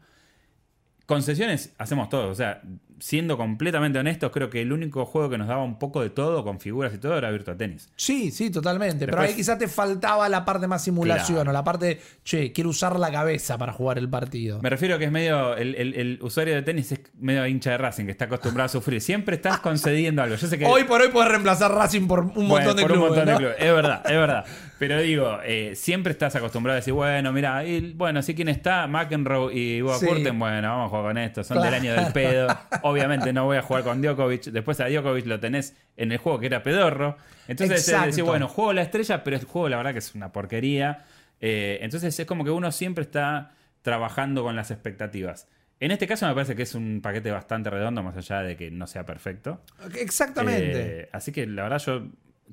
Concesiones 1.07 1.74
hacemos 1.79 2.09
todo, 2.11 2.29
o 2.31 2.35
sea, 2.35 2.61
siendo 3.00 3.37
completamente 3.37 3.98
honestos, 3.98 4.30
creo 4.32 4.50
que 4.50 4.62
el 4.62 4.72
único 4.72 5.04
juego 5.06 5.30
que 5.30 5.38
nos 5.38 5.48
daba 5.48 5.62
un 5.62 5.78
poco 5.78 6.02
de 6.02 6.11
todo, 6.11 6.44
con 6.44 6.61
figuras 6.61 6.92
y 6.94 6.98
todo, 6.98 7.16
era 7.16 7.30
Virtua 7.30 7.56
Tennis. 7.56 7.88
Sí, 7.96 8.30
sí, 8.30 8.50
totalmente. 8.50 9.06
pero 9.06 9.20
ahí 9.20 9.34
quizás 9.34 9.58
te 9.58 9.68
faltaba 9.68 10.28
la 10.28 10.44
parte 10.44 10.66
más 10.66 10.82
simulación 10.84 11.37
Claro. 11.37 11.50
o 11.50 11.52
la 11.52 11.64
parte, 11.64 12.00
che, 12.24 12.52
quiero 12.52 12.70
usar 12.70 12.98
la 12.98 13.11
cabeza 13.11 13.58
para 13.58 13.72
jugar 13.72 13.98
el 13.98 14.08
partido. 14.08 14.61
Me 14.62 14.70
refiero 14.70 14.96
a 14.96 14.98
que 14.98 15.04
es 15.06 15.12
medio. 15.12 15.56
El, 15.56 15.74
el- 15.74 15.94
el 15.94 16.18
usuario 16.22 16.54
de 16.54 16.62
tenis 16.62 16.92
es 16.92 17.00
medio 17.18 17.46
hincha 17.46 17.70
de 17.70 17.78
Racing, 17.78 18.04
que 18.06 18.11
está 18.12 18.26
acostumbrado 18.26 18.66
a 18.66 18.68
sufrir. 18.68 19.00
Siempre 19.00 19.37
estás 19.37 19.58
concediendo 19.61 20.22
algo. 20.22 20.37
Yo 20.37 20.46
sé 20.46 20.58
que. 20.58 20.66
Hoy 20.66 20.84
por 20.84 21.00
hoy 21.00 21.08
puedes 21.08 21.28
reemplazar 21.30 21.72
Racing 21.72 22.06
por 22.06 22.20
un 22.20 22.32
bueno, 22.34 22.48
montón 22.48 22.76
de 22.76 22.82
por 22.82 22.92
clubes. 22.92 23.11
un 23.11 23.16
montón 23.16 23.26
de 23.26 23.37
clubes. 23.37 23.56
Es 23.58 23.72
verdad, 23.74 24.02
es 24.04 24.12
verdad. 24.16 24.44
Pero 24.78 25.00
digo, 25.00 25.38
eh, 25.44 25.72
siempre 25.74 26.12
estás 26.12 26.37
acostumbrado 26.37 26.74
a 26.74 26.76
decir, 26.76 26.92
bueno, 26.94 27.32
mira, 27.32 27.64
y, 27.64 27.94
bueno, 27.94 28.22
sí, 28.22 28.32
¿quién 28.37 28.48
está? 28.48 28.87
McEnroe 28.87 29.52
y 29.52 29.80
Boa 29.80 29.98
Sí. 29.98 30.06
Curten. 30.06 30.38
Bueno, 30.38 30.68
vamos 30.68 30.87
a 30.87 30.88
jugar 30.90 31.04
con 31.06 31.18
esto. 31.18 31.42
Son 31.42 31.56
Claro. 31.56 31.72
del 31.72 31.80
año 31.80 31.94
del 32.00 32.12
pedo. 32.12 32.46
Obviamente 32.88 33.33
no 33.33 33.44
voy 33.44 33.57
a 33.57 33.62
jugar 33.62 33.85
con 33.85 34.03
Djokovic. 34.03 34.44
Después 34.44 34.81
a 34.81 34.88
Djokovic 34.88 35.27
lo 35.27 35.38
tenés 35.40 35.74
en 35.96 36.12
el 36.12 36.18
juego 36.18 36.38
que 36.40 36.46
era 36.46 36.62
pedorro. 36.62 37.16
Entonces 37.48 37.85
decir, 38.07 38.24
bueno, 38.24 38.48
juego 38.48 38.72
la 38.72 38.83
estrella, 38.83 39.22
pero 39.24 39.37
el 39.37 39.44
juego 39.44 39.68
la 39.68 39.77
verdad 39.79 39.92
que 39.92 39.98
es 39.98 40.14
una 40.14 40.33
porquería. 40.33 41.05
Eh, 41.40 41.79
entonces 41.83 42.18
es 42.18 42.27
como 42.27 42.44
que 42.44 42.51
uno 42.51 42.70
siempre 42.72 43.03
está 43.05 43.53
trabajando 43.83 44.42
con 44.42 44.57
las 44.57 44.70
expectativas. 44.70 45.48
En 45.81 45.92
este 45.92 46.09
caso 46.09 46.27
me 46.27 46.35
parece 46.35 46.57
que 46.57 46.62
es 46.64 46.74
un 46.74 47.01
paquete 47.01 47.31
bastante 47.31 47.70
redondo, 47.70 48.03
más 48.03 48.16
allá 48.16 48.42
de 48.42 48.57
que 48.57 48.70
no 48.70 48.87
sea 48.88 49.07
perfecto. 49.07 49.62
Exactamente. 49.94 51.01
Eh, 51.03 51.09
así 51.12 51.31
que 51.33 51.46
la 51.46 51.62
verdad 51.62 51.79
yo 51.79 52.03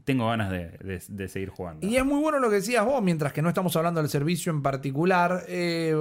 tengo 0.03 0.27
ganas 0.27 0.51
de, 0.51 0.69
de- 0.79 1.01
de 1.07 1.27
seguir 1.27 1.49
jugando. 1.49 1.87
Y 1.87 1.95
es 1.97 2.05
muy 2.05 2.19
bueno 2.21 2.39
lo 2.39 2.49
que 2.49 2.57
decías 2.57 2.85
vos, 2.85 3.01
mientras 3.01 3.33
que 3.33 3.41
no 3.41 3.47
estamos 3.49 3.75
hablando 3.75 4.01
del 4.01 4.09
servicio 4.09 4.51
en 4.51 4.61
particular. 4.61 5.43
eh, 5.47 5.95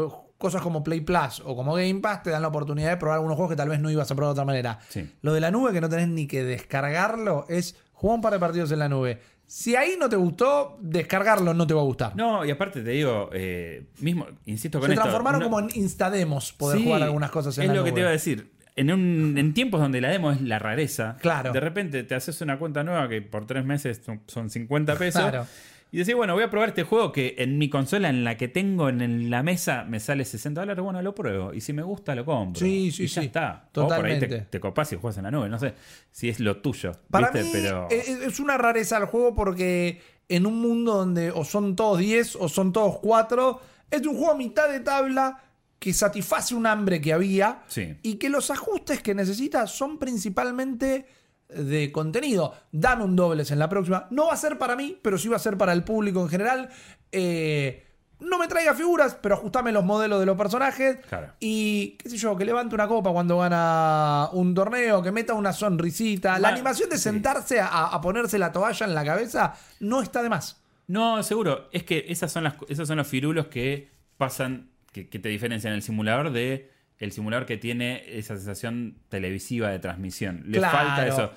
cosas 0.44 0.62
como 0.62 0.84
Play 0.84 1.00
Plus 1.00 1.42
o 1.44 1.56
como 1.56 1.74
Game 1.74 2.00
Pass 2.00 2.22
te 2.22 2.30
dan 2.30 2.42
la 2.42 2.48
oportunidad 2.48 2.90
de 2.90 2.96
probar 2.96 3.16
algunos 3.16 3.36
juegos 3.36 3.50
que 3.52 3.56
tal 3.56 3.68
vez 3.68 3.80
no 3.80 3.90
ibas 3.90 4.10
a 4.10 4.14
probar 4.14 4.30
de 4.30 4.40
otra 4.40 4.44
manera. 4.44 4.78
Sí. 4.88 5.10
Lo 5.22 5.32
de 5.32 5.40
la 5.40 5.50
nube, 5.50 5.72
que 5.72 5.80
no 5.80 5.88
tenés 5.88 6.08
ni 6.08 6.26
que 6.26 6.44
descargarlo, 6.44 7.46
es 7.48 7.76
jugar 7.92 8.16
un 8.16 8.20
par 8.22 8.32
de 8.32 8.38
partidos 8.38 8.70
en 8.72 8.78
la 8.78 8.88
nube. 8.88 9.20
Si 9.46 9.76
ahí 9.76 9.96
no 9.98 10.08
te 10.08 10.16
gustó, 10.16 10.78
descargarlo 10.80 11.52
no 11.54 11.66
te 11.66 11.74
va 11.74 11.80
a 11.82 11.84
gustar. 11.84 12.16
No, 12.16 12.44
y 12.44 12.50
aparte 12.50 12.82
te 12.82 12.90
digo, 12.90 13.28
eh, 13.32 13.84
mismo, 14.00 14.26
insisto 14.46 14.80
con 14.80 14.86
Se 14.88 14.94
esto. 14.94 15.02
transformaron 15.02 15.40
no- 15.40 15.46
como 15.46 15.60
en 15.60 15.68
instademos 15.74 16.52
poder 16.52 16.78
Sí, 16.78 16.84
jugar 16.84 17.02
algunas 17.02 17.30
cosas 17.30 17.56
en 17.58 17.64
Es 17.64 17.68
la 17.68 17.74
lo 17.74 17.80
nube. 17.80 17.90
que 17.90 17.94
te 17.94 18.00
iba 18.00 18.08
a 18.08 18.12
decir. 18.12 18.52
En, 18.76 18.90
un- 18.92 19.36
en 19.38 19.54
tiempos 19.54 19.80
donde 19.80 20.00
la 20.00 20.08
demo 20.08 20.32
es 20.32 20.40
la 20.40 20.58
rareza, 20.58 21.16
Claro. 21.20 21.52
de 21.52 21.60
repente 21.60 22.02
te 22.02 22.14
haces 22.16 22.40
una 22.40 22.58
cuenta 22.58 22.82
nueva 22.82 23.08
que 23.08 23.22
por 23.22 23.46
tres 23.46 23.64
meses 23.64 24.00
son 24.26 24.50
50 24.50 24.96
pesos. 24.96 25.22
Claro. 25.22 25.46
Y 25.94 25.98
decís, 25.98 26.16
bueno, 26.16 26.34
voy 26.34 26.42
a 26.42 26.50
probar 26.50 26.70
este 26.70 26.82
juego 26.82 27.12
que 27.12 27.36
en 27.38 27.56
mi 27.56 27.70
consola, 27.70 28.08
en 28.08 28.24
la 28.24 28.36
que 28.36 28.48
tengo 28.48 28.88
en 28.88 29.30
la 29.30 29.44
mesa, 29.44 29.84
me 29.84 30.00
sale 30.00 30.24
60 30.24 30.60
dólares. 30.60 30.82
Bueno, 30.82 31.00
lo 31.02 31.14
pruebo. 31.14 31.54
Y 31.54 31.60
si 31.60 31.72
me 31.72 31.82
gusta, 31.84 32.16
lo 32.16 32.24
compro. 32.24 32.58
Sí, 32.58 32.90
sí, 32.90 33.04
y 33.04 33.06
ya 33.06 33.20
sí. 33.20 33.26
está. 33.28 33.68
O 33.76 33.86
por 33.86 33.92
ahí 33.92 34.18
te, 34.18 34.26
Totalmente. 34.26 34.46
te 34.50 34.58
copás 34.58 34.92
y 34.92 34.96
juegas 34.96 35.18
en 35.18 35.22
la 35.22 35.30
nube. 35.30 35.48
No 35.48 35.56
sé 35.56 35.72
si 36.10 36.28
es 36.28 36.40
lo 36.40 36.56
tuyo. 36.56 36.90
Para 37.12 37.30
¿viste? 37.30 37.44
mí 37.44 37.50
Pero... 37.52 37.86
es, 37.92 38.08
es 38.08 38.40
una 38.40 38.58
rareza 38.58 38.96
el 38.98 39.04
juego 39.04 39.36
porque 39.36 40.00
en 40.28 40.46
un 40.46 40.60
mundo 40.60 40.94
donde 40.96 41.30
o 41.30 41.44
son 41.44 41.76
todos 41.76 42.00
10 42.00 42.36
o 42.40 42.48
son 42.48 42.72
todos 42.72 42.98
4, 42.98 43.60
es 43.92 44.04
un 44.04 44.16
juego 44.16 44.32
a 44.32 44.36
mitad 44.36 44.68
de 44.68 44.80
tabla 44.80 45.44
que 45.78 45.92
satisface 45.92 46.56
un 46.56 46.66
hambre 46.66 47.00
que 47.00 47.12
había 47.12 47.62
Sí. 47.68 47.94
y 48.02 48.14
que 48.16 48.30
los 48.30 48.50
ajustes 48.50 49.00
que 49.00 49.14
necesita 49.14 49.68
son 49.68 49.98
principalmente 49.98 51.06
de 51.54 51.90
contenido. 51.92 52.54
Dame 52.72 53.04
un 53.04 53.16
dobles 53.16 53.50
en 53.50 53.58
la 53.58 53.68
próxima. 53.68 54.06
No 54.10 54.26
va 54.26 54.34
a 54.34 54.36
ser 54.36 54.58
para 54.58 54.76
mí, 54.76 54.98
pero 55.02 55.18
sí 55.18 55.28
va 55.28 55.36
a 55.36 55.40
ser 55.40 55.56
para 55.56 55.72
el 55.72 55.84
público 55.84 56.20
en 56.22 56.28
general. 56.28 56.68
Eh, 57.12 57.86
no 58.20 58.38
me 58.38 58.48
traiga 58.48 58.74
figuras, 58.74 59.18
pero 59.20 59.34
ajustame 59.34 59.70
los 59.72 59.84
modelos 59.84 60.20
de 60.20 60.26
los 60.26 60.36
personajes. 60.36 60.98
Claro. 61.08 61.32
Y, 61.40 61.96
qué 62.02 62.10
sé 62.10 62.16
yo, 62.16 62.36
que 62.36 62.44
levante 62.44 62.74
una 62.74 62.88
copa 62.88 63.10
cuando 63.12 63.38
gana 63.38 64.28
un 64.32 64.54
torneo, 64.54 65.02
que 65.02 65.12
meta 65.12 65.34
una 65.34 65.52
sonrisita. 65.52 66.38
La 66.38 66.48
Ma- 66.48 66.54
animación 66.54 66.88
de 66.88 66.96
sí. 66.96 67.02
sentarse 67.02 67.60
a, 67.60 67.66
a 67.86 68.00
ponerse 68.00 68.38
la 68.38 68.52
toalla 68.52 68.86
en 68.86 68.94
la 68.94 69.04
cabeza 69.04 69.54
no 69.80 70.00
está 70.00 70.22
de 70.22 70.28
más. 70.30 70.60
No, 70.86 71.22
seguro. 71.22 71.68
Es 71.72 71.82
que 71.84 72.06
esas 72.08 72.30
son 72.32 72.44
las, 72.44 72.54
esos 72.68 72.86
son 72.88 72.98
los 72.98 73.06
firulos 73.06 73.46
que 73.48 73.90
pasan, 74.16 74.70
que, 74.92 75.08
que 75.08 75.18
te 75.18 75.28
diferencian 75.28 75.72
el 75.74 75.82
simulador 75.82 76.30
de 76.30 76.70
el 76.98 77.12
simulador 77.12 77.46
que 77.46 77.56
tiene 77.56 78.02
esa 78.18 78.36
sensación 78.36 78.96
televisiva 79.08 79.70
de 79.70 79.78
transmisión. 79.78 80.42
Le 80.46 80.58
Claro. 80.58 80.76
falta 80.78 81.06
eso. 81.06 81.32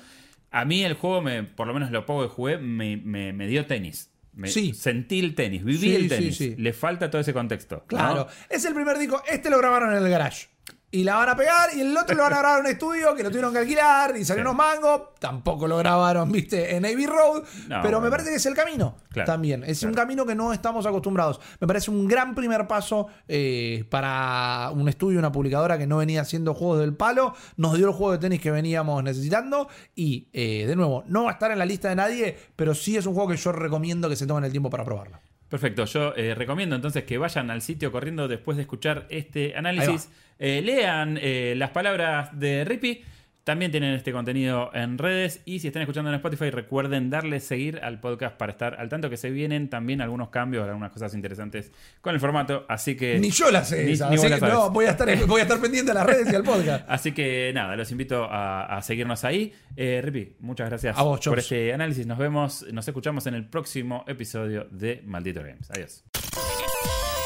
A 0.52 0.65
mí 0.65 0.84
el 0.84 0.93
juego, 0.93 1.22
me, 1.22 1.43
por 1.43 1.67
lo 1.67 1.74
menos 1.74 1.91
lo 1.91 2.06
poco 2.06 2.24
que 2.24 2.30
jugué, 2.34 2.58
me, 2.58 2.98
me- 2.98 3.34
me 3.34 3.48
dio 3.48 3.65
tenis. 3.65 4.12
Me- 4.34 4.48
Sí. 4.50 4.74
Sentí 4.74 5.20
el 5.20 5.34
tenis, 5.36 5.63
viví 5.63 5.80
Sí, 5.80 5.96
el 5.96 6.08
tenis. 6.10 6.38
sí. 6.38 6.56
Le 6.58 6.72
falta 6.74 7.10
todo 7.10 7.20
ese 7.22 7.34
contexto. 7.34 7.78
¿no? 7.78 7.86
Claro. 7.88 8.28
Es 8.50 8.63
el 8.65 8.74
primer 8.76 8.98
disco. 9.00 9.22
Este 9.30 9.50
lo 9.50 9.58
grabaron 9.58 9.91
en 9.96 10.04
el 10.04 10.10
garage. 10.10 10.48
Y 10.89 11.04
la 11.04 11.15
van 11.17 11.28
a 11.28 11.36
pegar 11.36 11.69
y 11.76 11.82
el 11.82 11.97
otro 11.97 12.15
lo 12.15 12.23
van 12.23 12.32
a 12.34 12.39
grabar 12.39 12.60
en 12.60 12.65
un 12.65 12.71
estudio 12.71 13.13
que 13.13 13.21
lo 13.21 13.30
tuvieron 13.30 13.52
que 13.52 13.60
alquilar 13.60 14.15
y 14.15 14.23
salió 14.23 14.41
Sí. 14.43 14.47
unos 14.47 14.56
mangos. 14.56 15.02
Tampoco 15.19 15.67
lo 15.67 15.76
grabaron, 15.78 16.32
viste, 16.32 16.78
en 16.78 16.86
Abbey 16.86 17.06
Road. 17.06 17.43
No, 17.67 17.82
pero 17.84 18.00
me 18.00 18.10
parece 18.10 18.30
que 18.30 18.38
es 18.38 18.45
el 18.45 18.54
camino 18.54 18.95
Claro, 19.10 19.26
también. 19.26 19.65
Es 19.65 19.84
un 19.84 19.93
camino 19.93 20.26
que 20.26 20.34
no 20.34 20.54
estamos 20.54 20.86
acostumbrados. 20.86 21.41
Me 21.60 21.67
parece 21.67 21.91
un 21.91 22.08
gran 22.08 22.34
primer 22.34 22.67
paso 22.67 23.08
eh, 23.28 23.86
para 23.89 24.71
un 24.73 24.88
estudio, 24.88 25.19
una 25.19 25.32
publicadora 25.32 25.78
que 25.78 25.88
no 25.88 25.97
venía 25.97 26.21
haciendo 26.21 26.54
juegos 26.54 26.80
del 26.80 26.95
palo. 26.95 27.34
Nos 27.58 27.76
dio 27.76 27.88
el 27.88 27.93
juego 27.93 28.13
de 28.13 28.19
tenis 28.19 28.39
que 28.39 28.52
veníamos 28.52 29.04
necesitando. 29.04 29.67
Y 29.93 30.30
eh, 30.32 30.65
de 30.67 30.76
nuevo, 30.78 31.04
no 31.08 31.26
va 31.26 31.32
a 31.32 31.34
estar 31.34 31.52
en 31.52 31.60
la 31.60 31.65
lista 31.65 31.89
de 31.89 31.95
nadie, 31.97 32.38
pero 32.56 32.73
sí 32.73 32.95
es 32.95 33.06
un 33.06 33.13
juego 33.13 33.30
que 33.30 33.36
yo 33.38 33.52
recomiendo 33.52 34.08
que 34.08 34.15
se 34.15 34.26
tomen 34.26 34.45
el 34.45 34.52
tiempo 34.52 34.69
para 34.69 34.86
probarlo. 34.86 35.19
Perfecto, 35.50 35.86
yo 35.86 36.14
eh, 36.16 36.36
recomiendo 36.36 36.76
entonces 36.76 37.06
que 37.06 37.18
vayan 37.18 37.50
al 37.50 37.62
sitio 37.62 37.92
corriendo 37.92 38.28
después 38.28 38.58
de 38.58 38.64
escuchar 38.64 39.08
este 39.10 39.56
análisis, 39.56 40.10
eh, 40.40 40.62
lean 40.62 41.18
eh, 41.22 41.54
las 41.56 41.70
palabras 41.70 42.38
de 42.38 42.66
Rippy, 42.66 43.02
también 43.48 43.72
tienen 43.72 43.94
este 43.94 44.12
contenido 44.12 44.72
en 44.74 44.98
redes 44.98 45.42
y 45.46 45.60
si 45.60 45.68
están 45.68 45.82
escuchando 45.82 46.10
en 46.10 46.16
Spotify 46.16 46.50
recuerden 46.50 47.10
darle 47.10 47.40
seguir 47.40 47.80
al 47.82 48.02
podcast 48.02 48.36
para 48.36 48.52
estar 48.52 48.76
al 48.78 48.90
tanto 48.90 49.10
que 49.10 49.16
se 49.16 49.30
vienen 49.30 49.70
también 49.70 50.02
algunos 50.02 50.28
cambios, 50.32 50.68
algunas 50.68 50.92
cosas 50.92 51.14
interesantes 51.14 51.72
con 52.02 52.14
el 52.14 52.20
formato, 52.20 52.66
así 52.68 52.98
que... 52.98 53.18
Ni 53.20 53.30
yo 53.30 53.50
la 53.50 53.64
sé, 53.64 53.86
Ni- 53.86 53.94
esa, 53.94 54.10
ni 54.10 54.18
vos 54.18 54.26
así 54.26 54.42
que 54.42 54.48
no, 54.48 54.70
voy 54.72 54.84
a 54.84 54.90
estar, 54.90 55.26
voy 55.28 55.40
a 55.40 55.44
estar 55.44 55.62
pendiente 55.62 55.92
a 55.92 55.94
las 55.94 56.06
redes 56.06 56.30
y 56.30 56.36
al 56.36 56.44
podcast. 56.44 56.84
Así 56.90 57.14
que 57.14 57.54
nada, 57.56 57.78
los 57.78 57.90
invito 57.90 58.26
a, 58.26 58.66
a 58.78 58.82
seguirnos 58.82 59.24
ahí. 59.24 59.54
Eh, 59.78 60.02
Rippy, 60.04 60.36
muchas 60.42 60.68
gracias 60.68 60.98
A 60.98 61.04
vos, 61.04 61.22
por 61.24 61.40
este 61.40 61.72
análisis. 61.72 62.06
Nos 62.06 62.18
vemos, 62.18 62.66
nos 62.74 62.86
escuchamos 62.86 63.28
en 63.28 63.36
el 63.36 63.46
próximo 63.46 64.04
episodio 64.10 64.68
de 64.72 65.02
Maldito 65.06 65.42
Games. 65.42 65.72
Adiós. 65.72 66.04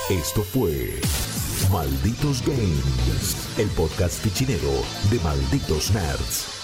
Esto 0.10 0.44
fue 0.44 1.00
Malditos 1.72 2.42
Games, 2.46 3.58
el 3.58 3.70
podcast 3.70 4.22
fichinero 4.22 4.72
de 5.10 5.20
Malditos 5.20 5.92
Nerds. 5.92 6.61